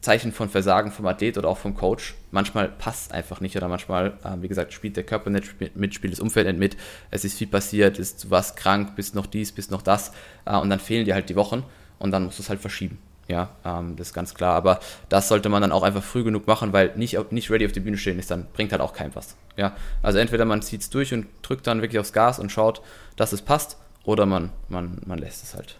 Zeichen 0.00 0.32
von 0.32 0.48
Versagen 0.48 0.90
vom 0.90 1.06
Athlet 1.06 1.38
oder 1.38 1.48
auch 1.48 1.58
vom 1.58 1.74
Coach. 1.74 2.14
Manchmal 2.30 2.68
passt 2.68 3.06
es 3.06 3.12
einfach 3.12 3.40
nicht 3.40 3.56
oder 3.56 3.68
manchmal, 3.68 4.18
äh, 4.24 4.40
wie 4.40 4.48
gesagt, 4.48 4.72
spielt 4.72 4.96
der 4.96 5.04
Körper 5.04 5.30
nicht 5.30 5.54
mit, 5.76 5.94
spielt 5.94 6.12
das 6.12 6.20
Umfeld 6.20 6.46
nicht 6.46 6.58
mit. 6.58 6.76
Es 7.10 7.24
ist 7.24 7.38
viel 7.38 7.46
passiert, 7.46 7.98
ist, 7.98 8.24
du 8.24 8.30
warst 8.30 8.56
krank, 8.56 8.96
bist 8.96 9.14
noch 9.14 9.26
dies, 9.26 9.52
bist 9.52 9.70
noch 9.70 9.82
das 9.82 10.12
äh, 10.44 10.56
und 10.56 10.70
dann 10.70 10.80
fehlen 10.80 11.04
dir 11.04 11.14
halt 11.14 11.28
die 11.28 11.36
Wochen 11.36 11.62
und 11.98 12.10
dann 12.10 12.24
musst 12.24 12.38
du 12.38 12.42
es 12.42 12.48
halt 12.48 12.60
verschieben. 12.60 12.98
Ja, 13.28 13.50
ähm, 13.64 13.96
das 13.96 14.08
ist 14.08 14.14
ganz 14.14 14.34
klar. 14.34 14.54
Aber 14.54 14.80
das 15.08 15.28
sollte 15.28 15.48
man 15.48 15.62
dann 15.62 15.72
auch 15.72 15.82
einfach 15.82 16.02
früh 16.02 16.24
genug 16.24 16.46
machen, 16.46 16.72
weil 16.72 16.92
nicht, 16.96 17.32
nicht 17.32 17.50
ready 17.50 17.64
auf 17.66 17.72
die 17.72 17.80
Bühne 17.80 17.96
stehen 17.96 18.18
ist, 18.18 18.30
dann 18.30 18.46
bringt 18.52 18.72
halt 18.72 18.82
auch 18.82 18.92
keinem 18.92 19.14
was. 19.14 19.36
Ja, 19.56 19.76
also 20.02 20.18
entweder 20.18 20.44
man 20.44 20.62
zieht 20.62 20.80
es 20.80 20.90
durch 20.90 21.14
und 21.14 21.26
drückt 21.42 21.66
dann 21.66 21.82
wirklich 21.82 22.00
aufs 22.00 22.12
Gas 22.12 22.38
und 22.38 22.50
schaut, 22.50 22.82
dass 23.16 23.32
es 23.32 23.42
passt, 23.42 23.78
oder 24.04 24.26
man, 24.26 24.50
man, 24.68 25.00
man 25.06 25.18
lässt 25.18 25.44
es 25.44 25.54
halt. 25.54 25.78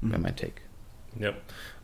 Mhm. 0.00 0.10
Wäre 0.10 0.20
mein 0.20 0.36
Take. 0.36 0.60
Ja, 1.18 1.32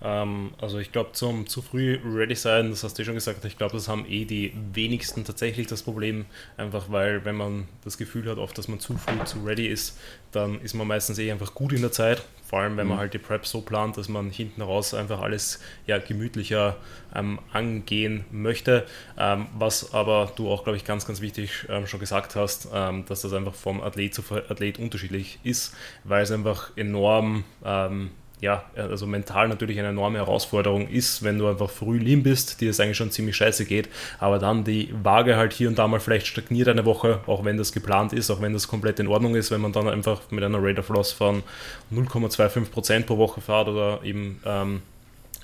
also 0.05 0.79
ich 0.79 0.93
glaube, 0.93 1.13
zum 1.13 1.47
zu 1.47 1.63
früh 1.63 1.99
ready 2.05 2.35
sein, 2.35 2.69
das 2.69 2.85
hast 2.85 2.99
du 2.99 3.05
schon 3.05 3.15
gesagt, 3.15 3.43
ich 3.47 3.57
glaube, 3.57 3.73
das 3.73 3.89
haben 3.89 4.05
eh 4.07 4.27
die 4.27 4.53
wenigsten 4.75 5.25
tatsächlich 5.25 5.67
das 5.67 5.83
Problem, 5.83 6.27
einfach 6.59 6.91
weil, 6.91 7.25
wenn 7.25 7.37
man 7.37 7.69
das 7.85 7.97
Gefühl 7.97 8.29
hat, 8.29 8.37
oft, 8.37 8.59
dass 8.59 8.69
man 8.69 8.81
zu 8.81 8.99
früh 8.99 9.25
zu 9.25 9.43
ready 9.43 9.67
ist, 9.67 9.99
dann 10.33 10.61
ist 10.61 10.75
man 10.75 10.87
meistens 10.87 11.19
eh 11.19 11.33
einfach 11.33 11.55
gut 11.55 11.73
in 11.73 11.81
der 11.81 11.91
Zeit, 11.91 12.23
vor 12.45 12.59
allem 12.59 12.77
wenn 12.77 12.87
man 12.87 12.99
mhm. 12.99 13.01
halt 13.01 13.15
die 13.15 13.19
Prep 13.19 13.47
so 13.47 13.63
plant, 13.63 13.97
dass 13.97 14.11
man 14.11 14.29
hinten 14.29 14.61
raus 14.61 14.93
einfach 14.93 15.23
alles 15.23 15.61
ja, 15.87 15.97
gemütlicher 15.97 16.77
ähm, 17.15 17.39
angehen 17.55 18.27
möchte, 18.31 18.87
ähm, 19.19 19.47
was 19.57 19.95
aber 19.95 20.33
du 20.37 20.51
auch, 20.51 20.65
glaube 20.65 20.77
ich, 20.77 20.85
ganz, 20.85 21.07
ganz 21.07 21.23
wichtig 21.23 21.65
ähm, 21.71 21.87
schon 21.87 22.01
gesagt 22.01 22.37
hast, 22.37 22.69
ähm, 22.75 23.07
dass 23.07 23.23
das 23.23 23.33
einfach 23.33 23.55
vom 23.55 23.81
Athlet 23.81 24.13
zu 24.13 24.23
Athlet 24.51 24.79
unterschiedlich 24.79 25.39
ist, 25.45 25.75
weil 26.05 26.25
es 26.25 26.31
einfach 26.31 26.77
enorm 26.77 27.45
ähm, 27.65 28.11
ja, 28.45 28.63
also 28.77 29.07
mental 29.07 29.49
natürlich 29.49 29.79
eine 29.79 29.89
enorme 29.89 30.19
Herausforderung 30.19 30.87
ist, 30.87 31.23
wenn 31.23 31.39
du 31.39 31.49
einfach 31.49 31.71
früh 31.71 31.99
lean 31.99 32.23
bist, 32.23 32.61
die 32.61 32.67
es 32.67 32.79
eigentlich 32.79 32.99
schon 32.99 33.11
ziemlich 33.11 33.37
scheiße 33.37 33.65
geht, 33.65 33.89
aber 34.21 34.39
dann 34.39 34.65
die 34.65 34.95
Waage 35.03 35.37
halt 35.37 35.55
hier 35.55 35.69
und 35.69 35.79
da 35.79 35.89
mal 35.89 35.99
vielleicht 35.99 36.27
stagniert 36.27 36.69
eine 36.69 36.85
Woche, 36.85 37.21
auch 37.27 37.45
wenn 37.45 37.57
das 37.57 37.73
geplant 37.73 38.13
ist, 38.13 38.31
auch 38.31 38.43
wenn 38.43 38.53
das 38.53 38.69
komplett 38.69 39.01
in 39.01 39.09
Ordnung 39.09 39.35
ist, 39.35 39.51
wenn 39.51 39.63
man 39.63 39.73
dann 39.73 39.89
einfach 39.89 40.21
mit 40.31 40.45
einer 40.45 40.63
Rate 40.63 40.81
of 40.81 40.91
Loss 40.91 41.13
von 41.13 41.43
0,25% 41.91 43.07
pro 43.07 43.17
Woche 43.17 43.41
fährt 43.41 43.69
oder 43.69 44.01
eben 44.05 44.41
ähm, 44.45 44.83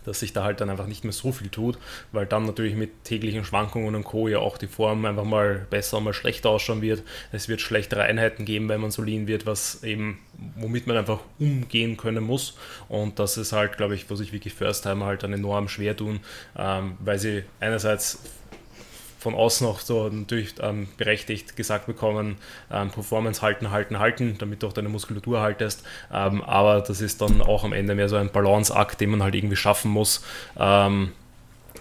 dass 0.05 0.21
sich 0.21 0.33
da 0.33 0.45
halt 0.45 0.61
dann 0.61 0.71
einfach 0.71 0.87
nicht 0.87 1.05
mehr 1.05 1.13
so 1.13 1.33
viel 1.33 1.49
tut, 1.49 1.79
weil 2.13 2.27
dann 2.27 2.45
natürlich 2.47 2.75
mit 2.75 3.05
täglichen 3.05 3.45
Schwankungen 3.45 3.95
und 3.95 4.05
Co. 4.05 4.29
ja 4.29 4.39
auch 4.39 4.59
die 4.59 4.67
Form 4.67 5.05
einfach 5.05 5.25
mal 5.25 5.67
besser 5.71 5.99
und 5.99 6.05
mal 6.05 6.13
schlechter 6.13 6.51
ausschauen 6.51 6.83
wird. 6.83 7.03
Es 7.33 7.49
wird 7.49 7.61
schlechtere 7.61 8.03
Einheiten 8.03 8.45
geben, 8.45 8.69
wenn 8.69 8.81
man 8.81 8.91
so 8.91 9.03
lean 9.03 9.27
wird, 9.27 9.47
was 9.47 9.83
eben, 9.83 10.19
womit 10.57 10.87
man 10.87 10.97
einfach 10.97 11.21
umgehen 11.39 11.97
können 11.97 12.25
muss. 12.25 12.57
Und 12.89 13.19
das 13.19 13.37
ist 13.37 13.53
halt, 13.53 13.77
glaube 13.77 13.95
ich, 13.95 14.11
wo 14.11 14.15
sich 14.15 14.33
wirklich 14.33 14.55
First-Timer 14.55 15.07
halt 15.07 15.23
dann 15.23 15.33
enorm 15.33 15.69
schwer 15.69 15.97
tun, 15.97 16.21
ähm, 16.57 16.97
weil 17.01 17.19
sie 17.19 17.45
einerseits 17.61 18.19
von 19.21 19.35
außen 19.35 19.67
auch 19.67 19.81
so 19.81 20.09
natürlich 20.09 20.55
ähm, 20.61 20.89
berechtigt 20.97 21.57
gesagt 21.57 21.87
bekommen, 21.87 22.39
ähm, 22.73 22.91
Performance 22.91 23.43
halten, 23.43 23.71
halten, 23.71 23.99
halten, 23.99 24.37
damit 24.39 24.63
du 24.63 24.67
auch 24.67 24.73
deine 24.73 24.89
Muskulatur 24.89 25.41
haltest. 25.41 25.85
Ähm, 26.13 26.43
aber 26.43 26.81
das 26.81 27.01
ist 27.01 27.21
dann 27.21 27.43
auch 27.43 27.63
am 27.63 27.73
Ende 27.73 27.95
mehr 27.95 28.09
so 28.09 28.17
ein 28.17 28.31
Balanceakt, 28.31 29.01
den 29.01 29.11
man 29.11 29.23
halt 29.23 29.35
irgendwie 29.35 29.57
schaffen 29.57 29.91
muss. 29.91 30.25
Ähm, 30.59 31.13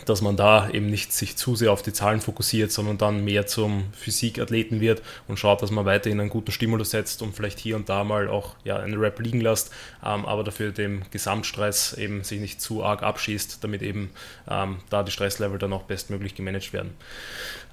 dass 0.06 0.22
man 0.22 0.36
da 0.36 0.70
eben 0.70 0.88
nicht 0.88 1.14
sich 1.14 1.36
zu 1.36 1.56
sehr 1.56 1.72
auf 1.72 1.82
die 1.82 1.94
Zahlen 1.94 2.22
fokussiert, 2.22 2.72
sondern 2.72 2.98
dann 2.98 3.24
mehr 3.24 3.48
zum 3.48 3.86
Physikathleten 3.94 4.82
wird 4.82 5.02
und 5.28 5.38
schaut, 5.38 5.62
dass 5.62 5.72
man 5.72 5.86
weiterhin 5.86 6.20
einen 6.20 6.30
guten 6.30 6.52
Stimulus 6.52 6.92
setzt 6.92 7.22
und 7.22 7.36
vielleicht 7.36 7.60
hier 7.60 7.76
und 7.76 7.90
da 7.90 8.04
mal 8.04 8.28
auch 8.28 8.56
ja, 8.64 8.78
einen 8.78 9.00
Rap 9.00 9.20
liegen 9.20 9.42
lässt, 9.42 9.72
ähm, 10.06 10.26
aber 10.26 10.44
dafür 10.44 10.72
dem 10.72 11.04
Gesamtstress 11.12 11.94
eben 11.94 12.24
sich 12.24 12.40
nicht 12.40 12.62
zu 12.62 12.84
arg 12.84 13.04
abschießt, 13.04 13.64
damit 13.64 13.82
eben 13.82 14.12
ähm, 14.50 14.78
da 14.90 15.04
die 15.04 15.12
Stresslevel 15.12 15.60
dann 15.60 15.74
auch 15.74 15.84
bestmöglich 15.84 16.36
gemanagt 16.36 16.74
werden. 16.74 16.92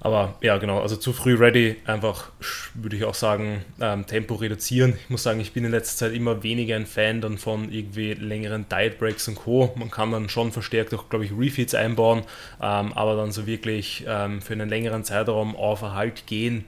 Aber 0.01 0.37
ja, 0.43 0.59
genau, 0.59 0.81
also 0.81 0.97
zu 0.97 1.13
früh 1.13 1.35
ready, 1.35 1.77
einfach 1.87 2.31
würde 2.75 2.97
ich 2.97 3.05
auch 3.05 3.15
sagen, 3.15 3.65
ähm, 3.81 4.07
Tempo 4.07 4.35
reduzieren. 4.35 4.95
Ich 5.03 5.11
muss 5.11 5.23
sagen, 5.23 5.41
ich 5.41 5.53
bin 5.53 5.65
in 5.65 5.71
letzter 5.71 6.07
Zeit 6.07 6.15
immer 6.15 6.43
weniger 6.43 6.77
ein 6.77 6.87
Fan 6.87 7.21
dann 7.21 7.39
von 7.39 7.73
irgendwie 7.73 8.13
längeren 8.13 8.67
Diet 8.69 8.99
Breaks 8.99 9.27
und 9.29 9.37
Co. 9.37 9.73
Man 9.77 9.91
kann 9.91 10.13
dann 10.13 10.29
schon 10.29 10.53
verstärkt 10.53 10.93
auch, 10.95 11.09
glaube 11.09 11.25
ich, 11.25 11.33
Refeeds 11.33 11.75
einbauen, 11.75 12.16
ähm, 12.61 12.93
aber 12.93 13.17
dann 13.17 13.33
so 13.33 13.47
wirklich 13.47 14.05
ähm, 14.07 14.41
für 14.41 14.53
einen 14.53 14.69
längeren 14.69 15.05
Zeitraum 15.05 15.57
auf 15.57 15.83
Erhalt 15.83 16.27
gehen, 16.27 16.65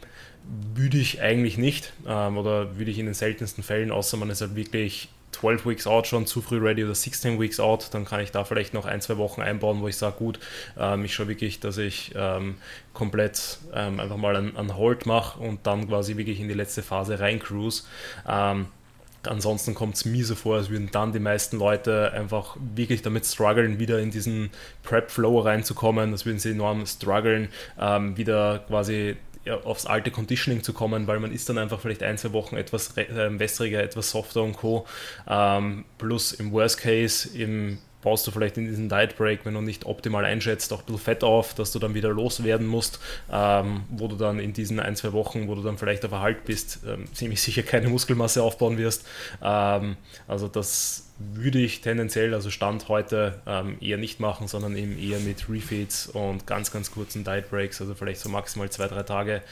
würde 0.75 0.99
ich 0.99 1.21
eigentlich 1.21 1.59
nicht 1.59 1.93
ähm, 2.07 2.39
oder 2.39 2.79
würde 2.79 2.91
ich 2.91 2.99
in 2.99 3.07
den 3.07 3.15
seltensten 3.15 3.63
Fällen, 3.63 3.91
außer 3.91 4.17
man 4.17 4.31
ist 4.31 4.41
halt 4.41 4.57
wirklich 4.57 5.09
12 5.33 5.67
Weeks 5.67 5.87
out 5.87 6.07
schon 6.07 6.27
zu 6.27 6.41
früh 6.41 6.59
ready 6.59 6.85
oder 6.85 6.95
16 6.95 7.41
Weeks 7.41 7.61
out, 7.61 7.91
dann 7.93 8.05
kann 8.05 8.21
ich 8.21 8.33
da 8.33 8.45
vielleicht 8.45 8.75
noch 8.75 8.87
ein, 8.87 9.01
zwei 9.01 9.19
Wochen 9.19 9.43
einbauen, 9.43 9.81
wo 9.81 9.89
ich 9.89 9.97
sage, 9.97 10.17
gut, 10.17 10.41
ähm, 10.79 11.05
ich 11.05 11.15
schaue 11.15 11.29
wirklich, 11.29 11.61
dass 11.61 11.79
ich 11.79 12.13
ähm, 12.17 12.57
komplett 12.93 13.59
ähm, 13.75 14.01
einfach 14.01 14.17
mal 14.17 14.37
einen, 14.37 14.77
Hold 14.77 15.07
mache 15.07 15.39
und 15.41 15.67
dann 15.67 15.89
quasi 15.89 16.17
wirklich 16.17 16.41
in 16.41 16.49
die 16.49 16.55
letzte 16.55 16.83
Phase 16.83 17.21
rein 17.21 17.39
cruise. 17.39 17.85
Ähm, 18.27 18.67
ansonsten 19.23 19.75
kommt 19.75 19.97
es 19.97 20.05
mir 20.05 20.25
so 20.25 20.35
vor, 20.35 20.57
als 20.57 20.71
würden 20.71 20.91
dann 20.93 21.13
die 21.13 21.19
meisten 21.19 21.59
Leute 21.59 22.13
einfach 22.13 22.57
wirklich 22.75 23.03
damit 23.03 23.27
strugglen, 23.27 23.79
wieder 23.79 23.99
in 23.99 24.11
diesen 24.11 24.51
Prep-Flow 24.83 25.41
reinzukommen. 25.41 26.13
Das 26.13 26.27
würden 26.27 26.39
sie 26.39 26.51
enorm 26.51 26.87
strugglen, 26.87 27.49
ähm, 27.81 28.17
wieder 28.17 28.61
quasi 28.69 29.17
aufs 29.65 29.87
alte 29.87 30.11
Conditioning 30.11 30.63
zu 30.63 30.73
kommen, 30.73 31.07
weil 31.07 31.21
man 31.21 31.33
ist 31.33 31.49
dann 31.49 31.59
einfach 31.59 31.81
vielleicht 31.81 32.03
ein, 32.03 32.19
zwei 32.19 32.33
Wochen 32.33 32.57
etwas 32.57 32.97
äh, 32.97 33.07
wässriger, 33.39 33.83
etwas 33.83 34.11
softer 34.11 34.43
und 34.43 34.55
co. 34.55 34.87
Ähm, 35.27 35.85
plus 35.97 36.33
im 36.33 36.53
Worst 36.53 36.79
Case, 36.79 37.29
im 37.37 37.79
baust 38.03 38.27
du 38.27 38.31
vielleicht 38.31 38.57
in 38.57 38.67
diesen 38.67 38.89
Diet 38.89 39.17
Break, 39.17 39.45
wenn 39.45 39.55
du 39.55 39.61
nicht 39.61 39.87
optimal 39.87 40.25
einschätzt, 40.25 40.73
auch 40.73 40.81
ein 40.81 40.87
bisschen 40.87 41.01
Fett 41.01 41.25
auf, 41.25 41.55
dass 41.55 41.73
du 41.73 41.79
dann 41.79 41.95
wieder 41.95 42.11
loswerden 42.11 42.67
musst, 42.67 43.01
ähm, 43.33 43.83
wo 43.91 44.07
du 44.09 44.17
dann 44.17 44.39
in 44.39 44.53
diesen 44.53 44.79
ein, 44.79 44.95
zwei 44.97 45.13
Wochen, 45.13 45.49
wo 45.49 45.55
du 45.55 45.63
dann 45.63 45.79
vielleicht 45.79 46.05
auf 46.05 46.13
Erhalt 46.13 46.45
bist, 46.45 46.81
ähm, 46.87 47.13
ziemlich 47.13 47.43
sicher 47.43 47.63
keine 47.63 47.89
Muskelmasse 47.89 48.43
aufbauen 48.43 48.79
wirst. 48.79 49.05
Ähm, 49.43 49.97
also 50.27 50.49
das 50.49 51.09
würde 51.19 51.59
ich 51.59 51.81
tendenziell, 51.81 52.33
also 52.35 52.51
Stand 52.51 52.89
heute, 52.89 53.43
ähm, 53.47 53.77
eher 53.81 53.99
nicht 53.99 54.21
machen, 54.21 54.47
sondern 54.47 54.77
eben 54.77 54.97
eher 54.97 55.19
mit 55.19 55.49
Refeeds 55.49 56.07
und 56.07 56.47
ganz, 56.47 56.71
ganz 56.71 56.93
kurzen 56.93 57.25
Diet 57.25 57.51
Breaks, 57.51 57.81
also 57.81 57.95
vielleicht 57.95 58.21
so 58.21 58.29
maximal 58.29 58.71
zwei, 58.71 58.87
drei 58.87 59.03
Tage, 59.03 59.43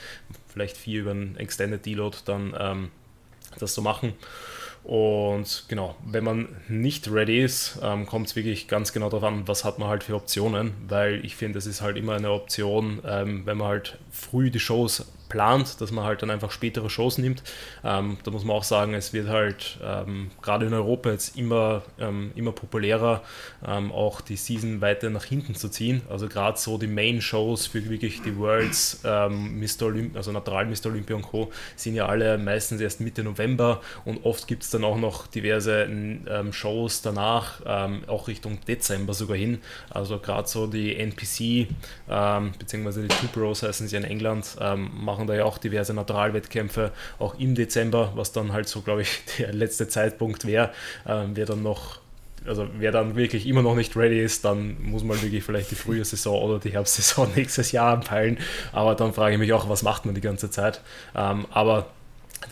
vielleicht 0.47 0.77
vier 0.77 1.01
über 1.01 1.11
einen 1.11 1.37
Extended 1.37 1.85
Deload, 1.85 2.19
dann 2.25 2.55
ähm, 2.59 2.91
das 3.59 3.75
so 3.75 3.83
machen. 3.83 4.13
Und 4.87 5.65
genau, 5.67 5.97
wenn 6.07 6.23
man 6.23 6.47
nicht 6.69 7.11
ready 7.11 7.43
ist, 7.43 7.81
ähm, 7.83 8.07
kommt 8.07 8.29
es 8.29 8.37
wirklich 8.37 8.69
ganz 8.69 8.93
genau 8.93 9.11
darauf 9.11 9.25
an, 9.25 9.49
was 9.49 9.65
hat 9.65 9.81
man 9.81 9.89
halt 9.89 10.05
für 10.05 10.15
Optionen, 10.15 10.75
weil 10.87 11.25
ich 11.25 11.35
finde, 11.35 11.59
es 11.59 11.67
ist 11.67 11.83
halt 11.83 11.97
immer 11.97 12.15
eine 12.15 12.31
Option, 12.31 13.01
ähm, 13.05 13.45
wenn 13.47 13.59
man 13.59 13.67
halt 13.67 13.99
früh 14.13 14.49
die 14.49 14.61
Shows 14.61 15.05
plant, 15.29 15.81
dass 15.81 15.91
man 15.91 16.05
halt 16.05 16.23
dann 16.23 16.31
einfach 16.31 16.51
spätere 16.51 16.91
Shows 16.91 17.19
nimmt. 17.19 17.43
Ähm, 17.85 18.19
da 18.25 18.31
muss 18.31 18.45
man 18.45 18.57
auch 18.57 18.65
sagen, 18.65 18.95
es 18.95 19.13
wird 19.13 19.29
halt 19.29 19.79
ähm, 19.83 20.31
gerade 20.43 20.67
in 20.67 20.75
Europa 20.75 21.11
jetzt 21.11 21.37
immer, 21.37 21.83
ähm, 21.99 22.33
immer 22.35 22.53
populärer, 22.53 23.23
ähm, 23.67 23.93
auch 23.93 24.21
die 24.21 24.37
Season 24.37 24.81
weiter 24.81 25.11
nach 25.11 25.25
hinten 25.25 25.55
zu 25.55 25.69
ziehen. 25.69 26.03
Also 26.11 26.29
gerade 26.29 26.59
so 26.59 26.79
die 26.79 26.87
Main-Shows 26.87 27.67
für 27.67 27.89
wirklich 27.89 28.23
die 28.23 28.37
Worlds, 28.37 29.01
ähm, 29.05 29.61
Mr. 29.61 29.87
Olymp 29.87 30.17
also 30.17 30.33
Natural 30.33 30.67
Mr. 30.67 30.87
Olympia 30.87 31.17
und 31.17 31.23
Co. 31.23 31.51
sind 31.77 31.95
ja 31.95 32.07
alle 32.07 32.39
meistens 32.39 32.81
erst 32.81 33.01
Mitte 33.01 33.23
November 33.23 33.81
und 34.05 34.25
oft 34.25 34.47
gibt 34.47 34.63
es 34.63 34.71
dann 34.71 34.85
auch 34.85 34.99
noch 34.99 35.27
diverse 35.27 35.83
ähm, 35.83 36.53
Shows 36.53 37.03
danach, 37.03 37.65
auch 38.07 38.29
Richtung 38.29 38.59
Dezember 38.67 39.15
sogar 39.15 39.37
hin. 39.37 39.59
Also 39.91 40.19
gerade 40.19 40.49
so 40.49 40.67
die 40.67 40.97
NPC, 40.97 41.69
beziehungsweise 42.59 43.03
die 43.03 43.09
Two 43.09 43.27
Bros 43.33 43.63
heißen 43.63 43.89
sie 43.89 43.97
in 43.97 44.05
England, 44.05 44.57
machen 44.59 45.16
machen 45.17 45.27
da 45.27 45.35
ja 45.35 45.45
auch 45.45 45.57
diverse 45.59 45.95
Naturalwettkämpfe, 45.95 46.93
auch 47.19 47.39
im 47.39 47.55
Dezember, 47.55 48.13
was 48.15 48.33
dann 48.33 48.53
halt 48.53 48.69
so, 48.69 48.83
glaube 48.83 49.03
ich, 49.03 49.23
der 49.39 49.53
letzte 49.53 49.89
Zeitpunkt 49.89 50.47
wäre, 50.47 50.71
äh, 51.07 51.25
wer 51.33 51.47
dann 51.47 51.63
noch 51.63 52.01
also 52.47 52.69
wer 52.79 52.93
dann 52.93 53.17
wirklich 53.17 53.45
immer 53.49 53.63
noch 53.63 53.75
nicht 53.75 53.97
ready 53.97 54.23
ist, 54.23 54.45
dann 54.45 54.81
muss 54.81 55.03
man 55.03 55.21
wirklich 55.21 55.43
vielleicht 55.43 55.73
die 55.73 55.75
frühe 55.75 56.05
Saison 56.05 56.41
oder 56.45 56.61
die 56.61 56.71
Herbstsaison 56.71 57.33
nächstes 57.35 57.73
Jahr 57.73 57.95
anpeilen. 57.95 58.39
Aber 58.71 58.95
dann 58.95 59.13
frage 59.13 59.35
ich 59.35 59.41
mich 59.41 59.53
auch, 59.53 59.69
was 59.69 59.83
macht 59.83 60.07
man 60.07 60.15
die 60.15 60.21
ganze 60.21 60.49
Zeit? 60.49 60.81
Ähm, 61.17 61.47
aber 61.51 61.87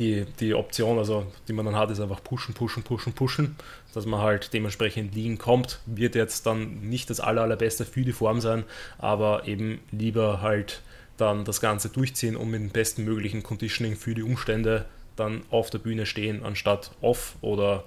die, 0.01 0.27
die 0.41 0.55
Option, 0.55 0.99
also 0.99 1.27
die 1.47 1.53
man 1.53 1.65
dann 1.65 1.77
hat, 1.77 1.93
ist 1.93 2.01
einfach 2.01 2.25
pushen, 2.25 2.55
pushen, 2.55 2.83
pushen, 2.83 3.13
pushen, 3.13 3.55
dass 3.95 4.05
man 4.05 4.21
halt 4.21 4.53
dementsprechend 4.53 5.15
liegen 5.15 5.39
kommt. 5.39 5.79
Wird 5.87 6.17
jetzt 6.17 6.47
dann 6.47 6.81
nicht 6.81 7.09
das 7.09 7.21
aller, 7.21 7.43
allerbeste 7.43 7.85
für 7.85 8.03
die 8.03 8.13
Form 8.13 8.41
sein, 8.41 8.65
aber 8.99 9.47
eben 9.47 9.79
lieber 9.93 10.43
halt 10.43 10.83
dann 11.17 11.45
das 11.45 11.61
Ganze 11.61 11.89
durchziehen 11.89 12.37
und 12.37 12.51
mit 12.51 12.61
dem 12.61 12.71
besten 12.71 13.05
möglichen 13.05 13.43
Conditioning 13.43 13.97
für 13.97 14.15
die 14.15 14.23
Umstände 14.23 14.87
dann 15.17 15.43
auf 15.51 15.71
der 15.71 15.79
Bühne 15.79 16.07
stehen, 16.07 16.43
anstatt 16.45 16.91
off 17.01 17.37
oder 17.41 17.85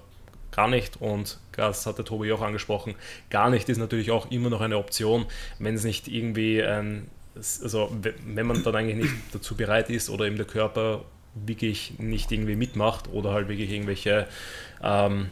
gar 0.50 0.68
nicht. 0.68 1.00
Und 1.00 1.38
das 1.52 1.86
hat 1.86 1.98
der 1.98 2.04
Tobi 2.04 2.32
auch 2.32 2.40
angesprochen. 2.40 2.94
Gar 3.30 3.50
nicht 3.50 3.68
ist 3.68 3.78
natürlich 3.78 4.10
auch 4.10 4.30
immer 4.30 4.50
noch 4.50 4.60
eine 4.60 4.78
Option, 4.78 5.26
wenn 5.58 5.74
es 5.74 5.84
nicht 5.84 6.08
irgendwie 6.08 6.62
ein, 6.62 7.08
also 7.62 7.94
wenn 8.26 8.46
man 8.46 8.62
dann 8.62 8.74
eigentlich 8.74 9.10
nicht 9.10 9.14
dazu 9.32 9.56
bereit 9.56 9.90
ist 9.90 10.10
oder 10.10 10.24
eben 10.24 10.36
der 10.36 10.46
Körper 10.46 11.04
wirklich 11.34 11.94
nicht 11.98 12.32
irgendwie 12.32 12.56
mitmacht 12.56 13.08
oder 13.12 13.32
halt 13.32 13.48
wirklich 13.48 13.70
irgendwelche 13.70 14.26
ähm, 14.82 15.30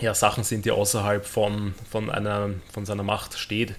ja, 0.00 0.14
Sachen 0.14 0.44
sind, 0.44 0.64
die 0.64 0.70
außerhalb 0.70 1.24
von, 1.24 1.74
von, 1.90 2.10
einer, 2.10 2.50
von 2.72 2.86
seiner 2.86 3.02
Macht 3.02 3.38
steht, 3.38 3.74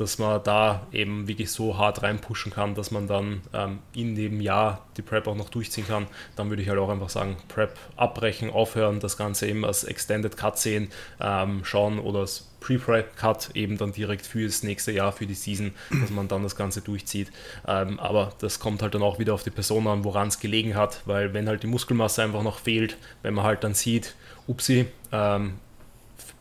dass 0.00 0.18
man 0.18 0.42
da 0.42 0.86
eben 0.92 1.28
wirklich 1.28 1.50
so 1.52 1.76
hart 1.76 2.02
reinpushen 2.02 2.50
kann, 2.52 2.74
dass 2.74 2.90
man 2.90 3.06
dann 3.06 3.42
ähm, 3.52 3.80
in 3.94 4.14
dem 4.14 4.40
Jahr 4.40 4.86
die 4.96 5.02
Prep 5.02 5.26
auch 5.26 5.36
noch 5.36 5.50
durchziehen 5.50 5.86
kann, 5.86 6.06
dann 6.36 6.48
würde 6.48 6.62
ich 6.62 6.68
halt 6.70 6.78
auch 6.78 6.88
einfach 6.88 7.10
sagen, 7.10 7.36
Prep 7.48 7.76
abbrechen, 7.96 8.50
aufhören, 8.50 9.00
das 9.00 9.18
Ganze 9.18 9.46
eben 9.46 9.64
als 9.64 9.84
Extended 9.84 10.38
Cut 10.38 10.58
sehen, 10.58 10.88
ähm, 11.20 11.64
schauen 11.64 11.98
oder 11.98 12.20
als 12.20 12.48
Pre-Prep-Cut 12.60 13.50
eben 13.54 13.78
dann 13.78 13.92
direkt 13.92 14.26
für 14.26 14.44
das 14.44 14.62
nächste 14.62 14.92
Jahr, 14.92 15.12
für 15.12 15.26
die 15.26 15.34
Season, 15.34 15.72
dass 16.00 16.10
man 16.10 16.28
dann 16.28 16.42
das 16.42 16.56
Ganze 16.56 16.80
durchzieht. 16.80 17.30
Ähm, 17.66 17.98
aber 18.00 18.32
das 18.38 18.58
kommt 18.58 18.82
halt 18.82 18.94
dann 18.94 19.02
auch 19.02 19.18
wieder 19.18 19.34
auf 19.34 19.42
die 19.42 19.50
Person 19.50 19.86
an, 19.86 20.04
woran 20.04 20.28
es 20.28 20.40
gelegen 20.40 20.76
hat, 20.76 21.02
weil 21.06 21.34
wenn 21.34 21.48
halt 21.48 21.62
die 21.62 21.66
Muskelmasse 21.66 22.22
einfach 22.22 22.42
noch 22.42 22.58
fehlt, 22.58 22.96
wenn 23.22 23.34
man 23.34 23.44
halt 23.44 23.64
dann 23.64 23.74
sieht, 23.74 24.14
upsi, 24.46 24.86
ähm, 25.12 25.54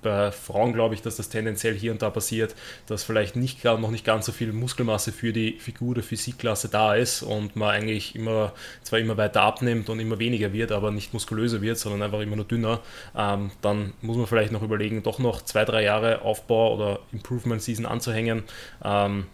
bei 0.01 0.31
Frauen 0.31 0.73
glaube 0.73 0.95
ich, 0.95 1.01
dass 1.01 1.17
das 1.17 1.29
tendenziell 1.29 1.75
hier 1.75 1.91
und 1.91 2.01
da 2.01 2.09
passiert, 2.09 2.55
dass 2.87 3.03
vielleicht 3.03 3.35
nicht 3.35 3.63
noch 3.63 3.91
nicht 3.91 4.05
ganz 4.05 4.25
so 4.25 4.31
viel 4.31 4.53
Muskelmasse 4.53 5.11
für 5.11 5.33
die 5.33 5.53
Figur 5.59 5.95
der 5.95 6.03
Physikklasse 6.03 6.69
da 6.69 6.95
ist 6.95 7.21
und 7.21 7.55
man 7.55 7.69
eigentlich 7.69 8.15
immer 8.15 8.53
zwar 8.83 8.99
immer 8.99 9.17
weiter 9.17 9.41
abnimmt 9.41 9.89
und 9.89 9.99
immer 9.99 10.19
weniger 10.19 10.53
wird, 10.53 10.71
aber 10.71 10.91
nicht 10.91 11.13
muskulöser 11.13 11.61
wird, 11.61 11.77
sondern 11.77 12.01
einfach 12.01 12.21
immer 12.21 12.35
nur 12.35 12.45
dünner, 12.45 12.79
ähm, 13.15 13.51
dann 13.61 13.93
muss 14.01 14.17
man 14.17 14.27
vielleicht 14.27 14.51
noch 14.51 14.61
überlegen, 14.61 15.03
doch 15.03 15.19
noch 15.19 15.41
zwei, 15.41 15.65
drei 15.65 15.83
Jahre 15.83 16.21
Aufbau 16.21 16.75
oder 16.75 16.99
Improvement 17.11 17.61
Season 17.61 17.85
anzuhängen. 17.85 18.43
Ähm, 18.83 19.25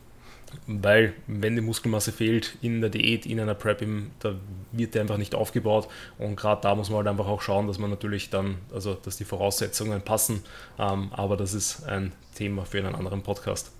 weil 0.68 1.14
wenn 1.28 1.56
die 1.56 1.62
Muskelmasse 1.62 2.12
fehlt 2.12 2.58
in 2.62 2.82
der 2.82 2.90
Diät, 2.90 3.26
in 3.26 3.40
einer 3.40 3.56
Prep, 3.56 3.86
da 4.20 4.36
wird 4.72 4.96
der 4.96 5.02
einfach 5.02 5.18
nicht 5.18 5.36
aufgebaut 5.36 5.88
und 6.18 6.36
gerade 6.36 6.62
da 6.62 6.76
muss 6.76 6.90
man 6.90 6.98
halt 6.98 7.08
einfach 7.08 7.28
auch 7.28 7.42
schauen, 7.42 7.68
dass 7.68 7.80
man 7.80 7.90
natürlich 7.90 8.30
dann, 8.30 8.56
also 8.74 8.94
dass 8.94 9.18
die 9.18 9.26
Voraussetzungen 9.26 10.02
passen, 10.02 10.44
ähm, 10.80 11.10
aber 11.12 11.38
das 11.38 11.54
ist 11.54 11.84
ein 11.88 12.12
Thema 12.36 12.66
für 12.66 12.80
einen 12.80 12.96
anderen 12.96 13.24
Podcast. 13.24 13.72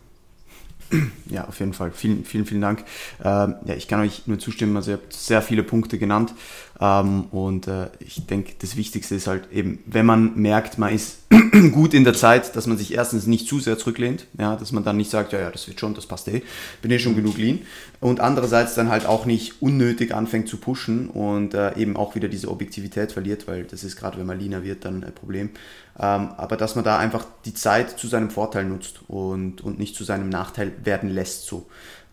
Ja, 1.28 1.48
auf 1.48 1.60
jeden 1.60 1.74
Fall. 1.74 1.92
Vielen, 1.92 2.26
vielen, 2.26 2.46
vielen 2.46 2.62
Dank. 2.62 2.84
Ähm, 3.24 3.56
ja, 3.66 3.74
ich 3.76 3.88
kann 3.88 4.02
euch 4.02 4.28
nur 4.28 4.38
zustimmen. 4.40 4.78
Also 4.78 4.92
ihr 4.92 4.98
habt 4.98 5.14
sehr 5.14 5.42
viele 5.42 5.64
Punkte 5.64 5.98
genannt. 5.98 6.34
Ähm, 6.80 7.26
und 7.32 7.68
äh, 7.68 7.88
ich 8.00 8.26
denke, 8.26 8.54
das 8.60 8.76
Wichtigste 8.76 9.16
ist 9.16 9.28
halt 9.28 9.52
eben, 9.52 9.80
wenn 9.86 10.06
man 10.06 10.36
merkt, 10.36 10.78
man 10.78 10.94
ist 10.94 11.20
gut 11.72 11.94
in 11.94 12.04
der 12.04 12.14
Zeit, 12.14 12.56
dass 12.56 12.68
man 12.68 12.78
sich 12.78 12.94
erstens 12.94 13.28
nicht 13.28 13.48
zu 13.48 13.60
sehr 13.60 13.78
zurücklehnt, 13.78 14.28
ja, 14.38 14.56
dass 14.56 14.72
man 14.72 14.84
dann 14.84 14.98
nicht 14.98 15.10
sagt, 15.10 15.32
ja, 15.34 15.40
ja, 15.40 15.52
das 15.52 15.68
wird 15.68 15.80
schon, 15.80 15.94
das 15.94 16.06
passt 16.06 16.28
eh, 16.28 16.42
bin 16.82 16.92
eh 16.92 17.00
schon 17.00 17.16
genug 17.16 17.38
lean. 17.38 17.60
Und 18.02 18.20
andererseits 18.20 18.76
dann 18.76 18.90
halt 18.90 19.06
auch 19.06 19.26
nicht 19.26 19.62
unnötig 19.62 20.14
anfängt 20.14 20.50
zu 20.50 20.58
pushen 20.58 21.10
und 21.10 21.54
äh, 21.54 21.76
eben 21.78 21.96
auch 21.96 22.16
wieder 22.16 22.28
diese 22.28 22.50
Objektivität 22.52 23.14
verliert, 23.14 23.48
weil 23.48 23.64
das 23.64 23.84
ist 23.84 23.96
gerade, 23.96 24.18
wenn 24.18 24.26
man 24.26 24.40
leaner 24.40 24.64
wird, 24.64 24.84
dann 24.86 25.04
ein 25.04 25.16
Problem. 25.16 25.52
Ähm, 25.98 26.30
aber 26.38 26.58
dass 26.58 26.76
man 26.76 26.84
da 26.84 26.98
einfach 26.98 27.26
die 27.46 27.54
Zeit 27.54 27.98
zu 27.98 28.08
seinem 28.08 28.30
Vorteil 28.30 28.66
nutzt 28.66 29.00
und, 29.08 29.62
und 29.62 29.80
nicht 29.80 29.96
zu 29.96 30.04
seinem 30.04 30.28
Nachteil 30.28 30.74
werden 30.84 31.10
lässt 31.10 31.46
so. 31.46 31.68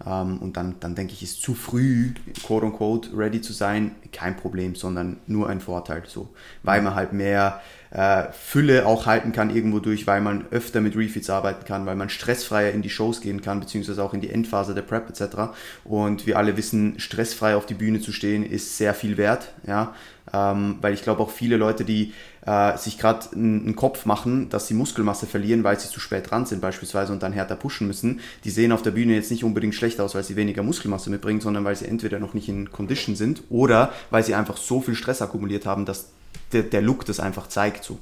Ähm, 0.07 0.39
und 0.39 0.57
dann, 0.57 0.77
dann 0.81 0.95
denke 0.95 1.13
ich, 1.13 1.23
ist 1.23 1.43
zu 1.43 1.55
früh, 1.55 2.13
quote 2.45 2.67
unquote, 2.67 3.17
ready 3.17 3.41
zu 3.41 3.53
sein, 3.53 3.93
kein 4.13 4.37
Problem, 4.37 4.75
sondern 4.75 5.19
nur 5.27 5.49
ein 5.49 5.61
Vorteil 5.61 6.03
so. 6.07 6.31
Weil 6.63 6.83
man 6.83 6.95
halt 6.95 7.13
mehr 7.13 7.61
äh, 7.91 8.25
Fülle 8.33 8.87
auch 8.87 9.07
halten 9.07 9.33
kann 9.33 9.55
irgendwo 9.55 9.79
durch, 9.79 10.07
weil 10.07 10.21
man 10.21 10.47
öfter 10.51 10.81
mit 10.81 10.97
Refeeds 10.97 11.31
arbeiten 11.31 11.65
kann, 11.65 11.87
weil 11.87 11.97
man 11.97 12.09
stressfreier 12.09 12.73
in 12.73 12.83
die 12.83 12.91
Shows 12.91 13.21
gehen 13.21 13.43
kann, 13.43 13.61
beziehungsweise 13.61 14.03
auch 14.03 14.15
in 14.15 14.21
die 14.21 14.31
Endphase 14.31 14.75
der 14.75 14.83
Prep 14.83 15.09
etc. 15.09 15.53
Und 15.85 16.27
wir 16.27 16.39
alle 16.39 16.57
wissen, 16.57 16.99
stressfrei 16.99 17.55
auf 17.55 17.67
die 17.67 17.75
Bühne 17.75 18.01
zu 18.01 18.13
stehen 18.13 18.45
ist 18.45 18.77
sehr 18.79 18.95
viel 18.95 19.17
wert, 19.17 19.53
ja. 19.67 19.95
Ähm, 20.33 20.79
weil 20.81 20.95
ich 20.95 21.03
glaube 21.03 21.23
auch 21.23 21.31
viele 21.31 21.57
Leute, 21.57 21.85
die 21.85 22.15
äh, 22.47 22.77
sich 22.77 22.99
gerade 22.99 23.27
einen 23.35 23.77
Kopf 23.77 24.05
machen, 24.05 24.49
dass 24.49 24.67
sie 24.67 24.75
Muskelmasse 24.75 25.27
verlieren, 25.27 25.65
weil 25.65 25.79
sie 25.79 25.89
zu 25.89 26.01
spät 26.01 26.31
dran 26.31 26.47
sind 26.47 26.61
beispielsweise 26.61 27.13
und 27.13 27.23
dann 27.23 27.33
härter 27.33 27.57
pushen 27.57 27.87
müssen, 27.87 28.21
die 28.45 28.51
sehen 28.51 28.73
auf 28.73 28.83
der 28.83 28.91
Bühne 28.91 29.15
jetzt 29.15 29.31
nicht 29.31 29.45
unbedingt 29.45 29.75
schlecht 29.75 30.01
aus, 30.01 30.15
weil 30.15 30.25
sie 30.25 30.37
weniger 30.37 30.63
Muskelmasse 30.63 31.11
mitbringen, 31.11 31.41
sondern 31.41 31.65
weil 31.65 31.77
sie 31.77 31.87
entweder 31.87 32.19
noch 32.19 32.35
nicht 32.35 32.49
in 32.49 32.73
Condition 32.73 33.17
sind 33.17 33.43
oder 33.49 33.93
weil 34.11 34.25
sie 34.25 34.35
einfach 34.35 34.57
so 34.57 34.81
viel 34.81 34.95
Stress 34.95 35.23
akkumuliert 35.23 35.67
haben, 35.67 35.85
dass 35.85 36.11
der, 36.53 36.63
der 36.63 36.83
Look 36.83 37.05
das 37.05 37.21
einfach 37.21 37.49
zeigt. 37.49 37.85
So. 37.85 37.99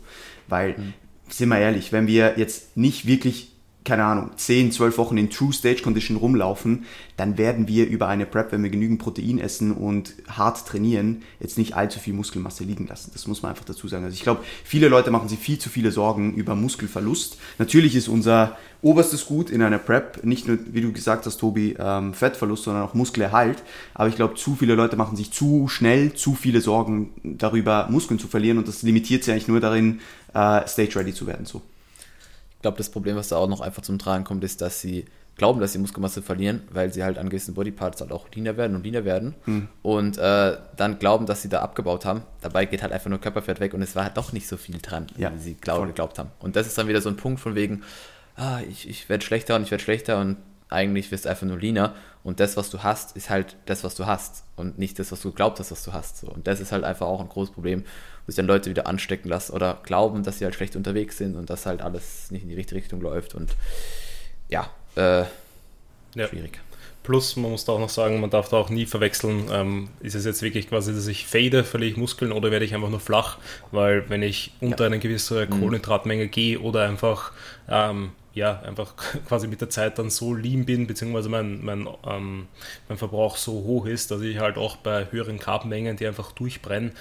Weil, 0.48 0.70
mhm. 0.70 0.94
sind 1.28 1.48
wir 1.48 1.58
ehrlich, 1.58 1.92
wenn 1.92 2.06
wir 2.06 2.34
jetzt 2.38 2.76
nicht 2.76 3.06
wirklich 3.06 3.49
keine 3.84 4.04
Ahnung, 4.04 4.30
10, 4.36 4.72
12 4.72 4.98
Wochen 4.98 5.16
in 5.16 5.30
True 5.30 5.52
Stage 5.52 5.82
Condition 5.82 6.16
rumlaufen, 6.16 6.84
dann 7.16 7.38
werden 7.38 7.66
wir 7.66 7.88
über 7.88 8.08
eine 8.08 8.26
Prep, 8.26 8.52
wenn 8.52 8.62
wir 8.62 8.70
genügend 8.70 9.00
Protein 9.00 9.38
essen 9.38 9.72
und 9.72 10.14
hart 10.28 10.66
trainieren, 10.66 11.22
jetzt 11.40 11.56
nicht 11.56 11.74
allzu 11.74 11.98
viel 11.98 12.12
Muskelmasse 12.12 12.64
liegen 12.64 12.86
lassen. 12.86 13.10
Das 13.14 13.26
muss 13.26 13.42
man 13.42 13.50
einfach 13.50 13.64
dazu 13.64 13.88
sagen. 13.88 14.04
Also 14.04 14.14
ich 14.14 14.22
glaube, 14.22 14.44
viele 14.64 14.88
Leute 14.88 15.10
machen 15.10 15.28
sich 15.28 15.38
viel 15.38 15.58
zu 15.58 15.70
viele 15.70 15.92
Sorgen 15.92 16.34
über 16.34 16.54
Muskelverlust. 16.54 17.38
Natürlich 17.58 17.96
ist 17.96 18.08
unser 18.08 18.56
oberstes 18.82 19.26
Gut 19.26 19.50
in 19.50 19.62
einer 19.62 19.78
Prep 19.78 20.24
nicht 20.24 20.46
nur, 20.46 20.58
wie 20.72 20.82
du 20.82 20.92
gesagt 20.92 21.24
hast, 21.24 21.38
Tobi, 21.38 21.74
ähm, 21.78 22.12
Fettverlust, 22.12 22.64
sondern 22.64 22.82
auch 22.82 22.94
Muskelerhalt. 22.94 23.62
Aber 23.94 24.08
ich 24.08 24.16
glaube, 24.16 24.34
zu 24.34 24.56
viele 24.56 24.74
Leute 24.74 24.96
machen 24.96 25.16
sich 25.16 25.30
zu 25.30 25.68
schnell 25.68 26.12
zu 26.12 26.34
viele 26.34 26.60
Sorgen 26.60 27.10
darüber, 27.22 27.88
Muskeln 27.90 28.20
zu 28.20 28.28
verlieren 28.28 28.58
und 28.58 28.68
das 28.68 28.82
limitiert 28.82 29.24
sie 29.24 29.32
eigentlich 29.32 29.48
nur 29.48 29.60
darin, 29.60 30.00
äh, 30.34 30.66
stage 30.66 30.96
ready 30.96 31.14
zu 31.14 31.26
werden. 31.26 31.46
So. 31.46 31.62
Ich 32.60 32.62
glaube, 32.62 32.76
das 32.76 32.90
Problem, 32.90 33.16
was 33.16 33.28
da 33.28 33.38
auch 33.38 33.48
noch 33.48 33.62
einfach 33.62 33.80
zum 33.80 33.98
Tragen 33.98 34.22
kommt, 34.22 34.44
ist, 34.44 34.60
dass 34.60 34.82
sie 34.82 35.06
glauben, 35.40 35.60
dass 35.60 35.72
sie 35.72 35.78
Muskelmasse 35.78 36.20
verlieren, 36.20 36.60
weil 36.70 36.92
sie 36.92 37.02
halt 37.02 37.16
an 37.16 37.30
gewissen 37.30 37.54
Bodyparts 37.54 38.02
halt 38.02 38.12
auch 38.12 38.26
leaner 38.34 38.58
werden 38.58 38.76
und 38.76 38.84
leaner 38.84 39.06
werden 39.06 39.34
mhm. 39.46 39.68
und 39.80 40.18
äh, 40.18 40.58
dann 40.76 40.98
glauben, 40.98 41.24
dass 41.24 41.40
sie 41.40 41.48
da 41.48 41.62
abgebaut 41.62 42.04
haben. 42.04 42.20
Dabei 42.42 42.66
geht 42.66 42.82
halt 42.82 42.92
einfach 42.92 43.08
nur 43.08 43.18
Körperfett 43.18 43.60
weg 43.60 43.72
und 43.72 43.80
es 43.80 43.96
war 43.96 44.04
halt 44.04 44.18
doch 44.18 44.34
nicht 44.34 44.46
so 44.46 44.58
viel 44.58 44.76
dran, 44.82 45.06
ja, 45.16 45.32
wie 45.34 45.38
sie 45.38 45.54
glaub, 45.54 45.86
geglaubt 45.86 46.18
haben. 46.18 46.30
Und 46.40 46.56
das 46.56 46.66
ist 46.66 46.76
dann 46.76 46.88
wieder 46.88 47.00
so 47.00 47.08
ein 47.08 47.16
Punkt 47.16 47.40
von 47.40 47.54
wegen, 47.54 47.82
ah, 48.36 48.60
ich, 48.68 48.86
ich 48.86 49.08
werde 49.08 49.24
schlechter 49.24 49.56
und 49.56 49.62
ich 49.62 49.70
werde 49.70 49.82
schlechter 49.82 50.20
und 50.20 50.36
eigentlich 50.70 51.10
wirst 51.10 51.24
du 51.24 51.28
einfach 51.28 51.46
nur 51.46 51.58
leaner 51.58 51.94
und 52.22 52.40
das, 52.40 52.56
was 52.56 52.70
du 52.70 52.82
hast, 52.82 53.16
ist 53.16 53.30
halt 53.30 53.56
das, 53.66 53.82
was 53.82 53.94
du 53.94 54.06
hast 54.06 54.44
und 54.56 54.78
nicht 54.78 54.98
das, 54.98 55.10
was 55.10 55.22
du 55.22 55.32
glaubt 55.32 55.58
hast, 55.58 55.70
was 55.70 55.84
du 55.84 55.92
hast. 55.92 56.18
So. 56.18 56.28
Und 56.28 56.46
das 56.46 56.60
ist 56.60 56.70
halt 56.70 56.84
einfach 56.84 57.06
auch 57.06 57.20
ein 57.20 57.28
großes 57.28 57.54
Problem, 57.54 57.84
wo 58.26 58.30
sich 58.30 58.36
dann 58.36 58.46
Leute 58.46 58.70
wieder 58.70 58.86
anstecken 58.86 59.28
lassen 59.28 59.52
oder 59.52 59.78
glauben, 59.84 60.22
dass 60.22 60.38
sie 60.38 60.44
halt 60.44 60.54
schlecht 60.54 60.76
unterwegs 60.76 61.16
sind 61.18 61.36
und 61.36 61.48
dass 61.50 61.66
halt 61.66 61.80
alles 61.80 62.30
nicht 62.30 62.42
in 62.42 62.48
die 62.50 62.54
richtige 62.54 62.80
Richtung 62.80 63.00
läuft 63.00 63.34
und 63.34 63.56
ja, 64.48 64.68
äh, 64.96 65.24
ja. 66.14 66.28
schwierig. 66.28 66.60
Plus, 67.02 67.36
man 67.36 67.50
muss 67.50 67.64
da 67.64 67.72
auch 67.72 67.80
noch 67.80 67.88
sagen, 67.88 68.20
man 68.20 68.28
darf 68.28 68.50
da 68.50 68.58
auch 68.58 68.68
nie 68.68 68.84
verwechseln, 68.84 69.48
ähm, 69.50 69.88
ist 70.00 70.14
es 70.14 70.26
jetzt 70.26 70.42
wirklich 70.42 70.68
quasi, 70.68 70.92
dass 70.94 71.06
ich 71.06 71.26
fade, 71.26 71.64
verliere 71.64 71.92
ich 71.92 71.96
Muskeln 71.96 72.30
oder 72.30 72.50
werde 72.50 72.66
ich 72.66 72.74
einfach 72.74 72.90
nur 72.90 73.00
flach, 73.00 73.38
weil 73.72 74.08
wenn 74.10 74.22
ich 74.22 74.52
unter 74.60 74.84
ja. 74.84 74.86
eine 74.86 74.98
gewisse 74.98 75.46
mhm. 75.46 75.50
Kohlenhydratmenge 75.50 76.28
gehe 76.28 76.60
oder 76.60 76.86
einfach 76.86 77.32
ähm, 77.68 78.12
ja, 78.40 78.60
einfach 78.62 78.94
quasi 79.28 79.46
mit 79.46 79.60
der 79.60 79.70
Zeit 79.70 79.98
dann 79.98 80.10
so 80.10 80.34
lean 80.34 80.64
bin, 80.64 80.86
beziehungsweise 80.86 81.28
mein, 81.28 81.62
mein, 81.64 81.86
ähm, 82.06 82.48
mein 82.88 82.98
Verbrauch 82.98 83.36
so 83.36 83.52
hoch 83.52 83.86
ist, 83.86 84.10
dass 84.10 84.22
ich 84.22 84.38
halt 84.38 84.56
auch 84.56 84.76
bei 84.76 85.06
höheren 85.10 85.38
Carbmengen, 85.38 85.96
die 85.96 86.06
einfach 86.06 86.32
durchbrennen, 86.32 86.92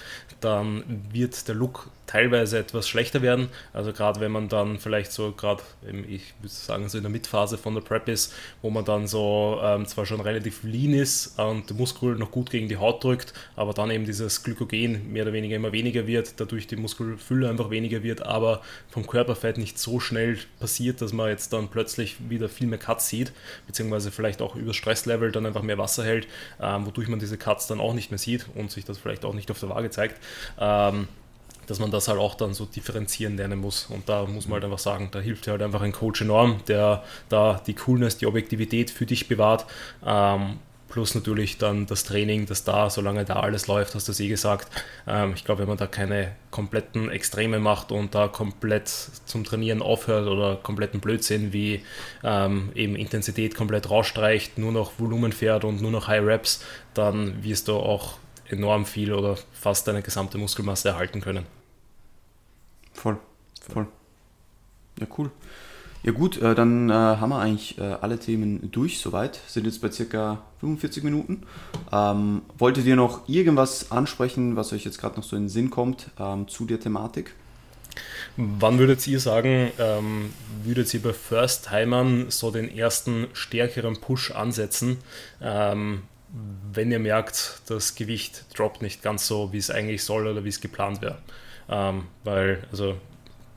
dann 0.41 0.83
wird 1.11 1.47
der 1.47 1.55
Look 1.55 1.89
teilweise 2.09 2.57
etwas 2.57 2.89
schlechter 2.89 3.21
werden. 3.21 3.49
Also 3.71 3.93
gerade 3.93 4.19
wenn 4.19 4.31
man 4.31 4.49
dann 4.49 4.79
vielleicht 4.79 5.11
so 5.11 5.31
gerade, 5.31 5.61
ich 6.07 6.33
würde 6.39 6.49
sagen, 6.49 6.89
so 6.89 6.97
in 6.97 7.03
der 7.03 7.11
Mitphase 7.11 7.59
von 7.59 7.75
der 7.75 7.81
Prep 7.81 8.09
ist, 8.09 8.33
wo 8.63 8.71
man 8.71 8.83
dann 8.83 9.05
so 9.05 9.59
ähm, 9.61 9.85
zwar 9.85 10.07
schon 10.07 10.19
relativ 10.19 10.63
lean 10.63 10.93
ist 10.93 11.37
und 11.37 11.69
der 11.69 11.77
Muskel 11.77 12.15
noch 12.15 12.31
gut 12.31 12.49
gegen 12.49 12.67
die 12.67 12.77
Haut 12.77 13.03
drückt, 13.03 13.33
aber 13.55 13.73
dann 13.73 13.91
eben 13.91 14.05
dieses 14.05 14.41
Glykogen 14.43 15.13
mehr 15.13 15.21
oder 15.21 15.33
weniger 15.33 15.55
immer 15.55 15.71
weniger 15.71 16.07
wird, 16.07 16.39
dadurch 16.39 16.65
die 16.65 16.77
Muskelfülle 16.77 17.47
einfach 17.47 17.69
weniger 17.69 18.01
wird, 18.01 18.23
aber 18.23 18.63
vom 18.89 19.05
Körperfett 19.05 19.59
nicht 19.59 19.77
so 19.77 19.99
schnell 19.99 20.39
passiert, 20.59 21.01
dass 21.01 21.13
man 21.13 21.29
jetzt 21.29 21.53
dann 21.53 21.67
plötzlich 21.67 22.17
wieder 22.27 22.49
viel 22.49 22.65
mehr 22.65 22.79
Cuts 22.79 23.07
sieht, 23.07 23.33
beziehungsweise 23.67 24.09
vielleicht 24.09 24.41
auch 24.41 24.55
über 24.55 24.73
Stresslevel 24.73 25.31
dann 25.31 25.45
einfach 25.45 25.61
mehr 25.61 25.77
Wasser 25.77 26.03
hält, 26.03 26.27
ähm, 26.59 26.87
wodurch 26.87 27.07
man 27.07 27.19
diese 27.19 27.37
Cuts 27.37 27.67
dann 27.67 27.79
auch 27.79 27.93
nicht 27.93 28.09
mehr 28.09 28.17
sieht 28.17 28.47
und 28.55 28.71
sich 28.71 28.83
das 28.83 28.97
vielleicht 28.97 29.25
auch 29.25 29.35
nicht 29.35 29.51
auf 29.51 29.59
der 29.59 29.69
Waage 29.69 29.91
zeigt. 29.91 30.19
Ähm, 30.59 31.07
dass 31.69 31.79
man 31.79 31.91
das 31.91 32.07
halt 32.07 32.19
auch 32.19 32.33
dann 32.33 32.55
so 32.55 32.65
differenzieren 32.65 33.37
lernen 33.37 33.59
muss. 33.59 33.85
Und 33.89 34.09
da 34.09 34.25
muss 34.25 34.47
man 34.47 34.55
halt 34.55 34.63
einfach 34.65 34.79
sagen, 34.79 35.09
da 35.11 35.19
hilft 35.19 35.47
halt 35.47 35.61
einfach 35.61 35.81
ein 35.81 35.91
Coach 35.91 36.21
enorm, 36.21 36.61
der 36.67 37.03
da 37.29 37.61
die 37.65 37.75
Coolness, 37.75 38.17
die 38.17 38.25
Objektivität 38.25 38.89
für 38.89 39.05
dich 39.05 39.27
bewahrt. 39.27 39.65
Ähm, 40.03 40.57
plus 40.89 41.13
natürlich 41.13 41.59
dann 41.59 41.85
das 41.85 42.05
Training, 42.05 42.47
das 42.47 42.63
da, 42.63 42.89
solange 42.89 43.23
da 43.23 43.35
alles 43.41 43.67
läuft, 43.67 43.93
hast 43.93 44.07
du 44.07 44.11
es 44.11 44.19
eh 44.19 44.27
gesagt. 44.27 44.67
Ähm, 45.07 45.33
ich 45.35 45.45
glaube, 45.45 45.61
wenn 45.61 45.67
man 45.67 45.77
da 45.77 45.85
keine 45.85 46.35
kompletten 46.49 47.11
Extreme 47.11 47.59
macht 47.59 47.91
und 47.91 48.15
da 48.15 48.27
komplett 48.27 48.87
zum 48.87 49.43
Trainieren 49.43 49.83
aufhört 49.83 50.27
oder 50.27 50.55
kompletten 50.55 50.99
Blödsinn 50.99 51.53
wie 51.53 51.83
ähm, 52.23 52.71
eben 52.73 52.95
Intensität 52.95 53.53
komplett 53.53 53.91
rausstreicht, 53.91 54.57
nur 54.57 54.71
noch 54.71 54.93
Volumen 54.97 55.33
fährt 55.33 55.65
und 55.65 55.83
nur 55.83 55.91
noch 55.91 56.07
High 56.07 56.25
Reps, 56.25 56.63
dann 56.95 57.43
wirst 57.43 57.67
du 57.67 57.75
auch 57.75 58.17
enorm 58.49 58.87
viel 58.87 59.13
oder 59.13 59.37
fast 59.53 59.87
deine 59.87 60.01
gesamte 60.01 60.39
Muskelmasse 60.39 60.89
erhalten 60.89 61.21
können. 61.21 61.58
Voll, 62.99 63.17
voll. 63.71 63.87
Ja, 64.99 65.07
cool. 65.17 65.31
Ja 66.03 66.11
gut, 66.11 66.41
äh, 66.41 66.53
dann 66.53 66.89
äh, 66.89 66.93
haben 66.93 67.29
wir 67.29 67.39
eigentlich 67.39 67.77
äh, 67.77 67.81
alle 67.81 68.19
Themen 68.19 68.71
durch 68.71 68.99
soweit. 68.99 69.39
Sind 69.47 69.65
jetzt 69.65 69.81
bei 69.81 69.89
circa 69.89 70.41
45 70.59 71.03
Minuten. 71.03 71.43
Ähm, 71.93 72.41
wolltet 72.57 72.85
ihr 72.85 72.97
noch 72.97 73.29
irgendwas 73.29 73.89
ansprechen, 73.91 74.57
was 74.57 74.73
euch 74.73 74.83
jetzt 74.83 74.99
gerade 74.99 75.15
noch 75.15 75.23
so 75.23 75.37
in 75.37 75.43
den 75.43 75.49
Sinn 75.49 75.69
kommt 75.69 76.09
ähm, 76.19 76.49
zu 76.49 76.65
der 76.65 76.81
Thematik? 76.81 77.33
Wann 78.35 78.79
würdet 78.79 79.07
ihr 79.07 79.21
sagen, 79.21 79.71
ähm, 79.79 80.33
würdet 80.65 80.93
ihr 80.93 81.01
bei 81.01 81.13
First-Timern 81.13 82.31
so 82.31 82.51
den 82.51 82.69
ersten 82.69 83.27
stärkeren 83.31 84.01
Push 84.01 84.31
ansetzen, 84.31 84.97
ähm, 85.41 86.01
wenn 86.73 86.91
ihr 86.91 86.99
merkt, 86.99 87.61
das 87.67 87.95
Gewicht 87.95 88.43
droppt 88.57 88.81
nicht 88.81 89.01
ganz 89.01 89.25
so, 89.25 89.53
wie 89.53 89.57
es 89.57 89.71
eigentlich 89.71 90.03
soll 90.03 90.27
oder 90.27 90.43
wie 90.43 90.49
es 90.49 90.59
geplant 90.59 91.01
wäre? 91.01 91.19
Ähm, 91.69 92.05
weil, 92.23 92.63
also 92.71 92.95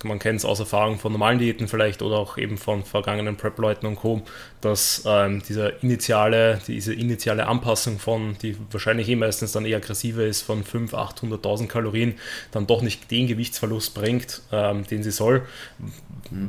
man 0.05 0.19
kennt 0.19 0.39
es 0.39 0.45
aus 0.45 0.61
Erfahrung 0.61 0.99
von 0.99 1.13
normalen 1.13 1.39
Diäten 1.39 1.69
vielleicht 1.69 2.03
oder 2.03 2.17
auch 2.17 2.39
eben 2.39 2.59
von 2.59 2.85
vergangenen 2.85 3.37
Prep-Leuten 3.37 3.87
und 3.87 3.97
Co., 3.97 4.23
dass 4.61 5.03
ähm, 5.07 5.43
diese, 5.49 5.69
initiale, 5.83 6.61
diese 6.67 6.95
initiale 6.95 7.47
Anpassung 7.47 7.99
von, 7.99 8.37
die 8.43 8.57
wahrscheinlich 8.71 9.09
eh 9.09 9.17
meistens 9.17 9.53
dann 9.53 9.65
eher 9.65 9.79
aggressiver 9.79 10.25
ist, 10.25 10.43
von 10.43 10.65
500.000, 10.65 11.43
800.000 11.43 11.67
Kalorien, 11.69 12.15
dann 12.51 12.67
doch 12.67 12.83
nicht 12.83 13.11
den 13.11 13.27
Gewichtsverlust 13.27 13.95
bringt, 13.95 14.43
ähm, 14.53 14.87
den 14.87 15.03
sie 15.03 15.11
soll. 15.11 15.43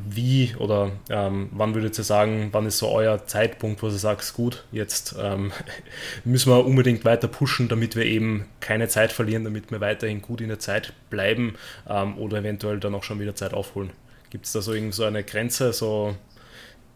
Wie 0.10 0.56
oder 0.56 0.92
ähm, 1.10 1.50
wann 1.52 1.76
würdet 1.76 1.98
ihr 1.98 2.04
sagen, 2.04 2.50
wann 2.52 2.66
ist 2.66 2.78
so 2.78 2.90
euer 2.90 3.26
Zeitpunkt, 3.26 3.82
wo 3.84 3.88
ihr 3.88 3.92
sagt, 3.92 4.34
gut, 4.34 4.64
jetzt 4.72 5.16
ähm, 5.20 5.52
müssen 6.24 6.52
wir 6.52 6.66
unbedingt 6.66 7.04
weiter 7.06 7.28
pushen, 7.28 7.68
damit 7.68 7.96
wir 7.96 8.06
eben 8.06 8.46
keine 8.60 8.88
Zeit 8.88 9.12
verlieren, 9.12 9.44
damit 9.44 9.72
wir 9.72 9.82
weiterhin 9.82 10.22
gut 10.22 10.42
in 10.42 10.48
der 10.48 10.60
Zeit 10.60 10.94
bleiben 11.10 11.56
ähm, 11.90 12.18
oder 12.18 12.38
eventuell 12.38 12.80
dann 12.80 12.96
auch 12.96 13.04
schon 13.04 13.20
wieder 13.20 13.36
Zeit 13.36 13.54
aufholen? 13.54 13.92
Gibt 14.30 14.46
es 14.46 14.54
da 14.54 14.62
so, 14.62 14.74
irgend 14.74 14.94
so 14.94 15.04
eine 15.04 15.24
Grenze, 15.24 15.74
so 15.74 16.16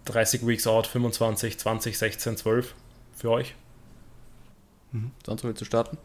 30 0.06 0.48
Weeks 0.48 0.66
out, 0.66 0.88
25, 0.88 1.58
20, 1.58 1.98
16, 1.98 2.38
12 2.38 2.74
für 3.16 3.32
euch? 3.32 3.56
Mhm. 4.92 5.12
Sonst 5.26 5.44
willst 5.44 5.62
du 5.62 5.66
starten? 5.66 5.98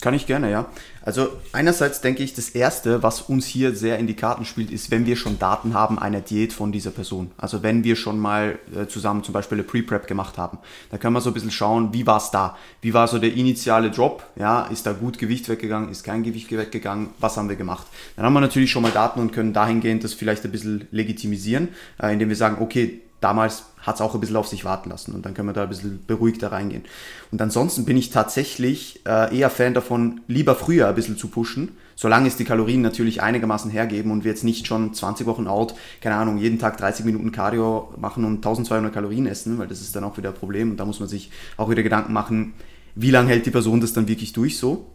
Kann 0.00 0.14
ich 0.14 0.26
gerne, 0.26 0.50
ja. 0.50 0.66
Also 1.02 1.28
einerseits 1.52 2.00
denke 2.00 2.22
ich, 2.22 2.32
das 2.32 2.50
Erste, 2.50 3.02
was 3.02 3.20
uns 3.20 3.46
hier 3.46 3.74
sehr 3.74 3.98
in 3.98 4.06
die 4.06 4.14
Karten 4.14 4.46
spielt, 4.46 4.70
ist, 4.70 4.90
wenn 4.90 5.04
wir 5.04 5.16
schon 5.16 5.38
Daten 5.38 5.74
haben 5.74 5.98
einer 5.98 6.20
Diät 6.20 6.54
von 6.54 6.72
dieser 6.72 6.90
Person. 6.90 7.30
Also 7.36 7.62
wenn 7.62 7.84
wir 7.84 7.96
schon 7.96 8.18
mal 8.18 8.58
äh, 8.74 8.86
zusammen 8.86 9.22
zum 9.24 9.34
Beispiel 9.34 9.56
eine 9.58 9.64
Pre-Prep 9.64 10.06
gemacht 10.06 10.38
haben. 10.38 10.58
Da 10.90 10.96
können 10.96 11.14
wir 11.14 11.20
so 11.20 11.30
ein 11.30 11.34
bisschen 11.34 11.50
schauen, 11.50 11.92
wie 11.92 12.06
war 12.06 12.16
es 12.16 12.30
da? 12.30 12.56
Wie 12.80 12.94
war 12.94 13.08
so 13.08 13.18
der 13.18 13.34
initiale 13.34 13.90
Drop? 13.90 14.24
Ja, 14.36 14.62
ist 14.66 14.86
da 14.86 14.92
gut 14.92 15.18
Gewicht 15.18 15.48
weggegangen? 15.48 15.90
Ist 15.90 16.02
kein 16.02 16.22
Gewicht 16.22 16.50
weggegangen? 16.50 17.10
Was 17.18 17.36
haben 17.36 17.50
wir 17.50 17.56
gemacht? 17.56 17.86
Dann 18.16 18.24
haben 18.24 18.32
wir 18.32 18.40
natürlich 18.40 18.70
schon 18.70 18.82
mal 18.82 18.92
Daten 18.92 19.20
und 19.20 19.32
können 19.32 19.52
dahingehend 19.52 20.02
das 20.02 20.14
vielleicht 20.14 20.44
ein 20.44 20.52
bisschen 20.52 20.88
legitimisieren, 20.92 21.68
äh, 22.02 22.12
indem 22.12 22.30
wir 22.30 22.36
sagen, 22.36 22.62
okay, 22.62 23.02
damals 23.20 23.64
hat 23.82 23.94
es 23.96 24.00
auch 24.00 24.14
ein 24.14 24.20
bisschen 24.20 24.36
auf 24.36 24.48
sich 24.48 24.64
warten 24.64 24.90
lassen 24.90 25.14
und 25.14 25.24
dann 25.24 25.34
können 25.34 25.48
wir 25.48 25.52
da 25.52 25.62
ein 25.62 25.68
bisschen 25.68 26.04
beruhigter 26.06 26.52
reingehen. 26.52 26.84
Und 27.30 27.40
ansonsten 27.40 27.84
bin 27.84 27.96
ich 27.96 28.10
tatsächlich 28.10 29.00
äh, 29.06 29.36
eher 29.36 29.50
Fan 29.50 29.74
davon, 29.74 30.20
lieber 30.26 30.54
früher 30.54 30.88
ein 30.88 30.94
bisschen 30.94 31.16
zu 31.16 31.28
pushen, 31.28 31.76
solange 31.96 32.28
es 32.28 32.36
die 32.36 32.44
Kalorien 32.44 32.82
natürlich 32.82 33.22
einigermaßen 33.22 33.70
hergeben 33.70 34.10
und 34.10 34.24
wir 34.24 34.30
jetzt 34.30 34.44
nicht 34.44 34.66
schon 34.66 34.92
20 34.92 35.26
Wochen 35.26 35.46
out, 35.46 35.74
keine 36.00 36.16
Ahnung, 36.16 36.38
jeden 36.38 36.58
Tag 36.58 36.76
30 36.76 37.04
Minuten 37.04 37.32
Cardio 37.32 37.92
machen 37.96 38.24
und 38.24 38.36
1200 38.36 38.92
Kalorien 38.92 39.26
essen, 39.26 39.58
weil 39.58 39.68
das 39.68 39.80
ist 39.80 39.96
dann 39.96 40.04
auch 40.04 40.16
wieder 40.16 40.30
ein 40.30 40.34
Problem 40.34 40.70
und 40.70 40.76
da 40.76 40.84
muss 40.84 41.00
man 41.00 41.08
sich 41.08 41.30
auch 41.56 41.70
wieder 41.70 41.82
Gedanken 41.82 42.12
machen, 42.12 42.54
wie 42.94 43.10
lange 43.10 43.28
hält 43.28 43.46
die 43.46 43.50
Person 43.50 43.80
das 43.80 43.92
dann 43.92 44.08
wirklich 44.08 44.32
durch 44.32 44.58
so 44.58 44.86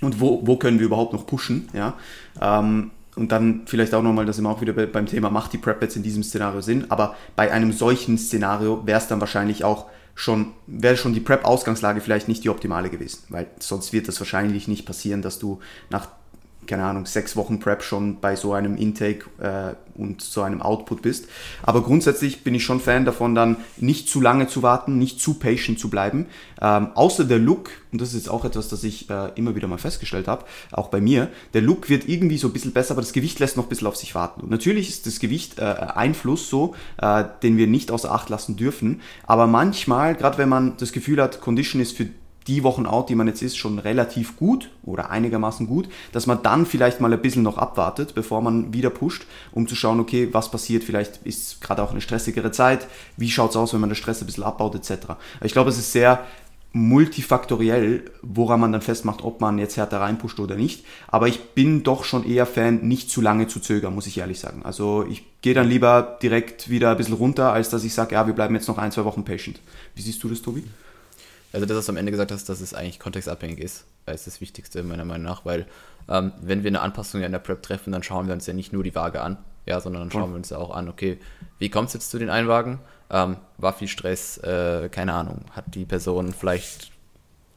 und 0.00 0.20
wo, 0.20 0.46
wo 0.46 0.56
können 0.56 0.78
wir 0.78 0.86
überhaupt 0.86 1.12
noch 1.12 1.26
pushen, 1.26 1.68
ja. 1.72 1.94
Ähm, 2.40 2.90
und 3.20 3.32
dann 3.32 3.62
vielleicht 3.66 3.94
auch 3.94 4.02
nochmal, 4.02 4.24
dass 4.24 4.40
wir 4.40 4.48
auch 4.48 4.62
wieder 4.62 4.72
beim 4.72 5.04
Thema 5.04 5.28
macht 5.28 5.52
die 5.52 5.58
Prep 5.58 5.82
jetzt 5.82 5.94
in 5.94 6.02
diesem 6.02 6.22
Szenario 6.22 6.62
Sinn, 6.62 6.86
aber 6.88 7.14
bei 7.36 7.52
einem 7.52 7.72
solchen 7.72 8.16
Szenario 8.16 8.86
wäre 8.86 8.98
es 8.98 9.08
dann 9.08 9.20
wahrscheinlich 9.20 9.62
auch 9.62 9.86
schon, 10.14 10.52
wäre 10.66 10.96
schon 10.96 11.12
die 11.12 11.20
Prep-Ausgangslage 11.20 12.00
vielleicht 12.00 12.28
nicht 12.28 12.44
die 12.44 12.48
optimale 12.48 12.88
gewesen, 12.88 13.24
weil 13.28 13.46
sonst 13.58 13.92
wird 13.92 14.08
das 14.08 14.18
wahrscheinlich 14.20 14.68
nicht 14.68 14.86
passieren, 14.86 15.20
dass 15.20 15.38
du 15.38 15.60
nach 15.90 16.08
keine 16.70 16.84
Ahnung, 16.84 17.04
sechs 17.04 17.34
Wochen 17.34 17.58
Prep 17.58 17.82
schon 17.82 18.20
bei 18.20 18.36
so 18.36 18.52
einem 18.52 18.76
Intake 18.76 19.24
äh, 19.40 19.74
und 20.00 20.22
so 20.22 20.42
einem 20.42 20.62
Output 20.62 21.02
bist. 21.02 21.26
Aber 21.64 21.82
grundsätzlich 21.82 22.44
bin 22.44 22.54
ich 22.54 22.64
schon 22.64 22.78
Fan 22.78 23.04
davon, 23.04 23.34
dann 23.34 23.56
nicht 23.76 24.08
zu 24.08 24.20
lange 24.20 24.46
zu 24.46 24.62
warten, 24.62 24.96
nicht 24.96 25.20
zu 25.20 25.34
patient 25.34 25.80
zu 25.80 25.90
bleiben. 25.90 26.26
Ähm, 26.62 26.90
außer 26.94 27.24
der 27.24 27.40
Look, 27.40 27.70
und 27.90 28.00
das 28.00 28.10
ist 28.10 28.14
jetzt 28.14 28.30
auch 28.30 28.44
etwas, 28.44 28.68
das 28.68 28.84
ich 28.84 29.10
äh, 29.10 29.32
immer 29.34 29.56
wieder 29.56 29.66
mal 29.66 29.78
festgestellt 29.78 30.28
habe, 30.28 30.44
auch 30.70 30.88
bei 30.88 31.00
mir, 31.00 31.28
der 31.54 31.62
Look 31.62 31.88
wird 31.88 32.08
irgendwie 32.08 32.38
so 32.38 32.46
ein 32.46 32.52
bisschen 32.52 32.72
besser, 32.72 32.92
aber 32.92 33.02
das 33.02 33.12
Gewicht 33.12 33.40
lässt 33.40 33.56
noch 33.56 33.64
ein 33.64 33.68
bisschen 33.68 33.88
auf 33.88 33.96
sich 33.96 34.14
warten. 34.14 34.40
Und 34.40 34.50
natürlich 34.50 34.88
ist 34.88 35.06
das 35.06 35.18
Gewicht 35.18 35.58
äh, 35.58 35.62
Einfluss 35.62 36.48
so, 36.48 36.76
äh, 37.02 37.24
den 37.42 37.56
wir 37.56 37.66
nicht 37.66 37.90
außer 37.90 38.12
Acht 38.12 38.28
lassen 38.28 38.54
dürfen. 38.54 39.00
Aber 39.26 39.48
manchmal, 39.48 40.14
gerade 40.14 40.38
wenn 40.38 40.48
man 40.48 40.76
das 40.76 40.92
Gefühl 40.92 41.20
hat, 41.20 41.40
Condition 41.40 41.82
ist 41.82 41.96
für 41.96 42.08
die 42.50 42.64
Wochen 42.64 42.84
out, 42.84 43.08
die 43.08 43.14
man 43.14 43.28
jetzt 43.28 43.42
ist, 43.42 43.56
schon 43.56 43.78
relativ 43.78 44.36
gut 44.36 44.70
oder 44.82 45.10
einigermaßen 45.10 45.68
gut, 45.68 45.88
dass 46.10 46.26
man 46.26 46.42
dann 46.42 46.66
vielleicht 46.66 47.00
mal 47.00 47.12
ein 47.12 47.22
bisschen 47.22 47.44
noch 47.44 47.58
abwartet, 47.58 48.12
bevor 48.16 48.42
man 48.42 48.74
wieder 48.74 48.90
pusht, 48.90 49.24
um 49.52 49.68
zu 49.68 49.76
schauen, 49.76 50.00
okay, 50.00 50.28
was 50.32 50.50
passiert, 50.50 50.82
vielleicht 50.82 51.18
ist 51.18 51.60
gerade 51.60 51.80
auch 51.80 51.92
eine 51.92 52.00
stressigere 52.00 52.50
Zeit, 52.50 52.88
wie 53.16 53.30
schaut 53.30 53.50
es 53.50 53.56
aus, 53.56 53.72
wenn 53.72 53.80
man 53.80 53.90
den 53.90 53.94
Stress 53.94 54.20
ein 54.20 54.26
bisschen 54.26 54.42
abbaut, 54.42 54.74
etc. 54.74 55.12
Ich 55.44 55.52
glaube, 55.52 55.70
es 55.70 55.78
ist 55.78 55.92
sehr 55.92 56.24
multifaktoriell, 56.72 58.04
woran 58.22 58.60
man 58.60 58.72
dann 58.72 58.82
festmacht, 58.82 59.22
ob 59.22 59.40
man 59.40 59.58
jetzt 59.58 59.76
härter 59.76 60.00
reinpusht 60.00 60.40
oder 60.40 60.56
nicht. 60.56 60.84
Aber 61.06 61.28
ich 61.28 61.50
bin 61.50 61.84
doch 61.84 62.02
schon 62.02 62.24
eher 62.24 62.46
Fan, 62.46 62.80
nicht 62.86 63.10
zu 63.10 63.20
lange 63.20 63.46
zu 63.46 63.60
zögern, 63.60 63.94
muss 63.94 64.08
ich 64.08 64.18
ehrlich 64.18 64.40
sagen. 64.40 64.62
Also 64.64 65.04
ich 65.08 65.24
gehe 65.40 65.54
dann 65.54 65.68
lieber 65.68 66.18
direkt 66.20 66.68
wieder 66.68 66.90
ein 66.90 66.96
bisschen 66.96 67.14
runter, 67.14 67.52
als 67.52 67.70
dass 67.70 67.84
ich 67.84 67.94
sage, 67.94 68.14
ja, 68.14 68.26
wir 68.26 68.34
bleiben 68.34 68.54
jetzt 68.56 68.68
noch 68.68 68.78
ein, 68.78 68.90
zwei 68.90 69.04
Wochen 69.04 69.24
patient. 69.24 69.60
Wie 69.94 70.02
siehst 70.02 70.22
du 70.22 70.28
das, 70.28 70.42
Tobi? 70.42 70.64
Also 71.52 71.66
das, 71.66 71.76
was 71.76 71.86
du 71.86 71.92
am 71.92 71.96
Ende 71.96 72.12
gesagt 72.12 72.32
hast, 72.32 72.48
dass 72.48 72.60
es 72.60 72.74
eigentlich 72.74 72.98
kontextabhängig 72.98 73.58
ist, 73.58 73.84
ist 74.06 74.26
das 74.26 74.40
Wichtigste 74.40 74.82
meiner 74.82 75.04
Meinung 75.04 75.24
nach, 75.24 75.44
weil 75.44 75.66
ähm, 76.08 76.32
wenn 76.40 76.62
wir 76.62 76.68
eine 76.68 76.80
Anpassung 76.80 77.22
in 77.22 77.32
der 77.32 77.38
Prep 77.38 77.62
treffen, 77.62 77.92
dann 77.92 78.02
schauen 78.02 78.26
wir 78.26 78.34
uns 78.34 78.46
ja 78.46 78.54
nicht 78.54 78.72
nur 78.72 78.82
die 78.82 78.94
Waage 78.94 79.20
an, 79.20 79.38
ja, 79.66 79.80
sondern 79.80 80.02
dann 80.02 80.10
schauen 80.10 80.30
wir 80.30 80.36
uns 80.36 80.50
ja 80.50 80.58
auch 80.58 80.70
an, 80.70 80.88
okay, 80.88 81.18
wie 81.58 81.68
kommt 81.68 81.88
es 81.88 81.94
jetzt 81.94 82.10
zu 82.10 82.18
den 82.18 82.30
Einwagen? 82.30 82.80
Ähm, 83.10 83.36
war 83.58 83.72
viel 83.72 83.88
Stress, 83.88 84.38
äh, 84.38 84.88
keine 84.90 85.12
Ahnung, 85.14 85.44
hat 85.52 85.74
die 85.74 85.84
Person 85.84 86.32
vielleicht 86.32 86.92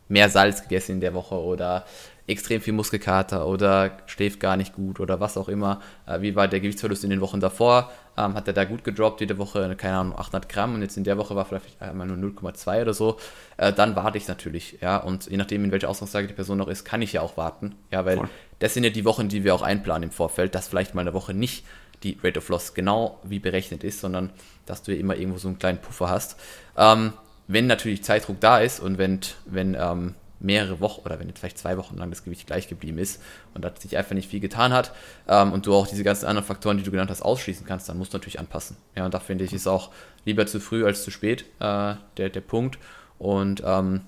mehr 0.10 0.30
Salz 0.30 0.64
gegessen 0.64 0.94
in 0.94 1.02
der 1.02 1.14
Woche 1.14 1.36
oder 1.36 1.86
extrem 2.26 2.62
viel 2.62 2.74
Muskelkater 2.74 3.46
oder 3.48 3.98
schläft 4.06 4.40
gar 4.40 4.56
nicht 4.56 4.74
gut 4.74 5.00
oder 5.00 5.20
was 5.20 5.38
auch 5.38 5.50
immer. 5.50 5.82
Äh, 6.06 6.22
wie 6.22 6.36
war 6.36 6.48
der 6.48 6.62
Gewichtsverlust 6.62 7.04
in 7.04 7.10
den 7.10 7.22
Wochen 7.22 7.40
davor? 7.40 7.92
Ähm, 8.16 8.36
hat 8.36 8.48
er 8.48 8.54
da 8.54 8.64
gut 8.64 8.84
gedroppt, 8.84 9.20
jede 9.22 9.38
Woche, 9.38 9.76
keine 9.76 9.98
Ahnung, 9.98 10.18
800 10.18 10.48
Gramm 10.48 10.76
und 10.76 10.82
jetzt 10.82 10.96
in 10.96 11.04
der 11.04 11.18
Woche 11.18 11.36
war 11.36 11.46
vielleicht 11.46 11.82
einmal 11.82 12.08
nur 12.08 12.18
0,2 12.18 12.82
oder 12.82 12.94
so. 12.94 13.18
Äh, 13.58 13.74
dann 13.74 13.96
warte 13.96 14.18
ich 14.18 14.28
natürlich, 14.28 14.78
ja. 14.82 14.98
Und 14.98 15.30
je 15.30 15.38
nachdem, 15.38 15.66
in 15.66 15.72
welcher 15.72 15.90
Ausgangslage 15.90 16.28
die 16.28 16.34
Person 16.34 16.58
noch 16.60 16.68
ist, 16.68 16.86
kann 16.86 17.02
ich 17.02 17.14
ja 17.14 17.22
auch 17.22 17.36
warten, 17.36 17.76
ja, 17.92 18.06
weil 18.06 18.18
Voll. 18.18 18.30
das 18.60 18.74
sind 18.74 18.84
ja 18.86 18.90
die 18.90 19.04
Wochen, 19.04 19.28
die 19.28 19.44
wir 19.44 19.54
auch 19.54 19.62
einplanen 19.62 20.04
im 20.04 20.12
Vorfeld, 20.12 20.56
dass 20.56 20.68
vielleicht 20.68 20.96
mal 20.96 21.02
eine 21.02 21.14
Woche 21.14 21.34
nicht 21.34 21.66
die 22.04 22.18
Rate 22.24 22.40
of 22.40 22.50
Loss 22.50 22.74
genau 22.74 23.20
wie 23.24 23.40
berechnet 23.40 23.84
ist, 23.84 24.00
sondern 24.00 24.30
dass 24.66 24.84
du 24.84 24.94
ja 24.94 25.00
immer 25.00 25.16
irgendwo 25.16 25.40
so 25.40 25.48
einen 25.48 25.60
kleinen 25.60 25.80
Puffer 25.80 26.10
hast. 26.10 26.38
Ähm, 26.78 27.14
wenn 27.48 27.68
natürlich 27.68 28.04
Zeitdruck 28.04 28.40
da 28.40 28.60
ist 28.60 28.80
und 28.80 28.98
wenn, 28.98 29.20
wenn 29.46 29.76
ähm, 29.80 30.16
mehrere 30.44 30.80
Wochen 30.80 31.02
oder 31.06 31.20
wenn 31.20 31.28
jetzt 31.28 31.40
vielleicht 31.40 31.58
zwei 31.58 31.78
Wochen 31.78 31.98
lang 31.98 32.10
das 32.10 32.24
Gewicht 32.24 32.46
gleich 32.46 32.68
geblieben 32.68 32.98
ist 32.98 33.22
und 33.54 33.64
da 33.64 33.72
sich 33.78 33.98
einfach 33.98 34.14
nicht 34.14 34.30
viel 34.30 34.40
getan 34.40 34.74
hat 34.74 34.92
ähm, 35.28 35.54
und 35.54 35.66
du 35.66 35.74
auch 35.74 35.88
diese 35.88 36.04
ganzen 36.04 36.26
anderen 36.26 36.46
Faktoren, 36.46 36.78
die 36.78 36.84
du 36.84 36.92
genannt 36.92 37.10
hast, 37.10 37.22
ausschließen 37.22 37.66
kannst, 37.66 37.90
dann 37.90 37.98
musst 37.98 38.14
du 38.14 38.18
natürlich 38.18 38.40
anpassen. 38.40 38.78
Ja, 38.96 39.06
und 39.06 39.14
da 39.14 39.20
finde 39.20 39.46
ich, 39.46 39.54
ist 39.54 39.68
auch 39.68 39.92
lieber 40.26 40.46
zu 40.46 40.60
früh 40.60 40.86
als 40.86 41.04
zu 41.04 41.12
spät 41.12 41.46
äh, 41.60 41.96
der, 42.18 42.30
der 42.30 42.42
Punkt. 42.42 42.78
Und 43.18 43.64
ähm, 43.66 44.02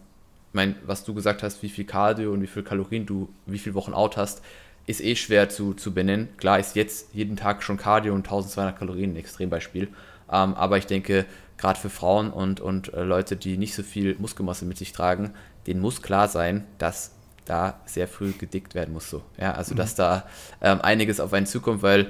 mein, 0.53 0.75
was 0.86 1.03
du 1.03 1.13
gesagt 1.13 1.43
hast, 1.43 1.63
wie 1.63 1.69
viel 1.69 1.86
Cardio 1.86 2.31
und 2.31 2.41
wie 2.41 2.47
viel 2.47 2.63
Kalorien 2.63 3.05
du, 3.05 3.29
wie 3.45 3.59
viele 3.59 3.75
Wochen 3.75 3.93
out 3.93 4.17
hast, 4.17 4.41
ist 4.88 5.01
eh 5.01 5.15
schwer 5.15 5.49
zu, 5.49 5.73
zu 5.73 5.93
benennen. 5.93 6.29
Klar 6.38 6.59
ist 6.59 6.75
jetzt 6.75 7.13
jeden 7.13 7.36
Tag 7.36 7.63
schon 7.63 7.77
Cardio 7.77 8.13
und 8.13 8.25
1200 8.25 8.77
Kalorien 8.77 9.13
ein 9.13 9.17
Extrembeispiel. 9.17 9.88
Ähm, 10.31 10.53
aber 10.53 10.77
ich 10.77 10.86
denke, 10.86 11.25
gerade 11.57 11.79
für 11.79 11.89
Frauen 11.89 12.29
und, 12.31 12.59
und 12.59 12.93
äh, 12.93 13.03
Leute, 13.03 13.36
die 13.36 13.57
nicht 13.57 13.75
so 13.75 13.83
viel 13.83 14.15
Muskelmasse 14.19 14.65
mit 14.65 14.77
sich 14.77 14.91
tragen, 14.91 15.31
denen 15.68 15.82
muss 15.82 16.01
klar 16.01 16.28
sein, 16.28 16.66
dass 16.78 17.11
da 17.45 17.80
sehr 17.86 18.07
früh 18.07 18.32
gedickt 18.32 18.76
werden 18.76 18.93
muss. 18.93 19.09
So. 19.09 19.22
Ja, 19.38 19.53
also 19.53 19.74
mhm. 19.74 19.78
dass 19.78 19.95
da 19.95 20.26
ähm, 20.61 20.82
einiges 20.82 21.20
auf 21.20 21.34
einen 21.34 21.45
zukommt, 21.45 21.82
weil 21.84 22.07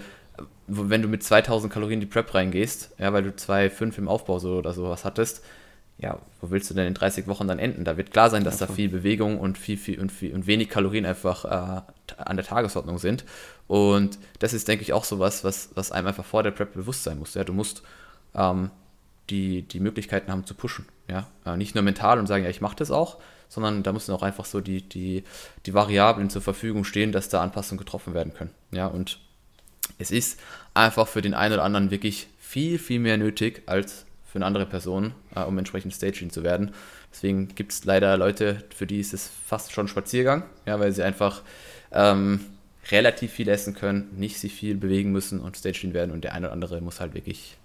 wenn 0.67 1.01
du 1.01 1.07
mit 1.07 1.23
2000 1.23 1.71
Kalorien 1.71 2.01
in 2.01 2.07
die 2.07 2.11
Prep 2.11 2.33
reingehst, 2.33 2.91
ja, 2.97 3.13
weil 3.13 3.23
du 3.23 3.29
2,5 3.29 3.97
im 3.99 4.07
Aufbau 4.07 4.39
so 4.39 4.57
oder 4.57 4.73
sowas 4.73 5.05
hattest, 5.05 5.43
ja, 5.97 6.19
wo 6.41 6.51
willst 6.51 6.69
du 6.69 6.73
denn 6.73 6.87
in 6.87 6.93
30 6.93 7.27
Wochen 7.27 7.47
dann 7.47 7.59
enden? 7.59 7.85
Da 7.85 7.95
wird 7.95 8.11
klar 8.11 8.29
sein, 8.29 8.43
dass 8.43 8.57
da 8.57 8.67
viel 8.67 8.89
Bewegung 8.89 9.39
und 9.39 9.57
viel, 9.57 9.77
viel 9.77 9.99
und, 9.99 10.11
viel, 10.11 10.33
und 10.33 10.45
wenig 10.45 10.69
Kalorien 10.69 11.05
einfach 11.05 11.45
äh, 11.45 11.81
an 12.17 12.35
der 12.35 12.45
Tagesordnung 12.45 12.97
sind. 12.97 13.23
Und 13.67 14.19
das 14.39 14.53
ist, 14.53 14.67
denke 14.67 14.83
ich, 14.83 14.91
auch 14.91 15.05
so 15.05 15.19
was, 15.19 15.43
was, 15.45 15.69
was 15.75 15.91
einem 15.91 16.07
einfach 16.07 16.25
vor 16.25 16.43
der 16.43 16.51
Prep 16.51 16.73
bewusst 16.73 17.03
sein 17.03 17.17
muss. 17.17 17.33
Ja, 17.33 17.45
du 17.45 17.53
musst 17.53 17.81
ähm, 18.35 18.71
die, 19.29 19.61
die 19.61 19.79
Möglichkeiten 19.79 20.31
haben 20.31 20.45
zu 20.45 20.53
pushen. 20.53 20.85
Ja, 21.09 21.27
äh, 21.45 21.55
nicht 21.55 21.75
nur 21.75 21.83
mental 21.83 22.19
und 22.19 22.27
sagen, 22.27 22.43
ja, 22.43 22.49
ich 22.49 22.61
mache 22.61 22.75
das 22.75 22.91
auch, 22.91 23.17
sondern 23.47 23.83
da 23.83 23.91
müssen 23.93 24.13
auch 24.13 24.23
einfach 24.23 24.45
so 24.45 24.61
die, 24.61 24.81
die, 24.81 25.23
die 25.65 25.73
Variablen 25.73 26.29
zur 26.29 26.41
Verfügung 26.41 26.83
stehen, 26.83 27.11
dass 27.11 27.29
da 27.29 27.41
Anpassungen 27.41 27.79
getroffen 27.79 28.13
werden 28.13 28.33
können. 28.33 28.51
Ja, 28.71 28.87
und 28.87 29.19
es 29.97 30.11
ist 30.11 30.39
einfach 30.73 31.07
für 31.07 31.21
den 31.21 31.33
einen 31.33 31.53
oder 31.53 31.63
anderen 31.63 31.91
wirklich 31.91 32.27
viel, 32.39 32.79
viel 32.79 32.99
mehr 32.99 33.17
nötig 33.17 33.63
als 33.65 34.05
für 34.25 34.39
eine 34.39 34.45
andere 34.45 34.65
Person, 34.65 35.13
äh, 35.35 35.41
um 35.41 35.57
entsprechend 35.57 35.93
Staging 35.93 36.29
zu 36.29 36.43
werden. 36.43 36.73
Deswegen 37.11 37.47
gibt 37.55 37.71
es 37.71 37.85
leider 37.85 38.17
Leute, 38.17 38.63
für 38.75 38.85
die 38.85 38.99
ist 38.99 39.13
es 39.13 39.29
fast 39.45 39.71
schon 39.71 39.87
Spaziergang, 39.87 40.43
ja, 40.65 40.79
weil 40.79 40.91
sie 40.91 41.03
einfach 41.03 41.41
ähm, 41.91 42.41
relativ 42.91 43.31
viel 43.31 43.47
essen 43.47 43.73
können, 43.73 44.09
nicht 44.17 44.39
sich 44.39 44.53
viel 44.53 44.75
bewegen 44.75 45.11
müssen 45.11 45.39
und 45.39 45.55
Staging 45.55 45.93
werden 45.93 46.11
und 46.11 46.23
der 46.23 46.33
eine 46.33 46.47
oder 46.47 46.53
andere 46.53 46.81
muss 46.81 46.99
halt 46.99 47.13
wirklich, 47.13 47.57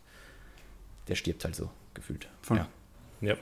der 1.09 1.17
stirbt 1.17 1.45
halt 1.45 1.57
so 1.57 1.71
gefühlt. 1.95 2.29
Voll. 2.43 2.59
Ja. 2.59 2.69
Ja, 3.21 3.35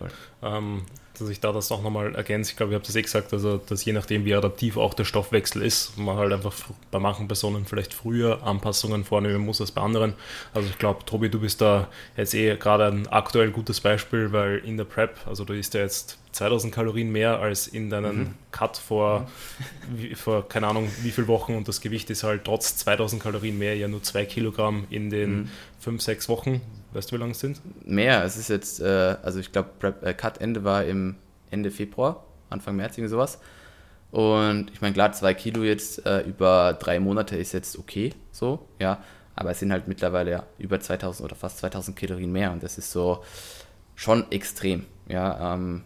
ähm, 0.43 0.83
dass 1.19 1.29
ich 1.29 1.41
da 1.41 1.53
das 1.53 1.71
auch 1.73 1.83
nochmal 1.83 2.15
ergänze. 2.15 2.53
Ich 2.53 2.57
glaube, 2.57 2.73
ich 2.73 2.75
habe 2.75 2.87
das 2.87 2.97
eh 2.97 3.03
gesagt, 3.03 3.33
also 3.33 3.59
dass 3.59 3.85
je 3.85 3.93
nachdem, 3.93 4.25
wie 4.25 4.35
adaptiv 4.35 4.77
auch 4.77 4.95
der 4.95 5.05
Stoffwechsel 5.05 5.63
ist, 5.63 5.97
man 5.99 6.17
halt 6.17 6.33
einfach 6.33 6.55
bei 6.91 6.99
manchen 6.99 7.29
Personen 7.29 7.65
vielleicht 7.67 7.95
früher 7.95 8.43
Anpassungen 8.45 9.05
vornehmen 9.05 9.45
muss 9.45 9.61
als 9.61 9.73
bei 9.73 9.83
anderen. 9.83 10.15
Also 10.55 10.69
ich 10.69 10.79
glaube, 10.79 11.05
Tobi, 11.05 11.29
du 11.29 11.41
bist 11.41 11.61
da 11.61 11.89
jetzt 12.17 12.35
eh 12.35 12.57
gerade 12.57 12.87
ein 12.87 13.07
aktuell 13.09 13.51
gutes 13.51 13.81
Beispiel, 13.81 14.33
weil 14.33 14.59
in 14.59 14.77
der 14.77 14.85
Prep, 14.85 15.17
also 15.27 15.45
du 15.45 15.55
isst 15.55 15.75
ja 15.75 15.81
jetzt 15.81 16.19
2000 16.33 16.73
Kalorien 16.73 17.11
mehr 17.11 17.41
als 17.41 17.67
in 17.67 17.91
deinem 17.91 18.19
mhm. 18.19 18.35
Cut 18.53 18.77
vor, 18.77 19.21
mhm. 19.21 19.99
wie, 19.99 20.15
vor, 20.15 20.49
keine 20.49 20.69
Ahnung, 20.69 20.89
wie 21.03 21.11
viele 21.11 21.27
Wochen 21.27 21.57
und 21.57 21.67
das 21.67 21.81
Gewicht 21.81 22.11
ist 22.11 22.23
halt 22.23 22.45
trotz 22.45 22.77
2000 22.77 23.23
Kalorien 23.23 23.59
mehr 23.59 23.77
ja 23.77 23.89
nur 23.89 24.03
2 24.03 24.25
Kilogramm 24.27 24.87
in 24.91 25.11
den 25.11 25.47
5, 25.47 25.51
mhm. 25.85 25.99
6 25.99 26.29
Wochen. 26.29 26.61
Weißt 26.93 27.11
du, 27.11 27.17
wie 27.17 27.21
lange 27.21 27.33
es 27.33 27.41
sind? 27.41 27.61
Mehr, 27.87 28.25
es 28.25 28.37
ist 28.37 28.49
jetzt, 28.49 28.81
äh, 28.81 29.17
also 29.23 29.39
ich 29.39 29.53
glaube, 29.53 29.95
äh, 30.03 30.15
Cut-Ende 30.15 30.65
war 30.65 30.85
im 30.85 31.17
Ende 31.51 31.71
Februar, 31.71 32.25
Anfang 32.51 32.77
März, 32.77 32.97
irgendwie 32.97 33.11
sowas. 33.11 33.39
Und 34.11 34.71
ich 34.73 34.81
meine, 34.81 34.95
klar, 34.95 35.13
2 35.13 35.35
Kilo 35.35 35.63
jetzt 35.63 36.05
äh, 36.07 36.21
über 36.21 36.73
drei 36.73 36.99
Monate 36.99 37.37
ist 37.37 37.53
jetzt 37.53 37.79
okay, 37.79 38.15
so, 38.33 38.67
ja. 38.79 39.03
Aber 39.35 39.51
es 39.51 39.61
sind 39.61 39.71
halt 39.71 39.87
mittlerweile 39.87 40.31
ja 40.31 40.43
über 40.59 40.81
2000 40.81 41.25
oder 41.25 41.37
fast 41.37 41.59
2000 41.59 41.97
Kalorien 41.97 42.33
mehr 42.33 42.51
und 42.51 42.63
das 42.63 42.79
ist 42.79 42.91
so 42.91 43.23
schon 43.95 44.31
extrem, 44.33 44.87
ja. 45.09 45.55
Ähm, 45.55 45.83